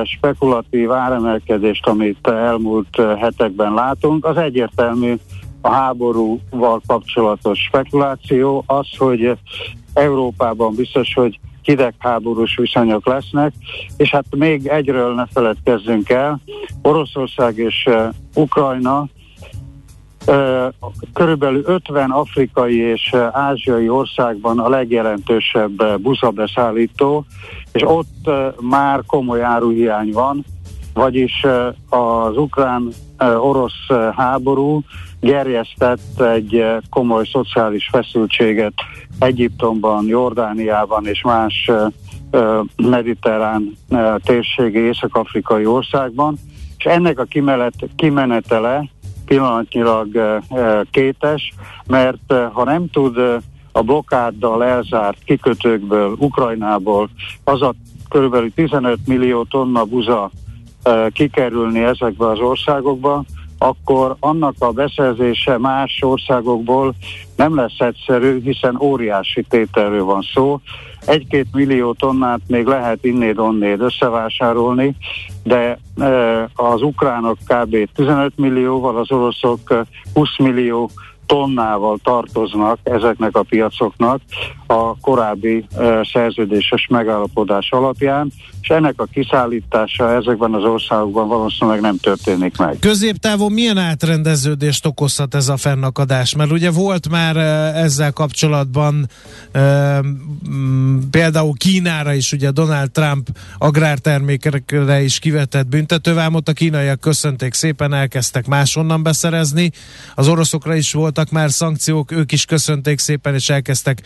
spekulatív 0.04 0.92
áremelkedést, 0.92 1.86
amit 1.86 2.26
elmúlt 2.26 2.96
hetekben 3.18 3.74
látunk. 3.74 4.24
Az 4.24 4.36
egyértelmű, 4.36 5.14
a 5.66 5.70
háborúval 5.70 6.80
kapcsolatos 6.86 7.58
spekuláció, 7.58 8.64
az, 8.66 8.86
hogy 8.98 9.38
Európában 9.94 10.74
biztos, 10.74 11.14
hogy 11.14 11.38
hidegháborús 11.62 12.56
viszonyok 12.56 13.06
lesznek, 13.06 13.52
és 13.96 14.10
hát 14.10 14.24
még 14.36 14.66
egyről 14.66 15.14
ne 15.14 15.26
feledkezzünk 15.26 16.08
el, 16.08 16.40
Oroszország 16.82 17.58
és 17.58 17.88
Ukrajna 18.34 19.06
uh, 20.26 20.66
körülbelül 21.12 21.62
50 21.64 22.10
afrikai 22.10 22.76
és 22.76 23.14
ázsiai 23.32 23.88
országban 23.88 24.58
a 24.58 24.68
legjelentősebb 24.68 25.82
uh, 25.82 25.98
buszabeszállító, 25.98 27.24
és 27.72 27.82
ott 27.82 28.30
már 28.60 29.02
komoly 29.06 29.42
áruhiány 29.42 30.10
van, 30.12 30.44
vagyis 30.94 31.46
az 31.88 32.36
ukrán-orosz 32.36 33.86
háború 34.16 34.82
gerjesztett 35.26 36.20
egy 36.20 36.64
komoly 36.90 37.24
szociális 37.24 37.88
feszültséget 37.92 38.72
Egyiptomban, 39.18 40.06
Jordániában 40.06 41.06
és 41.06 41.22
más 41.22 41.70
mediterrán 42.76 43.76
térségi 44.24 44.78
észak-afrikai 44.78 45.66
országban, 45.66 46.36
és 46.78 46.84
ennek 46.84 47.18
a 47.18 47.24
kimenet, 47.24 47.74
kimenetele 47.96 48.88
pillanatnyilag 49.24 50.40
kétes, 50.90 51.54
mert 51.86 52.34
ha 52.52 52.64
nem 52.64 52.90
tud 52.90 53.16
a 53.72 53.82
blokkáddal 53.82 54.64
elzárt 54.64 55.18
kikötőkből, 55.24 56.16
Ukrajnából 56.18 57.08
az 57.44 57.62
a 57.62 57.74
körülbelül 58.08 58.52
15 58.54 58.98
millió 59.06 59.44
tonna 59.44 59.84
buza 59.84 60.30
kikerülni 61.12 61.82
ezekbe 61.82 62.26
az 62.26 62.38
országokba, 62.38 63.24
akkor 63.58 64.16
annak 64.20 64.54
a 64.58 64.70
beszerzése 64.70 65.58
más 65.58 65.98
országokból 66.00 66.94
nem 67.36 67.54
lesz 67.54 67.78
egyszerű, 67.78 68.42
hiszen 68.42 68.78
óriási 68.80 69.44
tételről 69.48 70.04
van 70.04 70.22
szó. 70.34 70.60
Egy-két 71.06 71.46
millió 71.52 71.92
tonnát 71.92 72.40
még 72.46 72.66
lehet 72.66 73.04
innéd-onnéd 73.04 73.80
összevásárolni, 73.80 74.96
de 75.42 75.78
e, 75.98 76.42
az 76.54 76.82
ukránok 76.82 77.38
kb. 77.46 77.76
15 77.94 78.32
millióval, 78.36 78.96
az 78.96 79.12
oroszok 79.12 79.84
20 80.14 80.38
millió 80.38 80.90
tonnával 81.26 81.98
tartoznak 82.02 82.78
ezeknek 82.82 83.36
a 83.36 83.42
piacoknak 83.42 84.20
a 84.66 84.96
korábbi 85.00 85.66
szerződéses 86.12 86.86
megállapodás 86.90 87.70
alapján, 87.70 88.32
és 88.62 88.68
ennek 88.68 88.94
a 88.96 89.04
kiszállítása 89.04 90.14
ezekben 90.14 90.54
az 90.54 90.64
országokban 90.64 91.28
valószínűleg 91.28 91.80
nem 91.80 91.96
történik 91.96 92.56
meg. 92.56 92.76
Középtávon 92.80 93.52
milyen 93.52 93.78
átrendeződést 93.78 94.86
okozhat 94.86 95.34
ez 95.34 95.48
a 95.48 95.56
fennakadás? 95.56 96.34
Mert 96.34 96.50
ugye 96.50 96.70
volt 96.70 97.08
már 97.08 97.36
ezzel 97.76 98.12
kapcsolatban 98.12 99.08
például 101.10 101.52
Kínára 101.56 102.12
is, 102.12 102.32
ugye 102.32 102.50
Donald 102.50 102.90
Trump 102.90 103.28
agrártermékekre 103.58 105.02
is 105.02 105.18
kivetett 105.18 105.66
büntetővámot, 105.66 106.48
a 106.48 106.52
kínaiak 106.52 107.00
köszönték 107.00 107.54
szépen, 107.54 107.92
elkezdtek 107.92 108.46
másonnan 108.46 109.02
beszerezni, 109.02 109.70
az 110.14 110.28
oroszokra 110.28 110.74
is 110.74 110.92
voltak 110.92 111.30
már 111.30 111.50
szankciók, 111.50 112.12
ők 112.12 112.32
is 112.32 112.44
köszönték 112.44 112.98
szépen, 112.98 113.34
és 113.34 113.50
elkezdtek 113.50 114.02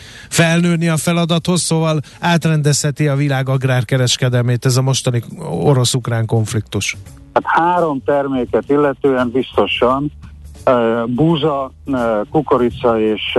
felnőni 0.50 0.88
a 0.88 0.96
feladathoz, 0.96 1.60
szóval 1.60 2.00
átrendezheti 2.20 3.08
a 3.08 3.16
világ 3.16 3.48
agrárkereskedelmi 3.48 4.50
figyelmét 4.50 4.64
ez 4.64 4.76
a 4.76 4.82
mostani 4.82 5.22
orosz-ukrán 5.64 6.26
konfliktus? 6.26 6.96
Hát 7.32 7.42
három 7.46 8.02
terméket 8.04 8.64
illetően 8.68 9.30
biztosan 9.30 10.12
búza, 11.06 11.72
kukorica 12.30 13.00
és 13.00 13.38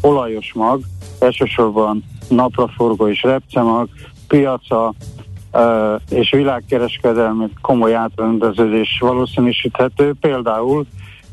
olajos 0.00 0.52
mag, 0.54 0.80
elsősorban 1.18 2.04
napraforgó 2.28 3.08
és 3.08 3.22
repcemag, 3.22 3.88
piaca 4.28 4.94
és 6.10 6.30
világkereskedelmi 6.30 7.48
komoly 7.60 7.94
átrendeződés 7.94 8.98
valószínűsíthető. 9.00 10.14
Például 10.20 10.86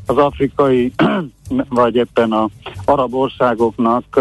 az 0.06 0.16
afrikai 0.16 0.92
vagy 1.68 1.94
éppen 1.94 2.32
a 2.32 2.48
arab 2.84 3.14
országoknak 3.14 4.20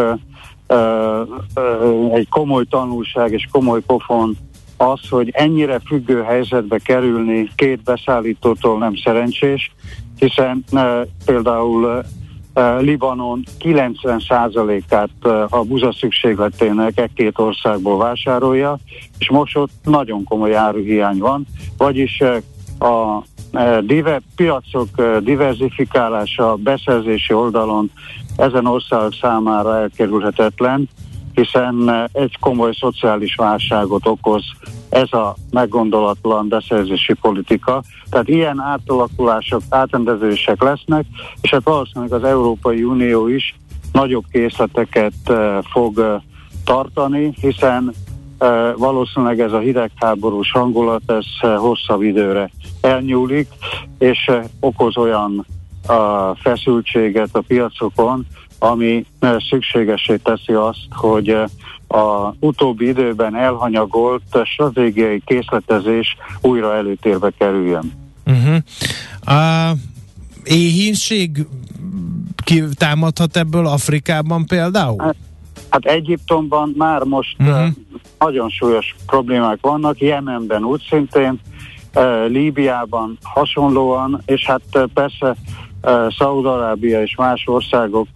egy 2.14 2.30
komoly 2.30 2.64
tanulság 2.70 3.32
és 3.32 3.48
komoly 3.52 3.82
pofon 3.82 4.38
az, 4.78 5.10
hogy 5.10 5.30
ennyire 5.34 5.80
függő 5.80 6.22
helyzetbe 6.22 6.78
kerülni 6.78 7.50
két 7.56 7.84
beszállítótól 7.84 8.78
nem 8.78 8.96
szerencsés, 8.96 9.72
hiszen 10.20 10.64
például 11.26 12.04
Libanon 12.80 13.44
90%-át 13.60 15.10
e, 15.22 15.30
a 15.50 15.64
buza 15.64 15.94
szükségletének 15.94 17.00
e 17.00 17.10
két 17.16 17.40
országból 17.40 17.98
vásárolja, 17.98 18.78
és 19.20 19.30
most 19.30 19.58
ott 19.58 19.72
nagyon 19.84 20.24
komoly 20.24 20.56
áruhiány 20.56 21.18
van, 21.18 21.46
vagyis 21.78 22.24
a 22.80 23.24
e, 23.52 23.82
diver, 23.82 24.22
piacok 24.36 24.88
e, 25.00 25.20
diversifikálása 25.20 26.56
beszerzési 26.56 27.34
oldalon 27.34 27.92
ezen 28.38 28.66
országok 28.66 29.14
számára 29.22 29.78
elkerülhetetlen, 29.78 30.90
hiszen 31.36 31.90
eh, 31.90 32.04
egy 32.12 32.38
komoly 32.40 32.74
szociális 32.80 33.36
válságot 33.36 34.08
okoz 34.08 34.44
ez 34.90 35.14
a 35.14 35.36
meggondolatlan 35.52 36.48
beszerzési 36.48 37.14
politika. 37.14 37.84
Tehát 38.10 38.28
ilyen 38.28 38.60
átalakulások, 38.60 39.62
átendezések 39.70 40.62
lesznek, 40.62 41.06
és 41.42 41.50
hát 41.50 41.64
valószínűleg 41.64 42.14
az 42.14 42.24
Európai 42.24 42.84
Unió 42.84 43.28
is 43.28 43.56
nagyobb 43.92 44.24
készleteket 44.32 45.14
fog 45.72 46.22
tartani, 46.66 47.34
hiszen 47.42 47.94
valószínűleg 48.78 49.40
ez 49.40 49.52
a 49.52 49.60
hidegháborús 49.60 50.52
hangulat, 50.52 51.02
ez 51.06 51.50
hosszabb 51.58 52.02
időre 52.02 52.50
elnyúlik, 52.82 53.48
és 54.00 54.32
okoz 54.60 54.98
olyan 54.98 55.46
uh, 55.88 55.96
feszültséget 56.38 57.30
a 57.32 57.42
piacokon, 57.48 58.26
ami 58.60 59.06
szükségesé 59.50 60.16
teszi 60.16 60.54
azt, 60.54 60.88
hogy 60.90 61.30
a 61.88 62.34
utóbbi 62.40 62.88
időben 62.88 63.36
elhanyagolt 63.36 64.40
stratégiai 64.44 65.22
készletezés 65.26 66.18
újra 66.42 66.76
előtérbe 66.76 67.32
kerüljön. 67.38 67.92
Uh-huh. 68.26 68.56
A 69.38 69.72
éhínség 70.44 71.46
támadhat 72.74 73.38
ebből 73.38 73.68
Afrikában 73.68 74.46
például? 74.46 75.02
Hát, 75.02 75.16
hát 75.76 75.86
Egyiptomban 75.86 76.74
már 76.78 77.04
most 77.04 77.36
uh-huh. 77.40 77.68
nagyon 78.20 78.50
súlyos 78.50 78.96
problémák 79.06 79.58
vannak, 79.62 80.00
Jemenben 80.00 80.64
úgy 80.64 80.86
szintén, 80.90 81.40
Líbiában 82.28 83.18
hasonlóan, 83.24 84.22
és 84.26 84.46
hát 84.46 84.88
persze 84.94 85.36
Szaúd-Arábia 86.18 87.02
és 87.02 87.16
más 87.16 87.44
országok 87.48 88.08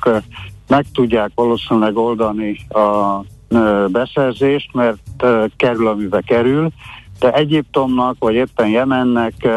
meg 0.67 0.85
tudják 0.93 1.31
valószínűleg 1.35 1.97
oldani 1.97 2.57
a 2.69 3.19
beszerzést, 3.87 4.73
mert 4.73 5.25
kerül, 5.55 5.87
amibe 5.87 6.21
kerül, 6.21 6.69
de 7.19 7.33
Egyiptomnak, 7.33 8.15
vagy 8.19 8.33
éppen 8.35 8.67
Jemennek, 8.67 9.47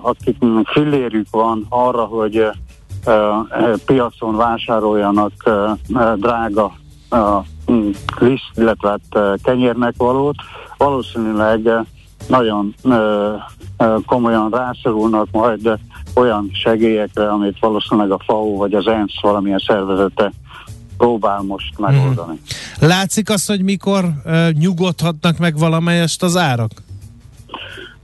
akik 0.00 0.36
fillérük 0.64 1.26
van 1.30 1.66
arra, 1.68 2.04
hogy 2.04 2.46
piacon 3.86 4.36
vásároljanak 4.36 5.32
drága 6.16 6.72
liszt, 8.18 8.50
illetve 8.54 8.88
hát 8.88 9.38
kenyérnek 9.42 9.94
valót, 9.96 10.36
valószínűleg 10.76 11.70
nagyon 12.28 12.74
komolyan 14.06 14.50
rászorulnak 14.50 15.28
majd 15.30 15.78
olyan 16.14 16.50
segélyekre, 16.52 17.30
amit 17.30 17.58
valószínűleg 17.60 18.10
a 18.10 18.20
FAO 18.26 18.56
vagy 18.56 18.74
az 18.74 18.86
ENSZ 18.86 19.20
valamilyen 19.20 19.62
szervezete 19.66 20.32
próbál 20.98 21.42
most 21.42 21.78
megoldani. 21.78 22.40
Hmm. 22.78 22.88
Látszik 22.88 23.30
az, 23.30 23.46
hogy 23.46 23.62
mikor 23.62 24.04
nyugodhatnak 24.52 25.38
meg 25.38 25.58
valamelyest 25.58 26.22
az 26.22 26.36
árak? 26.36 26.70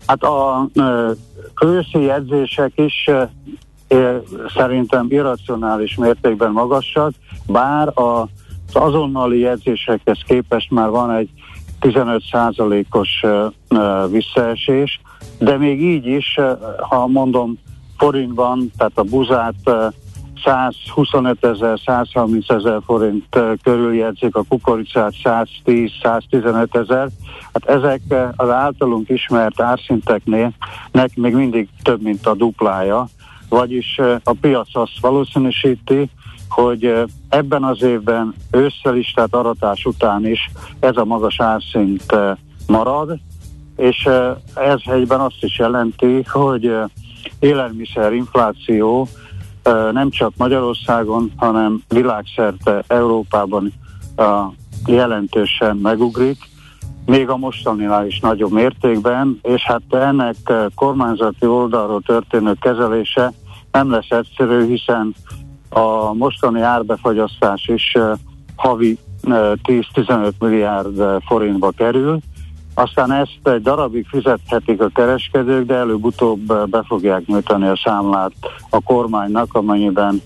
Hát 0.07 0.23
a 0.23 0.69
uh, 0.75 1.17
őszi 1.61 2.01
jegyzések 2.01 2.73
is 2.75 3.11
szerintem 4.57 5.07
irracionális 5.09 5.95
mértékben 5.95 6.53
magasak, 6.53 7.13
bár 7.47 7.89
a, 7.99 8.29
az 8.75 8.83
azonnali 8.83 9.39
jegyzésekhez 9.39 10.19
képest 10.27 10.71
már 10.71 10.89
van 10.89 11.11
egy 11.11 11.31
15%-os 11.81 13.23
uh, 13.23 14.11
visszaesés, 14.11 15.01
de 15.39 15.57
még 15.57 15.83
így 15.83 16.07
is, 16.07 16.39
ha 16.79 17.07
mondom 17.07 17.59
forintban, 17.97 18.71
tehát 18.77 18.99
a 18.99 19.03
buzát 19.03 19.55
125 20.45 21.45
ezer, 21.45 21.79
130 21.85 22.51
ezer 22.51 22.81
forint 22.85 23.25
körül 23.63 23.95
jegyzik, 23.95 24.37
a 24.37 24.43
kukoricát 24.49 25.13
110-115 25.25 26.75
ezer. 26.75 27.09
Hát 27.53 27.65
ezek 27.65 28.01
az 28.37 28.49
általunk 28.49 29.09
ismert 29.09 29.61
árszinteknél 29.61 30.53
nek 30.93 31.17
még 31.17 31.35
mindig 31.35 31.69
több, 31.83 32.03
mint 32.03 32.27
a 32.27 32.35
duplája, 32.35 33.07
vagyis 33.49 34.01
a 34.25 34.33
piac 34.41 34.69
azt 34.77 35.01
valószínűsíti, 35.01 36.11
hogy 36.55 37.05
ebben 37.29 37.65
az 37.65 37.83
évben 37.83 38.35
ősszel 38.51 38.97
is, 38.97 39.13
tehát 39.13 39.35
aratás 39.35 39.85
után 39.85 40.27
is 40.27 40.51
ez 40.81 40.97
a 40.97 41.05
magas 41.05 41.41
árszint 41.41 42.17
marad, 42.67 43.19
és 43.77 44.09
ez 44.55 44.79
egyben 44.85 45.21
azt 45.21 45.43
is 45.43 45.59
jelenti, 45.59 46.23
hogy 46.23 46.73
élelmiszer 47.39 48.13
infláció 48.13 49.09
nem 49.93 50.11
csak 50.11 50.33
Magyarországon, 50.37 51.33
hanem 51.37 51.83
világszerte 51.89 52.85
Európában 52.87 53.73
jelentősen 54.87 55.77
megugrik, 55.77 56.39
még 57.07 57.29
a 57.29 57.37
mostaninál 57.37 58.07
is 58.07 58.21
nagyobb 58.21 58.53
mértékben, 58.53 59.39
és 59.43 59.63
hát 59.63 59.83
ennek 59.91 60.37
kormányzati 60.75 61.47
oldalról 61.47 62.01
történő 62.01 62.55
kezelése 62.61 63.33
nem 63.73 63.91
lesz 63.91 64.11
egyszerű, 64.11 64.67
hiszen 64.67 65.15
a 65.75 66.13
mostani 66.13 66.61
árbefagyasztás 66.61 67.69
is 67.69 67.97
havi 68.57 68.99
10-15 69.23 70.33
milliárd 70.39 71.23
forintba 71.27 71.71
kerül, 71.71 72.19
aztán 72.75 73.13
ezt 73.13 73.39
egy 73.43 73.63
darabig 73.63 74.07
fizethetik 74.07 74.81
a 74.81 74.91
kereskedők, 74.95 75.67
de 75.67 75.75
előbb-utóbb 75.75 76.69
be 76.71 76.83
fogják 76.87 77.27
nyújtani 77.27 77.67
a 77.67 77.81
számlát 77.85 78.33
a 78.71 78.81
kormánynak, 78.81 79.55
amennyiben 79.55 80.23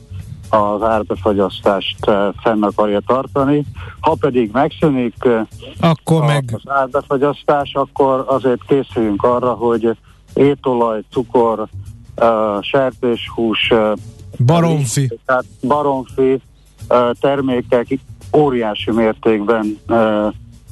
az 0.51 0.83
árbefagyasztást 0.83 2.11
fenn 2.43 2.63
akarja 2.63 3.01
tartani. 3.07 3.65
Ha 4.01 4.17
pedig 4.21 4.51
megszűnik 4.53 5.15
akkor 5.81 6.23
a, 6.23 6.27
meg... 6.27 6.45
az 6.53 6.71
árbefagyasztás, 6.71 7.75
akkor 7.75 8.25
azért 8.27 8.65
készüljünk 8.67 9.23
arra, 9.23 9.53
hogy 9.53 9.97
étolaj, 10.35 11.01
cukor, 11.11 11.69
sertéshús, 12.61 13.73
Baromfi. 14.45 15.19
Tehát 15.27 15.45
baromfi 15.63 16.41
termékek 17.21 17.87
óriási 18.37 18.91
mértékben 18.91 19.79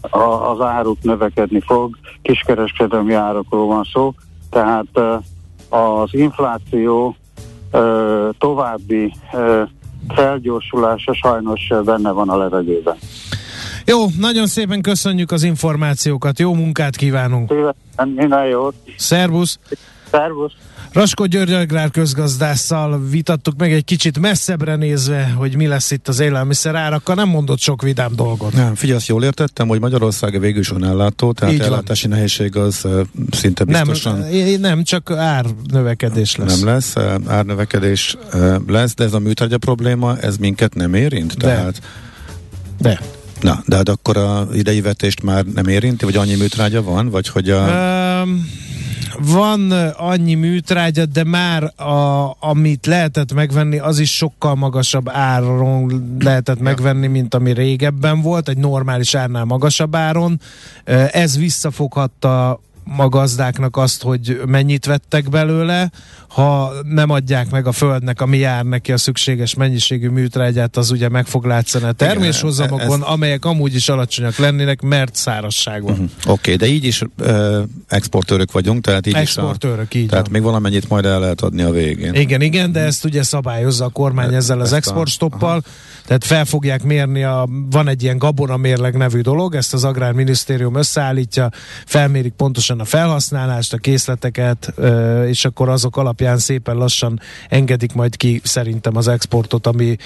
az 0.01 0.61
áruk 0.61 1.03
növekedni 1.03 1.61
fog, 1.61 1.99
kiskereskedelmi 2.23 3.15
árakról 3.15 3.67
van 3.67 3.85
szó, 3.93 4.15
tehát 4.51 5.21
az 5.69 6.09
infláció 6.11 7.17
további 8.39 9.15
felgyorsulása 10.09 11.15
sajnos 11.15 11.73
benne 11.85 12.11
van 12.11 12.29
a 12.29 12.37
levegőben. 12.37 12.97
Jó, 13.85 14.05
nagyon 14.19 14.47
szépen 14.47 14.83
köszönjük 14.83 15.31
az 15.31 15.43
információkat, 15.43 16.39
jó 16.39 16.55
munkát 16.55 16.97
kívánunk! 16.97 17.49
Szívesen, 17.51 18.09
minden 18.17 18.47
jót! 18.47 18.75
Szervusz! 18.97 19.59
Szervusz! 20.11 20.53
Raskó 20.97 21.25
György 21.25 21.53
Agrár 21.53 21.91
közgazdásszal 21.91 23.09
vitattuk 23.11 23.59
meg 23.59 23.73
egy 23.73 23.85
kicsit 23.85 24.19
messzebbre 24.19 24.77
nézve, 24.77 25.33
hogy 25.37 25.57
mi 25.57 25.67
lesz 25.67 25.91
itt 25.91 26.09
az 26.09 26.21
élelmiszer 26.21 26.75
árakkal. 26.75 27.15
Nem 27.15 27.29
mondott 27.29 27.59
sok 27.59 27.83
vidám 27.83 28.15
dolgot. 28.15 28.53
Nem, 28.53 28.75
figyelj, 28.75 29.01
jól 29.07 29.25
értettem, 29.25 29.69
hogy 29.69 29.81
Magyarország 29.81 30.41
végül 30.41 30.61
is 30.61 30.71
ellátó, 30.71 31.33
tehát 31.33 31.55
Így 31.55 31.61
van. 31.61 31.69
ellátási 31.69 32.09
nehézség 32.09 32.57
az 32.57 32.87
szinte 33.31 33.65
biztosan 33.65 34.19
Nem, 34.19 34.61
nem, 34.61 34.83
csak 34.83 35.11
árnövekedés 35.11 36.37
lesz. 36.37 36.61
nem 36.61 36.69
lesz, 36.69 36.95
árnövekedés 37.27 38.17
lesz, 38.67 38.95
de 38.95 39.05
ez 39.05 39.13
a 39.13 39.19
műtárgya 39.19 39.59
probléma, 39.59 40.19
ez 40.19 40.37
minket 40.37 40.75
nem 40.75 40.95
érint? 40.95 41.37
De. 41.37 41.47
Tehát, 41.47 41.81
De. 42.79 43.01
na, 43.41 43.63
de 43.67 43.77
hát 43.77 43.89
akkor 43.89 44.17
a 44.17 44.49
idei 44.53 44.81
vetést 44.81 45.23
már 45.23 45.45
nem 45.45 45.67
érinti, 45.69 46.05
vagy 46.05 46.17
annyi 46.17 46.35
műtrágya 46.35 46.83
van, 46.83 47.09
vagy 47.09 47.29
hogy 47.29 47.51
a... 47.51 47.61
Um, 48.23 48.65
van 49.19 49.71
annyi 49.97 50.35
műtrágya, 50.35 51.07
de 51.07 51.25
már 51.25 51.63
a, 51.63 52.37
amit 52.41 52.87
lehetett 52.87 53.33
megvenni, 53.33 53.79
az 53.79 53.99
is 53.99 54.17
sokkal 54.17 54.55
magasabb 54.55 55.09
áron 55.09 56.17
lehetett 56.19 56.61
megvenni, 56.61 57.07
mint 57.07 57.35
ami 57.35 57.53
régebben 57.53 58.23
volt, 58.23 58.49
egy 58.49 58.59
normális 58.59 59.15
árnál 59.15 59.45
magasabb 59.45 59.97
áron. 59.97 60.41
Ez 61.11 61.39
visszafoghatta 61.39 62.61
a 62.97 63.09
gazdáknak 63.09 63.77
azt, 63.77 64.03
hogy 64.03 64.41
mennyit 64.47 64.87
vettek 64.87 65.29
belőle, 65.29 65.91
ha 66.29 66.73
nem 66.83 67.11
adják 67.11 67.51
meg 67.51 67.67
a 67.67 67.73
földnek, 67.73 68.21
ami 68.21 68.39
jár 68.39 68.65
neki 68.65 68.93
a 68.93 68.97
szükséges 68.97 69.55
mennyiségű 69.55 70.09
műtrágyát, 70.09 70.77
az 70.77 70.91
ugye 70.91 71.09
meg 71.09 71.27
fog 71.27 71.45
látszani 71.45 71.85
a 71.85 71.93
terméshozamokon, 71.93 73.03
ez- 73.03 73.09
amelyek 73.09 73.45
amúgy 73.45 73.75
is 73.75 73.89
alacsonyak 73.89 74.37
lennének, 74.37 74.83
mert 74.83 75.15
szárazság 75.15 75.83
van. 75.83 75.93
Uh-huh. 75.93 76.09
Oké, 76.27 76.31
okay, 76.31 76.57
de 76.57 76.75
így 76.75 76.85
is 76.85 77.03
uh, 77.19 77.63
exportőrök 77.89 78.53
vagyunk, 78.53 78.85
tehát 78.85 79.07
így 79.07 79.15
Exportőrök, 79.15 79.95
is 79.95 80.01
így 80.01 80.07
a, 80.07 80.11
Tehát 80.11 80.25
van. 80.25 80.35
még 80.35 80.43
valamennyit 80.43 80.89
majd 80.89 81.05
el 81.05 81.21
lehet 81.21 81.41
adni 81.41 81.63
a 81.63 81.71
végén. 81.71 82.15
Igen, 82.15 82.41
igen, 82.41 82.73
de 82.73 82.81
ezt 82.81 83.05
ugye 83.05 83.23
szabályozza 83.23 83.85
a 83.85 83.89
kormány 83.89 84.35
ezzel 84.35 84.61
az 84.61 84.65
Ezt 84.67 84.75
exportstoppal, 84.75 85.63
tehát 86.07 86.25
fel 86.25 86.45
fogják 86.45 86.83
mérni, 86.83 87.25
a, 87.25 87.49
van 87.71 87.89
egy 87.89 88.03
ilyen 88.03 88.19
gabonamérleg 88.19 88.97
nevű 88.97 89.21
dolog, 89.21 89.55
ezt 89.55 89.75
az 89.75 89.85
Agrárminisztérium 89.85 90.75
összeállítja, 90.75 91.51
felmérik 91.87 92.33
pontosan 92.33 92.76
a 92.81 92.85
felhasználást, 92.85 93.73
a 93.73 93.77
készleteket, 93.77 94.75
és 95.27 95.45
akkor 95.45 95.69
azok 95.69 95.97
alapján 95.97 96.39
szépen 96.39 96.77
lassan 96.77 97.21
engedik 97.49 97.93
majd 97.93 98.17
ki 98.17 98.41
szerintem 98.45 98.97
az 98.97 99.09
exportot, 99.09 99.67
ami 99.67 99.97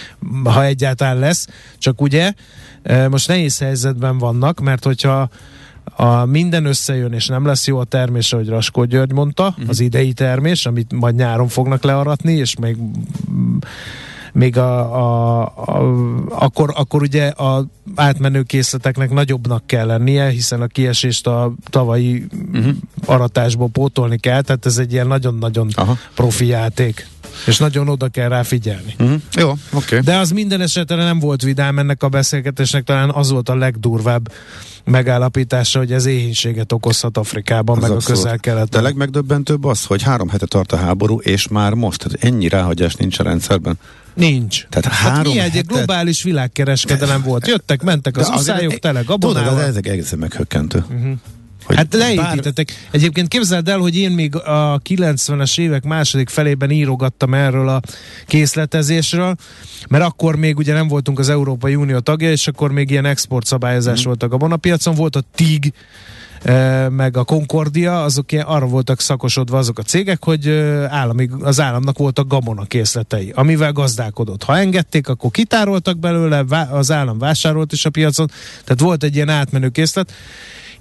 ha 0.44 0.64
egyáltalán 0.64 1.18
lesz, 1.18 1.48
csak 1.78 2.00
ugye 2.00 2.32
most 3.10 3.28
nehéz 3.28 3.58
helyzetben 3.58 4.18
vannak, 4.18 4.60
mert 4.60 4.84
hogyha 4.84 5.28
a 5.96 6.24
minden 6.24 6.64
összejön, 6.64 7.12
és 7.12 7.26
nem 7.26 7.46
lesz 7.46 7.66
jó 7.66 7.78
a 7.78 7.84
termés, 7.84 8.32
ahogy 8.32 8.48
Raskó 8.48 8.84
György 8.84 9.12
mondta, 9.12 9.46
uh-huh. 9.46 9.68
az 9.68 9.80
idei 9.80 10.12
termés, 10.12 10.66
amit 10.66 10.92
majd 10.92 11.14
nyáron 11.14 11.48
fognak 11.48 11.82
learatni, 11.82 12.32
és 12.32 12.56
még 12.56 12.76
még 14.32 14.56
a, 14.56 14.94
a, 14.96 15.40
a, 15.56 15.94
akkor, 16.28 16.72
akkor 16.76 17.02
ugye 17.02 17.26
a 17.26 17.66
átmenő 17.94 18.42
készleteknek 18.42 19.10
nagyobbnak 19.10 19.66
kell 19.66 19.86
lennie, 19.86 20.28
hiszen 20.28 20.60
a 20.60 20.66
kiesést 20.66 21.26
a 21.26 21.52
tavalyi 21.70 22.26
uh-huh. 22.52 22.74
aratásból 23.04 23.68
pótolni 23.68 24.18
kell, 24.18 24.40
tehát 24.42 24.66
ez 24.66 24.78
egy 24.78 24.92
ilyen 24.92 25.06
nagyon-nagyon 25.06 25.68
Aha. 25.74 25.98
profi 26.14 26.46
játék. 26.46 27.08
És 27.46 27.58
nagyon 27.58 27.88
oda 27.88 28.08
kell 28.08 28.28
rá 28.28 28.42
figyelni. 28.42 28.94
Uh-huh. 28.98 29.20
Jó, 29.32 29.48
oké. 29.50 29.58
Okay. 29.72 30.00
De 30.00 30.16
az 30.16 30.30
minden 30.30 30.60
esetre 30.60 30.96
nem 30.96 31.18
volt 31.18 31.42
vidám 31.42 31.78
ennek 31.78 32.02
a 32.02 32.08
beszélgetésnek, 32.08 32.84
talán 32.84 33.10
az 33.10 33.30
volt 33.30 33.48
a 33.48 33.54
legdurvább 33.54 34.32
megállapítása, 34.84 35.78
hogy 35.78 35.92
ez 35.92 36.06
éhénységet 36.06 36.72
okozhat 36.72 37.16
Afrikában, 37.16 37.76
Az 37.76 37.82
meg 37.82 37.90
abszolút. 37.90 38.18
a 38.18 38.22
De 38.22 38.28
közel-keleten. 38.28 38.82
legmegdöbbentőbb 38.82 39.64
az, 39.64 39.84
hogy 39.84 40.02
három 40.02 40.28
hete 40.28 40.46
tart 40.46 40.72
a 40.72 40.76
háború, 40.76 41.18
és 41.18 41.48
már 41.48 41.72
most, 41.72 41.98
tehát 41.98 42.24
ennyi 42.24 42.48
ráhagyás 42.48 42.94
nincs 42.94 43.18
a 43.18 43.22
rendszerben. 43.22 43.78
Nincs. 44.20 44.66
Tehát 44.68 44.84
hát 44.96 45.12
három 45.12 45.32
mi 45.32 45.38
egy 45.38 45.50
hetet- 45.50 45.66
globális 45.66 46.22
világkereskedelem 46.22 47.22
volt. 47.22 47.46
Jöttek, 47.46 47.82
mentek 47.82 48.16
az 48.16 48.28
uszályok 48.28 48.78
tele 48.78 49.00
Tudod, 49.00 49.20
gabonával. 49.20 49.60
ez 49.60 49.68
ezek 49.68 49.86
egészen 49.86 50.18
meghökkentő. 50.18 50.84
Uh-huh. 50.90 51.12
Hogy 51.64 51.76
Hát 51.76 51.94
leépítettek. 51.94 52.88
Egyébként 52.90 53.28
képzeld 53.28 53.68
el, 53.68 53.78
hogy 53.78 53.96
én 53.96 54.10
még 54.10 54.36
a 54.36 54.80
90-es 54.88 55.58
évek 55.60 55.84
második 55.84 56.28
felében 56.28 56.70
írogattam 56.70 57.34
erről 57.34 57.68
a 57.68 57.80
készletezésről, 58.26 59.34
mert 59.88 60.04
akkor 60.04 60.36
még 60.36 60.56
ugye 60.56 60.72
nem 60.72 60.88
voltunk 60.88 61.18
az 61.18 61.28
Európai 61.28 61.74
Unió 61.74 61.98
tagja, 61.98 62.30
és 62.30 62.46
akkor 62.46 62.72
még 62.72 62.90
ilyen 62.90 63.04
exportszabályozás 63.04 64.00
mm. 64.00 64.04
volt 64.04 64.22
a 64.22 64.28
gabonapiacon. 64.28 64.94
Volt 64.94 65.16
a 65.16 65.22
TIG, 65.34 65.72
meg 66.88 67.16
a 67.16 67.24
Concordia, 67.24 68.02
azok 68.02 68.32
ilyen, 68.32 68.44
arra 68.44 68.66
voltak 68.66 69.00
szakosodva 69.00 69.58
azok 69.58 69.78
a 69.78 69.82
cégek, 69.82 70.24
hogy 70.24 70.48
állami, 70.88 71.28
az 71.40 71.60
államnak 71.60 71.98
voltak 71.98 72.26
gabona 72.26 72.64
készletei, 72.64 73.32
amivel 73.34 73.72
gazdálkodott. 73.72 74.42
Ha 74.42 74.58
engedték, 74.58 75.08
akkor 75.08 75.30
kitároltak 75.30 75.98
belőle, 75.98 76.44
az 76.70 76.90
állam 76.90 77.18
vásárolt 77.18 77.72
is 77.72 77.84
a 77.84 77.90
piacon, 77.90 78.30
tehát 78.64 78.80
volt 78.80 79.02
egy 79.02 79.14
ilyen 79.14 79.28
átmenő 79.28 79.68
készlet, 79.68 80.12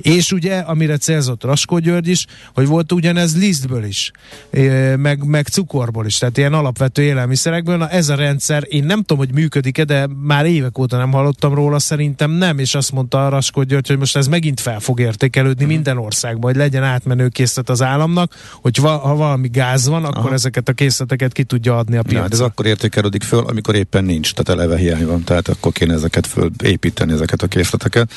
és 0.02 0.32
ugye, 0.32 0.58
amire 0.58 0.98
célzott 0.98 1.44
Raskó 1.44 1.78
György 1.78 2.08
is, 2.08 2.26
hogy 2.54 2.68
volt 2.68 2.92
ugyanez 2.92 3.38
lisztből 3.38 3.84
is, 3.84 4.12
eh, 4.50 4.96
meg, 4.98 5.24
meg 5.26 5.48
cukorból 5.48 6.06
is, 6.06 6.18
tehát 6.18 6.38
ilyen 6.38 6.54
alapvető 6.54 7.02
élelmiszerekből. 7.02 7.78
Na 7.78 7.90
ez 7.90 8.10
a 8.10 8.16
rendszer, 8.16 8.64
én 8.68 8.84
nem 8.84 9.00
tudom, 9.00 9.18
hogy 9.18 9.34
működik-e, 9.34 9.84
de 9.84 10.08
már 10.22 10.46
évek 10.46 10.78
óta 10.78 10.98
nem 10.98 11.12
hallottam 11.12 11.54
róla, 11.54 11.80
szerintem 11.80 12.32
nem, 12.32 12.60
és 12.60 12.76
azt 12.76 12.92
mondta 12.92 13.26
a 13.26 13.30
Raskó 13.30 13.64
György, 13.64 13.88
hogy 13.88 13.98
most 13.98 14.16
ez 14.16 14.28
megint 14.28 14.60
fel 14.60 14.80
fog 14.80 15.00
értékelődni 15.00 15.64
Mhm. 15.64 15.74
minden 15.74 15.98
országban, 15.98 16.52
hogy 16.52 16.56
legyen 16.62 16.84
átmenő 16.84 17.28
készlet 17.28 17.70
az 17.70 17.82
államnak, 17.82 18.36
hogy 18.62 18.80
va, 18.80 18.98
ha 18.98 19.16
valami 19.16 19.48
gáz 19.48 19.88
van, 19.88 20.06
akkor 20.06 20.18
Aha. 20.26 20.34
ezeket 20.34 20.70
a 20.70 20.74
készleteket 20.74 21.32
ki 21.34 21.44
tudja 21.44 21.78
adni 21.78 21.98
a 21.98 22.02
Ja, 22.06 22.12
de 22.12 22.20
ez 22.20 22.28
piacra. 22.28 22.46
akkor 22.46 22.66
értékelődik 22.66 23.24
föl, 23.24 23.40
amikor 23.48 23.76
éppen 23.76 24.04
nincs, 24.04 24.34
tehát 24.34 24.62
eleve 24.62 24.78
hiány 24.78 25.06
van, 25.06 25.24
tehát 25.24 25.48
akkor 25.48 25.72
kéne 25.72 25.94
ezeket 25.94 26.28
fölépíteni, 26.28 27.12
ezeket 27.14 27.42
a 27.42 27.48
készleteket. 27.48 28.12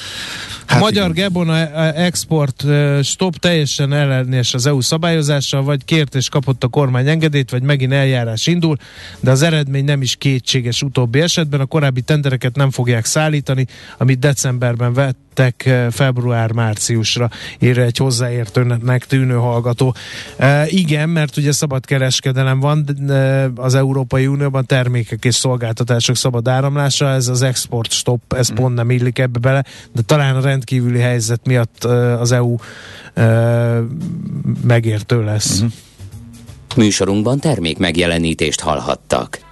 Hát 0.67 0.81
a 0.81 0.85
magyar 0.85 1.11
igen. 1.11 1.23
Gebona 1.25 1.57
export 1.95 2.65
stop 3.03 3.37
teljesen 3.37 3.93
ellenes 3.93 4.55
az 4.55 4.67
EU 4.67 4.81
szabályozással, 4.81 5.63
vagy 5.63 5.85
kért 5.85 6.15
és 6.15 6.29
kapott 6.29 6.65
a 6.65 6.69
kormány 6.69 7.09
engedélyt, 7.09 7.51
vagy 7.51 7.63
megint 7.63 7.93
eljárás 7.93 8.47
indul, 8.47 8.77
de 9.21 9.31
az 9.31 9.43
eredmény 9.43 9.85
nem 9.85 10.03
is 10.03 10.17
kétséges 10.17 10.83
utóbbi 10.83 11.21
esetben. 11.21 11.61
A 11.61 11.67
korábbi 11.67 12.01
tendereket 12.01 12.57
nem 12.57 12.71
fogják 12.71 13.05
szállítani, 13.05 13.67
amit 13.99 14.19
decemberben 14.19 14.93
vett, 14.93 15.32
emelkedtek 15.35 15.65
uh, 15.67 15.93
február-márciusra, 15.93 17.31
írja 17.59 17.83
egy 17.83 17.97
hozzáértőnek 17.97 19.07
tűnő 19.07 19.35
hallgató. 19.35 19.95
Uh, 20.39 20.73
igen, 20.73 21.09
mert 21.09 21.37
ugye 21.37 21.53
szabad 21.53 21.85
kereskedelem 21.85 22.61
van 22.61 22.85
uh, 22.99 23.45
az 23.55 23.75
Európai 23.75 24.27
Unióban, 24.27 24.67
termékek 24.67 25.25
és 25.25 25.35
szolgáltatások 25.35 26.17
szabad 26.17 26.49
áramlása, 26.49 27.09
ez 27.09 27.29
az 27.29 27.43
export 27.43 27.91
stop, 27.91 28.33
ez 28.33 28.51
mm. 28.53 28.55
pont 28.55 28.75
nem 28.75 28.91
illik 28.91 29.19
ebbe 29.19 29.39
bele, 29.39 29.65
de 29.93 30.03
talán 30.03 30.37
a 30.37 30.41
rendkívüli 30.41 30.99
helyzet 30.99 31.47
miatt 31.47 31.85
az 31.85 32.33
EU 32.33 32.57
uh, 33.17 33.79
megértő 34.67 35.25
lesz. 35.25 35.59
Mm-hmm. 35.59 35.71
Műsorunkban 36.77 37.39
termék 37.39 37.79
megjelenítést 37.79 38.61
hallhattak. 38.61 39.52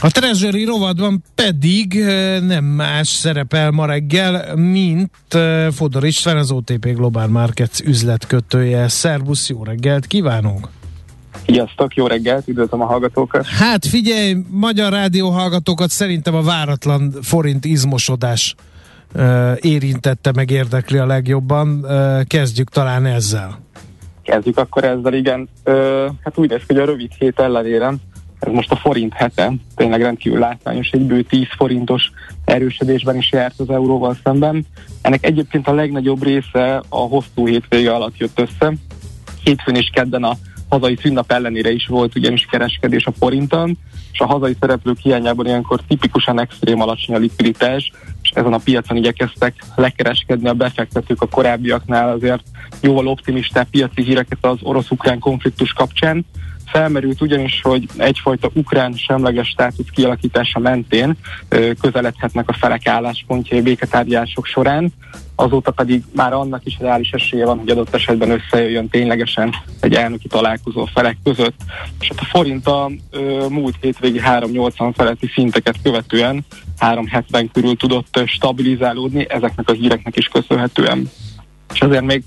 A 0.00 0.10
Treasury 0.10 0.64
rovatban 0.64 1.22
pedig 1.34 2.04
nem 2.46 2.64
más 2.64 3.08
szerepel 3.08 3.70
ma 3.70 3.86
reggel, 3.86 4.56
mint 4.56 5.10
Fodor 5.70 6.04
István, 6.04 6.36
az 6.36 6.50
OTP 6.50 6.86
Global 6.94 7.26
Markets 7.26 7.80
üzletkötője. 7.80 8.88
Szerbusz, 8.88 9.48
jó 9.48 9.64
reggelt 9.64 10.06
kívánunk! 10.06 10.68
Sziasztok, 11.46 11.94
jó 11.94 12.06
reggelt, 12.06 12.48
üdvözlöm 12.48 12.80
a 12.80 12.84
hallgatókat! 12.84 13.46
Hát 13.46 13.86
figyelj, 13.86 14.36
magyar 14.48 14.92
rádió 14.92 15.30
hallgatókat 15.30 15.90
szerintem 15.90 16.34
a 16.34 16.42
váratlan 16.42 17.14
forint 17.22 17.64
izmosodás 17.64 18.54
érintette, 19.60 20.32
meg 20.32 20.50
érdekli 20.50 20.98
a 20.98 21.06
legjobban. 21.06 21.86
Kezdjük 22.26 22.68
talán 22.68 23.06
ezzel. 23.06 23.58
Kezdjük 24.22 24.58
akkor 24.58 24.84
ezzel, 24.84 25.14
igen. 25.14 25.48
Hát 26.22 26.32
úgy 26.34 26.48
néz 26.48 26.60
ki, 26.66 26.74
hogy 26.74 26.82
a 26.82 26.84
rövid 26.84 27.12
hét 27.18 27.38
ellenére 27.38 27.94
ez 28.46 28.52
most 28.52 28.70
a 28.70 28.76
forint 28.76 29.12
hete, 29.14 29.52
tényleg 29.74 30.02
rendkívül 30.02 30.38
látványos, 30.38 30.90
egy 30.90 31.06
bő 31.06 31.22
10 31.22 31.46
forintos 31.56 32.10
erősödésben 32.44 33.16
is 33.16 33.32
járt 33.32 33.60
az 33.60 33.70
euróval 33.70 34.16
szemben. 34.24 34.66
Ennek 35.02 35.26
egyébként 35.26 35.68
a 35.68 35.74
legnagyobb 35.74 36.22
része 36.22 36.82
a 36.88 36.96
hosszú 36.96 37.46
hétvége 37.46 37.94
alatt 37.94 38.16
jött 38.16 38.40
össze. 38.40 38.72
Hétfőn 39.44 39.74
és 39.74 39.90
kedden 39.92 40.24
a 40.24 40.36
hazai 40.68 40.96
szünnap 41.02 41.32
ellenére 41.32 41.70
is 41.70 41.86
volt 41.86 42.16
ugyanis 42.16 42.46
kereskedés 42.50 43.06
a 43.06 43.12
forinton, 43.12 43.78
és 44.12 44.20
a 44.20 44.26
hazai 44.26 44.56
szereplők 44.60 44.98
hiányában 44.98 45.46
ilyenkor 45.46 45.80
tipikusan 45.88 46.40
extrém 46.40 46.80
alacsony 46.80 47.14
a 47.14 47.18
likviditás, 47.18 47.92
és 48.22 48.30
ezen 48.30 48.52
a 48.52 48.58
piacon 48.58 48.96
igyekeztek 48.96 49.54
lekereskedni 49.74 50.48
a 50.48 50.54
befektetők 50.54 51.22
a 51.22 51.28
korábbiaknál 51.28 52.08
azért 52.08 52.42
jóval 52.80 53.06
optimistább 53.06 53.66
piaci 53.70 54.02
híreket 54.02 54.38
az 54.40 54.58
orosz-ukrán 54.62 55.18
konfliktus 55.18 55.72
kapcsán, 55.72 56.26
Felmerült 56.66 57.20
ugyanis, 57.20 57.60
hogy 57.62 57.86
egyfajta 57.96 58.50
ukrán 58.54 58.92
semleges 58.92 59.48
státusz 59.48 59.86
kialakítása 59.94 60.58
mentén 60.58 61.16
közeledhetnek 61.80 62.48
a 62.48 62.52
felek 62.52 62.86
álláspontjai 62.86 63.60
béketárgyalások 63.60 64.46
során, 64.46 64.92
azóta 65.34 65.70
pedig 65.70 66.02
már 66.14 66.32
annak 66.32 66.64
is 66.64 66.78
reális 66.78 67.10
esélye 67.10 67.44
van, 67.44 67.58
hogy 67.58 67.68
adott 67.68 67.94
esetben 67.94 68.30
összejöjjön 68.30 68.88
ténylegesen 68.88 69.54
egy 69.80 69.94
elnöki 69.94 70.28
találkozó 70.28 70.84
felek 70.84 71.16
között. 71.24 71.60
És 72.00 72.08
hát 72.08 72.20
a 72.20 72.24
forint 72.24 72.66
a 72.66 72.90
ö, 73.10 73.46
múlt 73.48 73.74
hétvégi 73.80 74.20
380 74.20 74.92
feletti 74.92 75.30
szinteket 75.34 75.76
követően 75.82 76.44
370 76.78 77.50
körül 77.52 77.76
tudott 77.76 78.22
stabilizálódni, 78.26 79.26
ezeknek 79.28 79.68
a 79.68 79.72
híreknek 79.72 80.16
is 80.16 80.26
köszönhetően. 80.26 81.10
És 81.72 81.80
azért 81.80 82.04
még, 82.04 82.22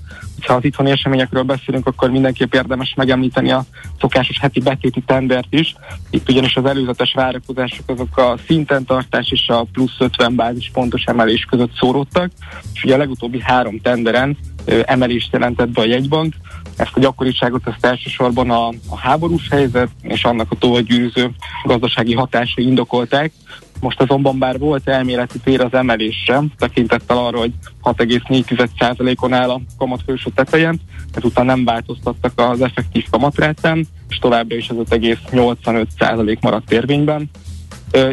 ha 0.46 0.54
az 0.54 0.64
itthoni 0.64 0.90
eseményekről 0.90 1.42
beszélünk, 1.42 1.86
akkor 1.86 2.10
mindenképp 2.10 2.54
érdemes 2.54 2.94
megemlíteni 2.96 3.50
a 3.50 3.64
szokásos 4.00 4.38
heti 4.40 4.60
betéti 4.60 5.02
tendert 5.06 5.46
is. 5.50 5.74
Itt 6.10 6.28
ugyanis 6.28 6.56
az 6.56 6.64
előzetes 6.64 7.12
várakozások 7.12 7.88
azok 7.88 8.16
a 8.16 8.36
szinten 8.46 8.84
tartás 8.84 9.30
és 9.30 9.48
a 9.48 9.66
plusz 9.72 9.96
50 9.98 10.34
bázis 10.34 10.70
pontos 10.72 11.04
emelés 11.04 11.44
között 11.44 11.76
szóródtak, 11.76 12.30
és 12.74 12.84
ugye 12.84 12.94
a 12.94 12.98
legutóbbi 12.98 13.40
három 13.40 13.80
tenderen 13.80 14.36
ö, 14.64 14.80
emelést 14.84 15.32
jelentett 15.32 15.68
be 15.68 15.80
a 15.80 15.84
jegybank. 15.84 16.34
Ezt 16.76 16.96
a 16.96 17.00
gyakoriságot 17.00 17.66
ezt 17.66 17.84
elsősorban 17.84 18.50
a, 18.50 18.68
a 18.68 18.98
háborús 18.98 19.48
helyzet 19.50 19.88
és 20.02 20.24
annak 20.24 20.50
a 20.50 20.56
továbbgyűrűző 20.58 21.30
gazdasági 21.64 22.14
hatásai 22.14 22.66
indokolták, 22.66 23.32
most 23.80 24.00
azonban 24.00 24.38
bár 24.38 24.58
volt 24.58 24.88
elméleti 24.88 25.38
tér 25.38 25.60
az 25.60 25.74
emelésre, 25.74 26.42
tekintettel 26.58 27.18
arra, 27.18 27.38
hogy 27.38 27.52
6,4%-on 27.82 29.32
áll 29.32 29.50
a 29.50 29.60
kamatfőső 29.78 30.30
tetejen, 30.34 30.80
ezután 31.14 31.46
nem 31.46 31.64
változtattak 31.64 32.32
az 32.36 32.60
effektív 32.60 33.04
kamatrátán, 33.10 33.86
és 34.08 34.18
továbbra 34.18 34.56
is 34.56 34.68
az 34.68 34.76
5,85% 34.76 36.40
maradt 36.40 36.72
érvényben. 36.72 37.30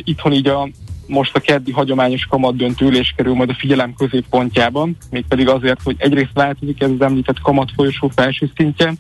Itthon 0.03 0.34
így 0.34 0.47
a 0.47 0.70
most 1.07 1.36
a 1.36 1.39
keddi 1.39 1.72
hagyományos 1.72 2.26
kamatdöntő 2.26 2.86
ülés 2.86 3.13
kerül 3.18 3.34
majd 3.34 3.49
a 3.49 3.55
figyelem 3.59 3.93
középpontjában, 3.93 4.97
mégpedig 5.09 5.49
azért, 5.49 5.82
hogy 5.84 5.95
egyrészt 5.97 6.34
változik 6.34 6.82
ez 6.82 6.89
az 6.89 7.01
említett 7.01 7.39
kamatfolyosó 7.39 8.11
felső 8.15 8.51
szintje, 8.55 8.93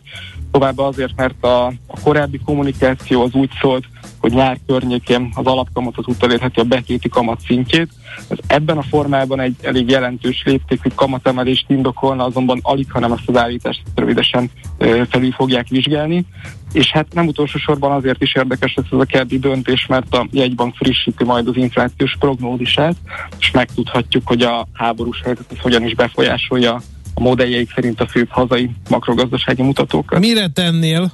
továbbá 0.51 0.83
azért, 0.83 1.15
mert 1.15 1.43
a, 1.43 1.65
a 1.67 1.99
korábbi 2.03 2.39
kommunikáció 2.45 3.23
az 3.23 3.33
úgy 3.33 3.49
szólt, 3.61 3.85
hogy 4.17 4.33
nyár 4.33 4.57
környékén 4.67 5.31
az 5.35 5.45
alapkamatot 5.45 6.07
utalérheti 6.07 6.59
a 6.59 6.63
betéti 6.63 7.09
kamat 7.09 7.39
szintjét. 7.47 7.89
Ez 8.27 8.37
ebben 8.47 8.77
a 8.77 8.81
formában 8.81 9.39
egy 9.39 9.55
elég 9.61 9.89
jelentős 9.89 10.43
léptékű 10.45 10.89
kamatemelést 10.95 11.69
indokolna, 11.69 12.25
azonban 12.25 12.59
alig, 12.61 12.91
hanem 12.91 13.11
ezt 13.11 13.29
az 13.29 13.37
állítást 13.37 13.81
rövidesen 13.95 14.49
felül 15.09 15.31
fogják 15.31 15.67
vizsgálni. 15.67 16.25
És 16.73 16.91
hát 16.91 17.13
nem 17.13 17.27
utolsó 17.27 17.57
sorban 17.57 17.91
azért 17.91 18.21
is 18.21 18.35
érdekes 18.35 18.73
lesz 18.75 18.85
ez 18.91 18.99
a 18.99 19.05
keddi 19.05 19.39
döntés, 19.39 19.85
mert 19.85 20.13
a 20.15 20.27
jegybank 20.31 20.75
frissíti 20.75 21.23
majd 21.23 21.47
az 21.47 21.55
inflációs 21.55 22.15
prognózisát, 22.19 22.95
és 23.39 23.51
megtudhatjuk, 23.51 24.27
hogy 24.27 24.41
a 24.41 24.67
háborús 24.73 25.21
helyzet 25.23 25.57
hogyan 25.61 25.83
is 25.83 25.95
befolyásolja 25.95 26.81
a 27.17 27.21
modelljeik 27.21 27.71
szerint 27.75 28.01
a 28.01 28.07
főbb 28.07 28.29
hazai 28.29 28.69
makrogazdasági 28.89 29.61
mutatókat. 29.61 30.19
Mire 30.19 30.47
tennél? 30.47 31.11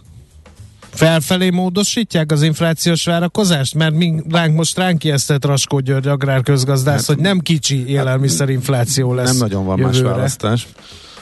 felfelé 0.89 1.49
módosítják 1.49 2.31
az 2.31 2.41
inflációs 2.41 3.05
várakozást? 3.05 3.75
Mert 3.75 3.95
mi, 3.95 4.13
ránk 4.29 4.55
most 4.55 4.77
ránk 4.77 5.03
ijesztett 5.03 5.45
Raskó 5.45 5.79
György 5.79 6.07
agrárközgazdász, 6.07 7.07
hát, 7.07 7.15
hogy 7.15 7.17
nem 7.17 7.39
kicsi 7.39 7.87
élelmiszerinfláció 7.87 9.13
lesz 9.13 9.29
Nem 9.29 9.37
nagyon 9.37 9.65
van 9.65 9.77
jövőre. 9.77 10.03
más 10.03 10.11
választás. 10.15 10.67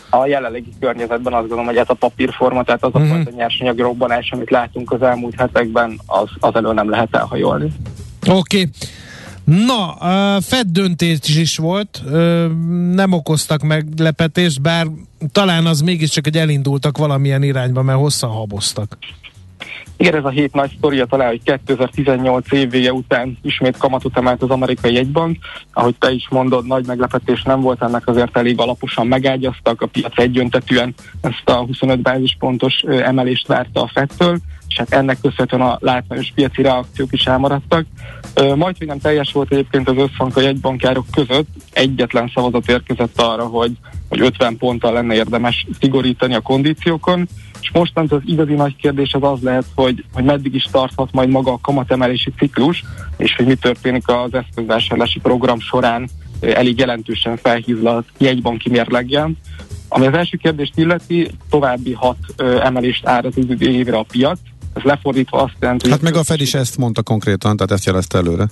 A 0.09 0.25
jelenlegi 0.25 0.73
környezetben 0.79 1.33
azt 1.33 1.41
gondolom, 1.41 1.65
hogy 1.65 1.77
ez 1.77 1.89
a 1.89 1.93
papírforma, 1.93 2.63
tehát 2.63 2.83
az 2.83 2.91
uh-huh. 2.93 3.11
a 3.11 3.13
fajta 3.13 3.31
nyersanyag 3.35 3.79
robbanás, 3.79 4.31
amit 4.31 4.49
látunk 4.49 4.91
az 4.91 5.01
elmúlt 5.01 5.35
hetekben, 5.37 5.99
az, 6.05 6.29
az 6.39 6.55
elő 6.55 6.73
nem 6.73 6.89
lehet 6.89 7.15
elhajolni. 7.15 7.71
Oké. 8.27 8.35
Okay. 8.37 8.69
Na, 9.51 9.91
a 9.91 10.41
Fed 10.41 10.67
döntés 10.67 11.19
is 11.37 11.57
volt, 11.57 12.01
nem 12.91 13.11
okoztak 13.11 13.61
meglepetést, 13.61 14.61
bár 14.61 14.87
talán 15.31 15.65
az 15.65 15.81
mégiscsak, 15.81 16.23
hogy 16.23 16.37
elindultak 16.37 16.97
valamilyen 16.97 17.43
irányba, 17.43 17.81
mert 17.81 17.99
hosszan 17.99 18.29
haboztak. 18.29 18.97
Igen, 19.97 20.15
ez 20.15 20.23
a 20.23 20.29
hét 20.29 20.53
nagy 20.53 20.73
sztoria 20.77 21.05
talán, 21.05 21.27
hogy 21.27 21.41
2018 21.43 22.51
évvége 22.51 22.93
után 22.93 23.37
ismét 23.41 23.77
kamatot 23.77 24.17
emelt 24.17 24.41
az 24.41 24.49
amerikai 24.49 24.93
jegybank. 24.93 25.37
Ahogy 25.73 25.95
te 25.97 26.11
is 26.11 26.27
mondod, 26.29 26.67
nagy 26.67 26.85
meglepetés 26.85 27.41
nem 27.43 27.61
volt, 27.61 27.81
ennek 27.81 28.07
azért 28.07 28.37
elég 28.37 28.59
alaposan 28.59 29.07
megágyaztak, 29.07 29.81
a 29.81 29.85
piac 29.85 30.19
egyöntetűen 30.19 30.93
ezt 31.21 31.49
a 31.49 31.53
25 31.53 32.01
bázispontos 32.01 32.73
emelést 32.81 33.47
várta 33.47 33.81
a 33.81 33.91
Fettől, 33.93 34.37
és 34.71 34.77
hát 34.77 34.93
ennek 34.93 35.17
köszönhetően 35.21 35.61
a 35.61 35.77
látványos 35.79 36.31
piaci 36.35 36.61
reakciók 36.61 37.13
is 37.13 37.25
elmaradtak. 37.25 37.85
Majd, 38.55 38.77
hogy 38.77 38.87
nem 38.87 38.99
teljes 38.99 39.31
volt 39.31 39.51
egyébként 39.51 39.89
az 39.89 39.97
összhang 39.97 40.37
a 40.37 40.41
jegybankárok 40.41 41.05
között, 41.11 41.47
egyetlen 41.71 42.31
szavazat 42.33 42.69
érkezett 42.69 43.21
arra, 43.21 43.45
hogy, 43.45 43.71
hogy 44.09 44.21
50 44.21 44.57
ponttal 44.57 44.93
lenne 44.93 45.15
érdemes 45.15 45.67
szigorítani 45.79 46.33
a 46.33 46.41
kondíciókon, 46.41 47.27
és 47.61 47.71
mostantól 47.71 48.17
az 48.17 48.31
igazi 48.31 48.53
nagy 48.53 48.75
kérdés 48.75 49.13
az 49.13 49.23
az 49.23 49.41
lehet, 49.41 49.65
hogy, 49.75 50.05
hogy 50.13 50.23
meddig 50.23 50.55
is 50.55 50.67
tarthat 50.71 51.11
majd 51.11 51.29
maga 51.29 51.51
a 51.51 51.59
kamatemelési 51.61 52.33
ciklus, 52.37 52.83
és 53.17 53.35
hogy 53.35 53.45
mi 53.45 53.55
történik 53.55 54.07
az 54.07 54.33
eszközvásárlási 54.33 55.19
program 55.19 55.59
során 55.59 56.09
elég 56.41 56.77
jelentősen 56.77 57.37
felhízlalt 57.37 58.07
jegybanki 58.17 58.69
mérleggel. 58.69 59.31
Ami 59.93 60.05
az 60.05 60.13
első 60.13 60.37
kérdést 60.37 60.77
illeti, 60.77 61.27
további 61.49 61.93
hat 61.93 62.17
ö, 62.35 62.61
emelést 62.61 63.05
ár 63.05 63.25
az 63.25 63.33
évre 63.59 63.97
a 63.97 64.03
piac. 64.03 64.39
Ez 64.73 64.81
lefordítva 64.81 65.41
azt 65.41 65.53
jelenti, 65.59 65.89
Hát 65.89 66.01
meg 66.01 66.15
a 66.15 66.23
Fed 66.23 66.41
is 66.41 66.53
ezt 66.53 66.77
mondta 66.77 67.03
konkrétan, 67.03 67.55
tehát 67.55 67.71
ezt 67.71 67.85
jelezte 67.85 68.17
előre. 68.17 68.45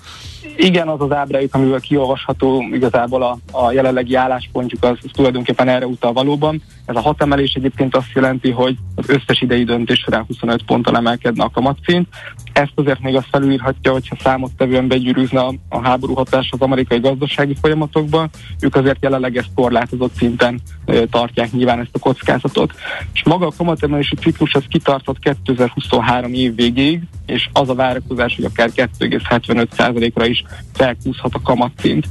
Igen, 0.57 0.87
az 0.87 1.01
az 1.01 1.11
ábrájuk, 1.11 1.53
amiből 1.53 1.79
kiolvasható 1.79 2.63
igazából 2.71 3.23
a, 3.23 3.37
a 3.51 3.71
jelenlegi 3.71 4.15
álláspontjuk, 4.15 4.83
az, 4.83 4.97
az 5.03 5.09
tulajdonképpen 5.13 5.67
erre 5.67 5.85
utal 5.85 6.13
valóban. 6.13 6.61
Ez 6.89 6.95
a 6.95 7.01
hat 7.01 7.21
emelés 7.21 7.53
egyébként 7.53 7.95
azt 7.95 8.11
jelenti, 8.13 8.51
hogy 8.51 8.77
az 8.95 9.09
összes 9.09 9.41
idei 9.41 9.63
döntés 9.63 9.99
során 9.99 10.23
25 10.27 10.63
ponttal 10.63 10.95
emelkedne 10.95 11.43
a 11.43 11.49
kamatszint. 11.49 12.07
Ezt 12.53 12.71
azért 12.75 12.99
még 12.99 13.15
azt 13.15 13.27
felülírhatja, 13.31 13.91
hogyha 13.91 14.15
számottevően 14.23 14.87
begyűrűzne 14.87 15.39
a, 15.39 15.53
a 15.69 15.81
háború 15.81 16.13
hatás 16.13 16.49
az 16.51 16.61
amerikai 16.61 16.99
gazdasági 16.99 17.55
folyamatokba. 17.61 18.29
Ők 18.59 18.75
azért 18.75 19.03
jelenleg 19.03 19.37
ezt 19.37 19.49
korlátozott 19.55 20.15
szinten 20.15 20.59
e, 20.85 21.05
tartják 21.05 21.51
nyilván 21.51 21.79
ezt 21.79 21.95
a 21.95 21.99
kockázatot. 21.99 22.73
És 23.13 23.23
maga 23.23 23.45
a 23.47 23.53
kamatemelési 23.57 24.15
ciklus 24.15 24.53
az 24.53 24.63
kitartott 24.67 25.19
2023 25.19 26.33
év 26.33 26.55
végéig, 26.55 27.01
és 27.25 27.49
az 27.53 27.69
a 27.69 27.75
várakozás, 27.75 28.35
hogy 28.35 28.45
akár 28.45 28.69
2,75%-ra 28.75 30.25
is 30.25 30.43
felkúszhat 30.73 31.33
a 31.33 31.41
kamatszint. 31.41 32.07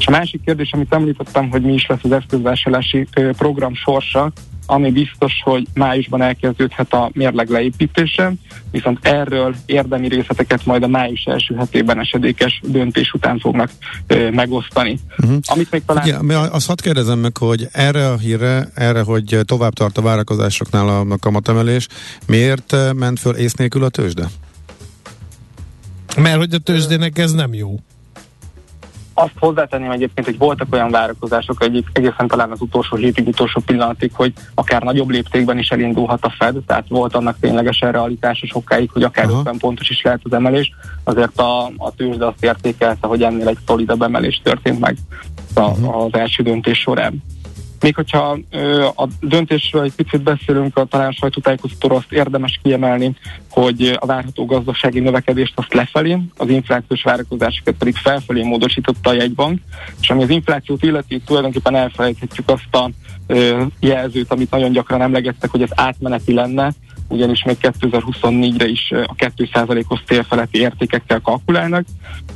És 0.00 0.06
a 0.06 0.10
másik 0.10 0.44
kérdés, 0.44 0.72
amit 0.72 0.94
említettem, 0.94 1.50
hogy 1.50 1.62
mi 1.62 1.72
is 1.72 1.86
lesz 1.86 2.04
az 2.04 2.12
eszközvásárlási 2.12 3.06
program 3.36 3.74
sorsa, 3.74 4.19
ami 4.70 4.90
biztos, 4.90 5.32
hogy 5.44 5.66
májusban 5.74 6.22
elkezdődhet 6.22 6.92
a 6.92 7.10
mérleg 7.12 7.48
leépítése, 7.48 8.32
viszont 8.70 8.98
erről 9.02 9.54
érdemi 9.66 10.08
részleteket 10.08 10.64
majd 10.64 10.82
a 10.82 10.86
május 10.86 11.24
első 11.24 11.54
hetében 11.54 12.00
esedékes 12.00 12.60
döntés 12.64 13.12
után 13.12 13.38
fognak 13.38 13.70
ö, 14.06 14.30
megosztani. 14.30 14.98
Uh-huh. 15.18 15.38
Amit 15.46 15.70
még 15.70 15.82
talán... 15.86 16.06
Igen, 16.06 16.30
azt 16.30 16.66
hadd 16.66 16.82
kérdezem 16.82 17.18
meg, 17.18 17.36
hogy 17.36 17.68
erre 17.72 18.08
a 18.08 18.18
hírre, 18.18 18.68
erre, 18.74 19.02
hogy 19.02 19.38
tovább 19.44 19.72
tart 19.72 19.98
a 19.98 20.02
várakozásoknál 20.02 20.88
a 20.88 21.16
kamatemelés, 21.20 21.86
miért 22.26 22.76
ment 22.94 23.20
föl 23.20 23.34
ész 23.34 23.54
nélkül 23.54 23.84
a 23.84 23.88
tőzsde? 23.88 24.26
Mert 26.16 26.36
hogy 26.36 26.54
a 26.54 26.58
tőzsdének 26.58 27.18
ez 27.18 27.32
nem 27.32 27.54
jó. 27.54 27.78
Azt 29.20 29.38
hozzátenném 29.38 29.90
egyébként, 29.90 30.26
hogy 30.26 30.38
voltak 30.38 30.66
olyan 30.70 30.90
várakozások 30.90 31.62
egyik, 31.62 31.86
egészen 31.92 32.28
talán 32.28 32.50
az 32.50 32.60
utolsó 32.60 32.96
hétig, 32.96 33.26
utolsó 33.26 33.60
pillanatig, 33.66 34.10
hogy 34.14 34.32
akár 34.54 34.82
nagyobb 34.82 35.08
léptékben 35.08 35.58
is 35.58 35.68
elindulhat 35.70 36.24
a 36.24 36.34
Fed, 36.38 36.56
tehát 36.66 36.88
volt 36.88 37.14
annak 37.14 37.36
ténylegesen 37.40 37.92
realitása 37.92 38.46
sokáig, 38.46 38.90
hogy 38.90 39.02
akár 39.02 39.24
Aha. 39.24 39.38
50 39.38 39.56
pontos 39.58 39.90
is 39.90 40.02
lehet 40.02 40.20
az 40.22 40.32
emelés, 40.32 40.72
azért 41.04 41.38
a, 41.38 41.66
a 41.76 41.94
tőzsde 41.96 42.26
azt 42.26 42.44
értékelte, 42.44 43.06
hogy 43.06 43.22
ennél 43.22 43.48
egy 43.48 43.58
szolidabb 43.66 44.02
emelés 44.02 44.40
történt 44.44 44.80
meg 44.80 44.96
a, 45.54 45.60
az 46.04 46.14
első 46.14 46.42
döntés 46.42 46.78
során. 46.78 47.22
Még 47.80 47.94
hogyha 47.94 48.38
a 48.96 49.08
döntésről 49.20 49.82
egy 49.82 49.94
picit 49.94 50.22
beszélünk, 50.22 50.76
a 50.76 50.84
talán 50.84 51.12
sajtótájékoztatóról 51.12 51.96
azt 51.96 52.12
érdemes 52.12 52.60
kiemelni, 52.62 53.16
hogy 53.50 53.96
a 54.00 54.06
várható 54.06 54.44
gazdasági 54.46 55.00
növekedést 55.00 55.52
azt 55.56 55.74
lefelé, 55.74 56.18
az 56.36 56.48
inflációs 56.48 57.02
várakozásokat 57.02 57.74
pedig 57.74 57.96
felfelé 57.96 58.42
módosította 58.42 59.10
a 59.10 59.12
jegybank, 59.12 59.60
és 60.00 60.10
ami 60.10 60.22
az 60.22 60.30
inflációt 60.30 60.82
illeti, 60.82 61.20
tulajdonképpen 61.20 61.74
elfelejthetjük 61.74 62.48
azt 62.48 62.74
a 62.74 62.90
jelzőt, 63.80 64.32
amit 64.32 64.50
nagyon 64.50 64.72
gyakran 64.72 65.02
emlegettek, 65.02 65.50
hogy 65.50 65.62
ez 65.62 65.70
átmeneti 65.74 66.32
lenne, 66.32 66.72
ugyanis 67.10 67.42
még 67.42 67.56
2024-re 67.62 68.66
is 68.66 68.90
a 68.90 69.14
2%-os 69.14 70.00
célfeletti 70.06 70.58
értékekkel 70.58 71.20
kalkulálnak, 71.20 71.84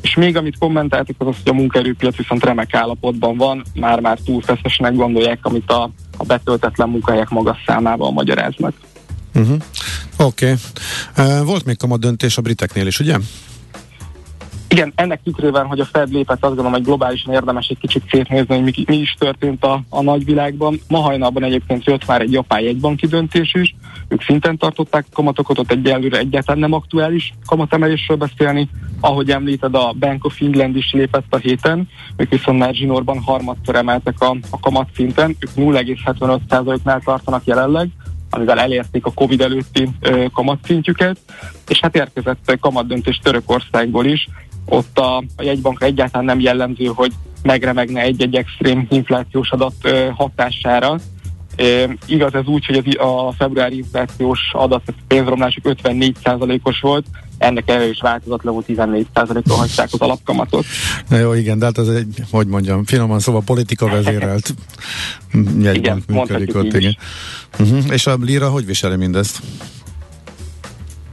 és 0.01 0.15
még 0.15 0.37
amit 0.37 0.59
kommentáltak 0.59 1.17
az 1.19 1.27
az, 1.27 1.37
hogy 1.43 1.53
a 1.53 1.57
munkaerőpiac 1.57 2.17
viszont 2.17 2.45
remek 2.45 2.75
állapotban 2.75 3.37
van, 3.37 3.63
már-már 3.75 4.19
túl 4.25 4.43
feszesnek 4.43 4.95
gondolják, 4.95 5.39
amit 5.43 5.71
a, 5.71 5.91
a 6.17 6.25
betöltetlen 6.25 6.89
munkahelyek 6.89 7.29
magas 7.29 7.63
számával 7.67 8.11
magyaráznak. 8.11 8.75
Uh-huh. 9.35 9.57
Oké. 10.17 10.55
Okay. 11.17 11.37
Uh, 11.39 11.45
volt 11.45 11.65
még 11.65 11.77
kamat 11.77 12.01
döntés 12.01 12.37
a 12.37 12.43
briteknél 12.43 12.87
is, 12.87 13.01
ugye? 13.01 13.17
Igen, 14.75 14.93
ennek 14.95 15.21
tükrében, 15.23 15.67
hogy 15.67 15.81
a 15.81 15.85
Fed 15.85 16.13
lépett, 16.13 16.45
azt 16.45 16.55
gondolom, 16.55 16.73
hogy 16.73 16.83
globálisan 16.83 17.33
érdemes 17.33 17.69
egy 17.69 17.79
kicsit 17.79 18.03
szétnézni, 18.11 18.55
hogy 18.55 18.65
mi, 18.65 18.73
mi 18.87 18.97
is 18.97 19.15
történt 19.19 19.65
a, 19.65 19.83
a 19.89 20.03
nagyvilágban. 20.03 20.81
Ma 20.89 20.99
hajnalban 20.99 21.45
egyébként 21.45 21.85
jött 21.85 22.07
már 22.07 22.21
egy 22.21 22.33
japán 22.33 22.61
jegybanki 22.61 23.07
döntés 23.07 23.55
is, 23.55 23.75
ők 24.09 24.23
szinten 24.23 24.57
tartották 24.57 25.07
kamatokat, 25.13 25.59
ott 25.59 25.71
egyelőre 25.71 26.19
egyáltalán 26.19 26.61
nem 26.61 26.73
aktuális 26.73 27.35
kamatemelésről 27.47 28.17
beszélni. 28.17 28.69
Ahogy 29.01 29.31
említed, 29.31 29.75
a 29.75 29.95
Bank 29.99 30.25
of 30.25 30.41
England 30.41 30.77
is 30.77 30.93
lépett 30.93 31.35
a 31.35 31.37
héten, 31.37 31.89
ők 32.17 32.31
viszont 32.31 32.59
már 32.59 32.75
zsinórban 32.75 33.23
harmadszor 33.23 33.75
emeltek 33.75 34.21
a, 34.21 34.37
a 34.51 34.61
kamatszinten, 34.61 35.37
ők 35.41 35.51
0,75%-nál 35.57 37.01
tartanak 37.01 37.45
jelenleg, 37.45 37.89
amivel 38.31 38.61
elérték 38.61 39.07
a 39.07 39.13
Covid 39.13 39.41
előtti 39.41 39.89
ö, 40.01 40.25
kamatszintjüket, 40.33 41.17
és 41.69 41.81
hát 41.81 41.97
érkezett 41.97 42.59
kamatdöntés 42.61 43.21
Törökországból 43.23 44.05
is, 44.05 44.29
ott 44.65 44.99
a, 44.99 45.17
a 45.37 45.43
jegybankra 45.43 45.87
egyáltalán 45.87 46.25
nem 46.25 46.41
jellemző, 46.41 46.85
hogy 46.85 47.13
megremegne 47.43 48.01
egy-egy 48.01 48.35
extrém 48.35 48.87
inflációs 48.91 49.51
adat 49.51 49.75
ö, 49.83 50.09
hatására. 50.15 50.99
E, 51.57 51.65
igaz 52.07 52.35
ez 52.35 52.47
úgy, 52.47 52.67
hogy 52.67 52.97
az, 52.99 53.07
a 53.07 53.33
februári 53.33 53.77
inflációs 53.77 54.41
adat, 54.53 54.83
a 54.87 54.93
pénzromlások 55.07 55.65
54%-os 55.67 56.81
volt, 56.81 57.07
ennek 57.39 57.71
elő 57.71 57.89
is 57.89 58.01
változatlanul 58.01 58.65
14%-ról 58.69 59.57
hagyták 59.57 59.89
az 59.93 60.01
alapkamatot. 60.01 60.65
Na 61.09 61.17
jó, 61.17 61.33
igen, 61.33 61.59
de 61.59 61.65
hát 61.65 61.79
ez 61.79 61.89
egy, 61.89 62.23
hogy 62.31 62.47
mondjam, 62.47 62.85
finoman 62.85 63.19
szóval 63.19 63.43
politika 63.45 63.89
vezérelt 63.89 64.55
jegybank 65.59 66.07
működik 66.07 66.57
ott, 66.57 66.75
igen. 66.75 66.97
Uh-huh. 67.59 67.93
És 67.93 68.07
a 68.07 68.17
Lira 68.21 68.49
hogy 68.49 68.67
viseli 68.67 68.97
mindezt? 68.97 69.41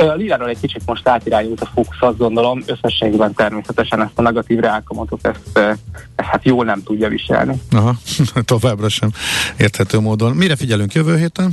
A 0.09 0.15
liráról 0.15 0.49
egy 0.49 0.59
kicsit 0.59 0.81
most 0.85 1.07
átirányult 1.07 1.61
a 1.61 1.65
fókusz, 1.65 2.01
azt 2.01 2.17
gondolom, 2.17 2.63
összességben 2.65 3.33
természetesen 3.33 4.01
ezt 4.01 4.11
a 4.15 4.21
negatív 4.21 4.59
reálkamatot, 4.59 5.27
ezt, 5.27 5.57
ezt 5.57 5.79
hát 6.15 6.45
jól 6.45 6.65
nem 6.65 6.83
tudja 6.83 7.09
viselni. 7.09 7.61
Aha, 7.71 7.95
továbbra 8.45 8.89
sem 8.89 9.09
érthető 9.57 9.99
módon. 9.99 10.35
Mire 10.35 10.55
figyelünk 10.55 10.93
jövő 10.93 11.17
héten? 11.17 11.51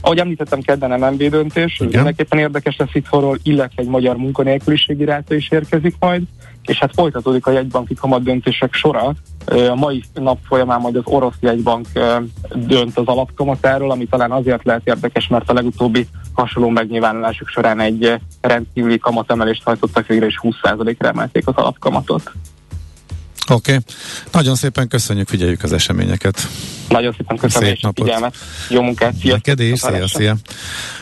Ahogy 0.00 0.18
említettem, 0.18 0.60
kedden 0.60 1.00
MNB 1.00 1.22
döntés, 1.22 1.78
mindenképpen 1.78 2.38
érdekes 2.38 2.76
lesz 2.76 2.88
itthonról, 2.92 3.38
illetve 3.42 3.82
egy 3.82 3.88
magyar 3.88 4.16
munkanélküliségi 4.16 5.04
ráta 5.04 5.34
is 5.34 5.50
érkezik 5.50 5.94
majd, 5.98 6.22
és 6.66 6.78
hát 6.78 6.94
folytatódik 6.94 7.46
a 7.46 7.50
jegybanki 7.50 7.94
kamat 7.94 8.22
döntések 8.22 8.74
sora. 8.74 9.12
A 9.46 9.74
mai 9.74 10.02
nap 10.14 10.38
folyamán 10.42 10.80
majd 10.80 10.96
az 10.96 11.02
orosz 11.04 11.36
jegybank 11.40 11.86
dönt 12.54 12.98
az 12.98 13.06
alapkamatáról, 13.06 13.90
ami 13.90 14.06
talán 14.06 14.32
azért 14.32 14.64
lehet 14.64 14.86
érdekes, 14.86 15.28
mert 15.28 15.50
a 15.50 15.52
legutóbbi 15.52 16.06
hasonló 16.32 16.68
megnyilvánulások 16.68 17.48
során 17.48 17.80
egy 17.80 18.20
rendkívüli 18.40 18.98
kamatemelést 18.98 19.62
hajtottak 19.62 20.06
végre, 20.06 20.26
és 20.26 20.40
20%-ra 20.42 21.08
emelték 21.08 21.46
az 21.46 21.54
alapkamatot. 21.56 22.32
Oké. 23.48 23.72
Okay. 23.72 23.84
Nagyon 24.32 24.54
szépen 24.54 24.88
köszönjük, 24.88 25.28
figyeljük 25.28 25.62
az 25.62 25.72
eseményeket. 25.72 26.48
Nagyon 26.88 27.14
szépen 27.16 27.36
köszönöm 27.36 27.68
Szép 27.68 27.82
napot. 27.82 28.04
figyelmet. 28.04 28.34
Jó 28.68 28.82
munkát. 28.82 29.14
Szia. 29.20 29.32
Neked 29.32 29.60
is. 29.60 29.78
Szia, 29.78 30.08
szia. 30.08 30.36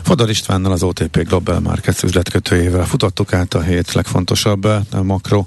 Fodor 0.03 0.31
Istvánnal 0.31 0.73
az 0.73 0.83
OTP 0.83 1.29
Global 1.29 1.61
Markets 1.61 2.03
üzletkötőjével 2.03 2.85
futottuk 2.87 3.33
át 3.33 3.55
a 3.55 3.63
hét 3.63 3.93
legfontosabb 3.93 4.69
makro 5.03 5.47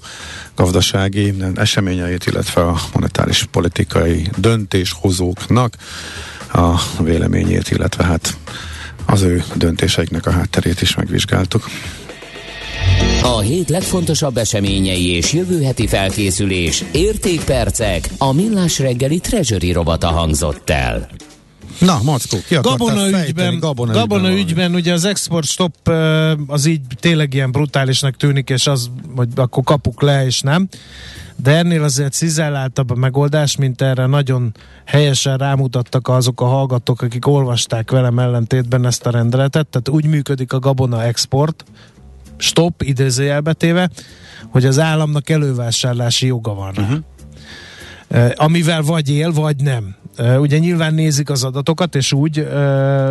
gazdasági 0.56 1.34
eseményeit, 1.56 2.26
illetve 2.26 2.62
a 2.62 2.80
monetáris 2.94 3.48
politikai 3.52 4.30
döntéshozóknak 4.38 5.76
a 6.54 6.82
véleményét, 7.00 7.70
illetve 7.70 8.04
hát 8.04 8.38
az 9.06 9.22
ő 9.22 9.44
döntéseiknek 9.56 10.26
a 10.26 10.32
hátterét 10.32 10.82
is 10.82 10.96
megvizsgáltuk. 10.96 11.70
A 13.24 13.40
hét 13.40 13.70
legfontosabb 13.70 14.38
eseményei 14.38 15.10
és 15.10 15.34
jövő 15.34 15.62
heti 15.64 15.88
felkészülés, 15.88 16.84
értékpercek, 16.92 18.10
a 18.18 18.34
millás 18.34 18.80
reggeli 18.80 19.20
treasury 19.20 19.72
robata 19.72 20.08
hangzott 20.08 20.70
el. 20.70 21.10
Na, 21.80 22.00
Mackó, 22.04 22.38
ki 22.48 22.56
Gabona 22.62 23.08
ügyben, 23.08 23.60
Gabona, 23.60 23.94
Gabona 23.94 24.28
ügyben, 24.28 24.48
ügyben 24.48 24.74
ugye 24.74 24.94
az 24.94 25.06
export 25.06 25.48
stop 25.48 25.90
az 26.48 26.66
így 26.66 26.82
tényleg 27.00 27.34
ilyen 27.34 27.52
brutálisnak 27.52 28.16
tűnik, 28.16 28.50
és 28.50 28.68
az, 28.68 28.90
hogy 29.16 29.28
akkor 29.36 29.64
kapuk 29.64 30.02
le, 30.02 30.26
és 30.26 30.42
nem. 30.42 30.68
De 31.36 31.52
ennél 31.52 31.84
azért 31.84 32.14
cizelláltabb 32.14 32.90
a 32.90 32.96
megoldás, 32.96 33.56
mint 33.56 33.82
erre 33.82 34.06
nagyon 34.06 34.52
helyesen 34.86 35.38
rámutattak 35.38 36.08
azok 36.08 36.42
a 36.42 36.46
hallgatók, 36.46 37.02
akik 37.02 37.28
olvasták 37.28 37.92
velem 37.92 38.20
ellentétben 38.20 38.86
ezt 38.86 39.06
a 39.06 39.12
rendeletet. 39.12 39.68
Tehát 39.68 39.90
úgy 39.90 40.06
működik 40.06 40.54
a 40.54 40.60
Gabona 40.60 41.04
export, 41.04 41.64
stop, 42.44 42.82
idézőjelbetéve, 42.82 43.90
hogy 44.50 44.66
az 44.66 44.80
államnak 44.80 45.30
elővásárlási 45.30 46.26
joga 46.26 46.54
van 46.54 46.74
Uh-huh. 46.78 47.02
Amivel 48.36 48.82
vagy 48.82 49.10
él, 49.10 49.32
vagy 49.32 49.56
nem. 49.56 49.96
Ugye 50.18 50.58
nyilván 50.58 50.94
nézik 50.94 51.30
az 51.30 51.44
adatokat, 51.44 51.96
és 51.96 52.14
úgy... 52.14 52.48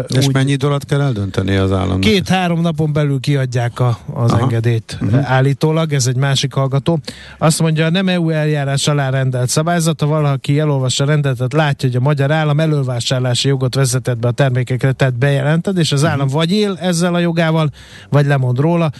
És 0.06 0.26
úgy, 0.26 0.32
mennyi 0.32 0.50
idő 0.52 0.66
alatt 0.66 0.84
kell 0.84 1.00
eldönteni 1.00 1.56
az 1.56 1.72
államnak? 1.72 2.00
Két-három 2.00 2.60
napon 2.60 2.92
belül 2.92 3.20
kiadják 3.20 3.80
a, 3.80 3.98
az 4.14 4.32
Aha. 4.32 4.42
engedélyt 4.42 4.98
uh-huh. 5.00 5.30
állítólag, 5.30 5.92
ez 5.92 6.06
egy 6.06 6.16
másik 6.16 6.52
hallgató. 6.52 6.98
Azt 7.38 7.60
mondja, 7.60 7.90
nem 7.90 8.08
EU 8.08 8.30
eljárás 8.30 8.88
alá 8.88 9.10
rendelt 9.10 9.48
szabályzat, 9.48 10.00
ha 10.00 10.06
valaki 10.06 10.58
elolvassa 10.58 11.04
a 11.04 11.06
rendeletet, 11.06 11.52
látja, 11.52 11.88
hogy 11.88 11.98
a 11.98 12.02
magyar 12.02 12.30
állam 12.30 12.60
elővásárlási 12.60 13.48
jogot 13.48 13.74
vezetett 13.74 14.18
be 14.18 14.28
a 14.28 14.32
termékekre, 14.32 14.92
tehát 14.92 15.18
bejelented, 15.18 15.78
és 15.78 15.92
az 15.92 16.04
állam 16.04 16.26
uh-huh. 16.26 16.40
vagy 16.40 16.52
él 16.52 16.78
ezzel 16.80 17.14
a 17.14 17.18
jogával, 17.18 17.70
vagy 18.08 18.26
lemond 18.26 18.58
róla 18.58 18.90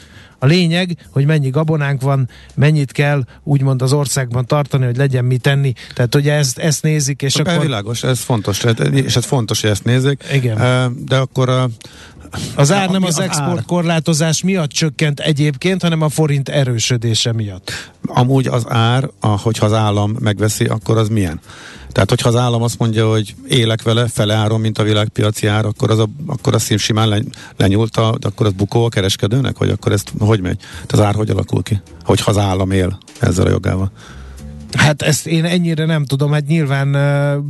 A 0.42 0.46
lényeg, 0.46 0.96
hogy 1.10 1.26
mennyi 1.26 1.50
gabonánk 1.50 2.00
van, 2.00 2.28
mennyit 2.54 2.92
kell 2.92 3.24
úgymond 3.42 3.82
az 3.82 3.92
országban 3.92 4.46
tartani, 4.46 4.84
hogy 4.84 4.96
legyen 4.96 5.24
mit 5.24 5.40
tenni. 5.40 5.72
Tehát 5.94 6.14
ugye 6.14 6.32
ezt, 6.32 6.58
ezt 6.58 6.82
nézik, 6.82 7.22
és 7.22 7.34
akkor... 7.34 7.60
Világos, 7.60 8.02
ez 8.02 8.20
fontos, 8.20 8.64
és 8.92 9.16
ez 9.16 9.24
fontos, 9.24 9.60
hogy 9.60 9.70
ezt 9.70 9.84
nézzék. 9.84 10.24
Igen. 10.32 10.56
De 11.06 11.16
akkor 11.16 11.48
a, 11.48 11.68
az 12.54 12.72
ár 12.72 12.90
nem 12.90 13.02
az 13.02 13.18
az 13.18 13.24
export 13.24 13.58
ár. 13.58 13.64
korlátozás 13.64 14.42
miatt 14.42 14.70
csökkent 14.70 15.20
egyébként, 15.20 15.82
hanem 15.82 16.02
a 16.02 16.08
forint 16.08 16.48
erősödése 16.48 17.32
miatt. 17.32 17.90
amúgy 18.06 18.46
az 18.46 18.64
ár, 18.68 19.08
a, 19.20 19.26
hogyha 19.26 19.66
az 19.66 19.72
állam 19.72 20.16
megveszi, 20.20 20.64
akkor 20.64 20.96
az 20.98 21.08
milyen? 21.08 21.40
Tehát, 21.92 22.08
hogyha 22.08 22.28
az 22.28 22.36
állam 22.36 22.62
azt 22.62 22.78
mondja, 22.78 23.10
hogy 23.10 23.34
élek 23.48 23.82
vele, 23.82 24.08
fele 24.08 24.34
áron, 24.34 24.60
mint 24.60 24.78
a 24.78 24.82
világpiaci 24.82 25.46
ár, 25.46 25.64
akkor 25.64 25.90
az, 25.90 25.98
a, 25.98 26.08
akkor 26.26 26.54
az 26.54 26.74
simán 26.76 27.08
len, 27.08 27.32
lenyúlt, 27.56 27.96
a, 27.96 28.16
de 28.18 28.26
akkor 28.28 28.46
az 28.46 28.52
bukó 28.52 28.84
a 28.84 28.88
kereskedőnek, 28.88 29.58
vagy 29.58 29.70
akkor 29.70 29.92
ezt 29.92 30.12
hogy 30.18 30.40
megy? 30.40 30.56
Tehát 30.56 30.92
az 30.92 31.00
ár 31.00 31.14
hogy 31.14 31.30
alakul 31.30 31.62
ki? 31.62 31.80
Hogyha 32.04 32.30
az 32.30 32.38
állam 32.38 32.70
él 32.70 32.98
ezzel 33.20 33.46
a 33.46 33.50
jogával. 33.50 33.92
Hát 34.72 35.02
ezt 35.02 35.26
én 35.26 35.44
ennyire 35.44 35.84
nem 35.84 36.04
tudom, 36.04 36.32
hát 36.32 36.46
nyilván 36.46 36.92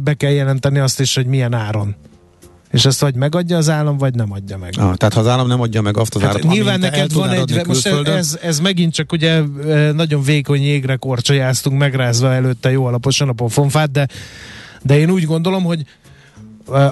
be 0.05 0.15
kell 0.15 0.31
jelenteni 0.31 0.79
azt 0.79 1.01
is, 1.01 1.15
hogy 1.15 1.27
milyen 1.27 1.55
áron. 1.55 1.97
És 2.73 2.85
ezt 2.85 3.01
vagy 3.01 3.15
megadja 3.15 3.57
az 3.57 3.69
állam, 3.69 3.97
vagy 3.97 4.15
nem 4.15 4.33
adja 4.33 4.57
meg. 4.57 4.73
Ah, 4.77 4.95
tehát 4.95 5.15
ha 5.15 5.21
az 5.21 5.27
állam 5.27 5.47
nem 5.47 5.61
adja 5.61 5.81
meg 5.81 5.97
azt 5.97 6.15
az 6.15 6.23
Hát 6.23 6.31
árat, 6.31 6.43
nyilván 6.51 6.81
neked 6.81 7.13
van 7.13 7.31
egy, 7.31 7.67
most 7.67 7.87
ez, 7.87 8.39
ez 8.43 8.61
megint 8.61 8.95
csak 8.95 9.13
ugye 9.13 9.43
ö, 9.65 9.93
nagyon 9.93 10.23
vékony 10.23 10.63
jégre 10.63 10.97
korcsolyáztunk, 10.97 11.79
megrázva 11.79 12.33
előtte 12.33 12.71
jó 12.71 12.85
alaposan 12.85 13.29
a 13.29 13.33
pofonfát, 13.33 13.91
de, 13.91 14.09
de 14.83 14.99
én 14.99 15.11
úgy 15.11 15.25
gondolom, 15.25 15.65
hogy 15.65 15.85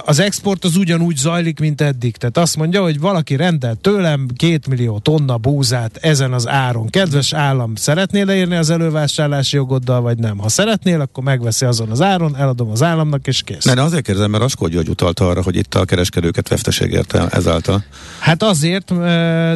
az 0.04 0.18
export 0.20 0.64
az 0.64 0.76
ugyanúgy 0.76 1.16
zajlik, 1.16 1.60
mint 1.60 1.80
eddig. 1.80 2.16
Tehát 2.16 2.38
azt 2.38 2.56
mondja, 2.56 2.82
hogy 2.82 3.00
valaki 3.00 3.36
rendel 3.36 3.74
tőlem 3.74 4.28
két 4.36 4.66
millió 4.66 4.98
tonna 4.98 5.36
búzát 5.36 5.96
ezen 5.96 6.32
az 6.32 6.48
áron. 6.48 6.88
Kedves 6.88 7.32
állam, 7.32 7.74
szeretnél 7.74 8.24
leírni 8.24 8.56
az 8.56 8.70
elővásárlási 8.70 9.56
jogoddal, 9.56 10.00
vagy 10.00 10.18
nem? 10.18 10.38
Ha 10.38 10.48
szeretnél, 10.48 11.00
akkor 11.00 11.24
megveszi 11.24 11.64
azon 11.64 11.90
az 11.90 12.00
áron, 12.00 12.36
eladom 12.36 12.70
az 12.70 12.82
államnak, 12.82 13.26
és 13.26 13.42
kész. 13.42 13.64
Ne, 13.64 13.74
de 13.74 13.82
azért 13.82 14.04
kérdezem, 14.04 14.30
mert 14.30 14.42
Askó 14.42 14.66
György 14.66 14.88
utalta 14.88 15.28
arra, 15.28 15.42
hogy 15.42 15.56
itt 15.56 15.74
a 15.74 15.84
kereskedőket 15.84 16.48
veszteség 16.48 16.92
érte 16.92 17.26
ezáltal. 17.30 17.84
Hát 18.18 18.42
azért, 18.42 18.94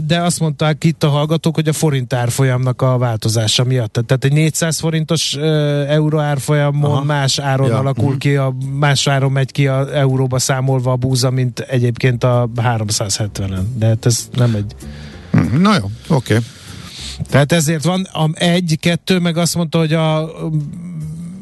de 0.07 0.21
azt 0.21 0.41
mondták 0.41 0.85
itt 0.85 1.05
a 1.05 1.09
hallgatók, 1.09 1.55
hogy 1.55 1.69
a 1.69 1.73
forint 1.73 2.13
árfolyamnak 2.13 2.83
a 2.83 2.99
változása 2.99 3.65
miatt. 3.65 3.93
Tehát 3.93 4.25
egy 4.25 4.33
400 4.33 4.81
forintos 4.81 5.35
euró 5.89 6.19
árfolyamon 6.19 6.91
Aha. 6.91 7.05
más 7.05 7.39
áron 7.39 7.69
Ja, 7.69 7.79
alakul 7.79 8.19
ki, 8.19 8.37
a, 8.37 8.55
más 8.79 9.07
áron 9.07 9.33
megy 9.33 9.53
ki 9.53 9.67
a 9.67 10.04
euróba 10.05 10.39
számolva 10.39 10.93
a 10.93 10.97
búza, 10.97 11.31
mint 11.31 11.59
egyébként 11.59 12.25
a 12.25 12.49
370-en. 12.57 13.63
De 13.77 13.87
hát 13.87 14.07
ez 14.07 14.29
nem 14.33 14.55
egy... 14.55 14.75
Mhm, 15.31 15.61
Na 15.61 15.75
jó, 15.75 15.85
oké. 16.09 16.35
Okay. 16.35 16.39
Tehát 17.31 17.53
ezért 17.53 17.85
van 17.85 18.03
a 18.03 18.31
egy, 18.35 18.77
kettő, 18.81 19.19
meg 19.19 19.37
azt 19.37 19.55
mondta, 19.55 19.79
hogy 19.79 19.93
a 19.93 20.31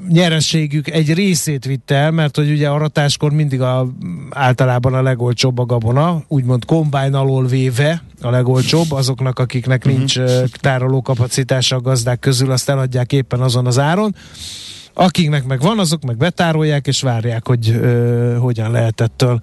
nyerességük 0.08 0.90
egy 0.90 1.14
részét 1.14 1.64
vitte 1.64 1.94
el, 1.94 2.10
mert 2.10 2.36
hogy 2.36 2.50
ugye 2.50 2.68
aratáskor 2.68 3.32
mindig 3.32 3.60
a, 3.60 3.86
általában 4.30 4.94
a 4.94 5.02
legolcsóbb 5.02 5.58
a 5.58 5.64
gabona, 5.64 6.22
úgymond 6.28 6.64
kombájn 6.64 7.14
alól 7.14 7.46
véve 7.46 8.02
a 8.20 8.30
legolcsóbb, 8.30 8.92
azoknak, 8.92 9.38
akiknek 9.38 9.84
nincs 9.84 10.16
uh, 10.16 10.44
tároló 10.50 11.02
kapacitása 11.02 11.76
a 11.76 11.80
gazdák 11.80 12.18
közül, 12.18 12.50
azt 12.50 12.68
eladják 12.68 13.12
éppen 13.12 13.40
azon 13.40 13.66
az 13.66 13.78
áron. 13.78 14.14
Akiknek 14.94 15.44
meg 15.44 15.60
van, 15.60 15.78
azok 15.78 16.02
meg 16.02 16.16
betárolják, 16.16 16.86
és 16.86 17.00
várják, 17.00 17.46
hogy 17.46 17.68
uh, 17.68 18.36
hogyan 18.36 18.70
lehet 18.70 19.00
ettől 19.00 19.42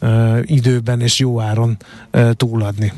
uh, 0.00 0.38
időben 0.42 1.00
és 1.00 1.18
jó 1.18 1.40
áron 1.40 1.76
uh, 2.12 2.30
túladni. 2.32 2.92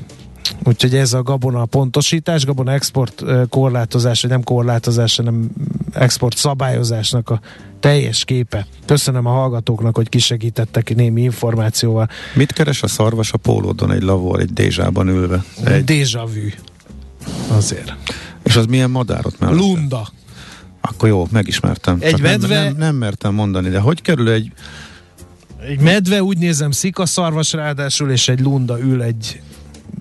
Úgyhogy 0.64 0.94
ez 0.94 1.12
a 1.12 1.22
gabona 1.22 1.64
pontosítás, 1.64 2.44
gabona 2.44 2.72
export 2.72 3.22
ö, 3.22 3.42
korlátozás, 3.48 4.20
vagy 4.20 4.30
nem 4.30 4.42
korlátozás, 4.42 5.16
hanem 5.16 5.50
export 5.92 6.36
szabályozásnak 6.36 7.30
a 7.30 7.40
teljes 7.80 8.24
képe. 8.24 8.66
Köszönöm 8.84 9.26
a 9.26 9.30
hallgatóknak, 9.30 9.96
hogy 9.96 10.08
kisegítettek 10.08 10.94
némi 10.94 11.22
információval. 11.22 12.08
Mit 12.34 12.52
keres 12.52 12.82
a 12.82 12.86
szarvas 12.86 13.32
a 13.32 13.36
pólódon 13.36 13.92
egy 13.92 14.02
lavor, 14.02 14.40
egy 14.40 14.52
dézsában 14.52 15.08
ülve? 15.08 15.44
Egy 15.64 16.12
vu. 16.12 16.48
Azért. 17.56 17.94
és 18.42 18.56
az 18.56 18.66
milyen 18.66 18.90
madárot 18.90 19.38
mellett? 19.38 19.58
Lunda. 19.58 20.08
Akkor 20.90 21.08
jó, 21.08 21.26
megismertem. 21.30 21.96
Egy 22.00 22.10
Csak 22.10 22.20
medve- 22.20 22.48
Nem, 22.48 22.64
nem, 22.64 22.76
nem 22.76 22.94
mertem 22.94 23.34
mondani, 23.34 23.68
de 23.68 23.78
hogy 23.78 24.02
kerül 24.02 24.30
egy... 24.30 24.52
Egy 25.68 25.80
medve, 25.80 26.22
úgy 26.22 26.38
nézem, 26.38 26.70
szikaszarvas 26.70 27.52
ráadásul, 27.52 28.10
és 28.10 28.28
egy 28.28 28.40
lunda 28.40 28.80
ül 28.80 29.02
egy 29.02 29.40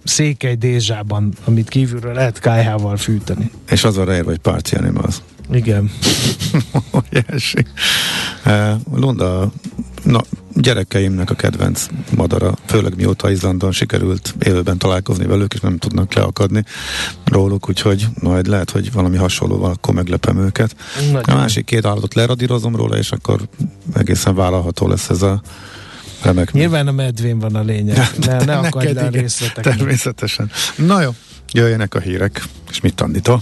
székely 0.03 0.55
dézsában, 0.55 1.33
amit 1.43 1.69
kívülről 1.69 2.13
lehet 2.13 2.39
kájhával 2.39 2.97
fűteni. 2.97 3.51
És 3.69 3.83
az 3.83 3.97
a 3.97 4.03
rejr, 4.03 4.23
vagy 4.23 4.37
party 4.37 4.75
animals. 4.75 5.15
Igen. 5.51 5.91
Óriási. 6.95 7.65
Lunda, 8.93 9.51
na, 10.03 10.21
gyerekeimnek 10.53 11.29
a 11.29 11.35
kedvenc 11.35 11.85
madara, 12.15 12.53
főleg 12.65 12.95
mióta 12.95 13.31
Izlandon 13.31 13.71
sikerült 13.71 14.35
élőben 14.39 14.77
találkozni 14.77 15.25
velük, 15.25 15.53
és 15.53 15.59
nem 15.59 15.77
tudnak 15.77 16.13
leakadni 16.13 16.63
róluk, 17.25 17.69
úgyhogy 17.69 18.07
majd 18.21 18.47
lehet, 18.47 18.69
hogy 18.71 18.91
valami 18.91 19.17
hasonlóval 19.17 19.71
akkor 19.71 19.93
meglepem 19.93 20.37
őket. 20.37 20.75
Nagyon. 21.11 21.23
A 21.23 21.35
másik 21.35 21.65
két 21.65 21.85
állatot 21.85 22.13
leradírozom 22.13 22.75
róla, 22.75 22.97
és 22.97 23.11
akkor 23.11 23.41
egészen 23.93 24.35
vállalható 24.35 24.87
lesz 24.87 25.09
ez 25.09 25.21
a 25.21 25.41
remek. 26.21 26.51
Nyilván 26.51 26.87
a 26.87 26.91
medvén 26.91 27.39
van 27.39 27.55
a 27.55 27.61
lényeg. 27.61 27.97
Ne, 28.25 28.43
ne 28.43 28.57
akadj 28.57 28.93
le 28.93 29.01
a 29.01 29.07
igen, 29.07 29.21
részletekre. 29.21 29.75
Természetesen. 29.75 30.51
Na 30.75 31.01
jó, 31.01 31.15
jöjjenek 31.51 31.95
a 31.95 31.99
hírek, 31.99 32.43
és 32.69 32.81
mit 32.81 33.01
Anditól? 33.01 33.41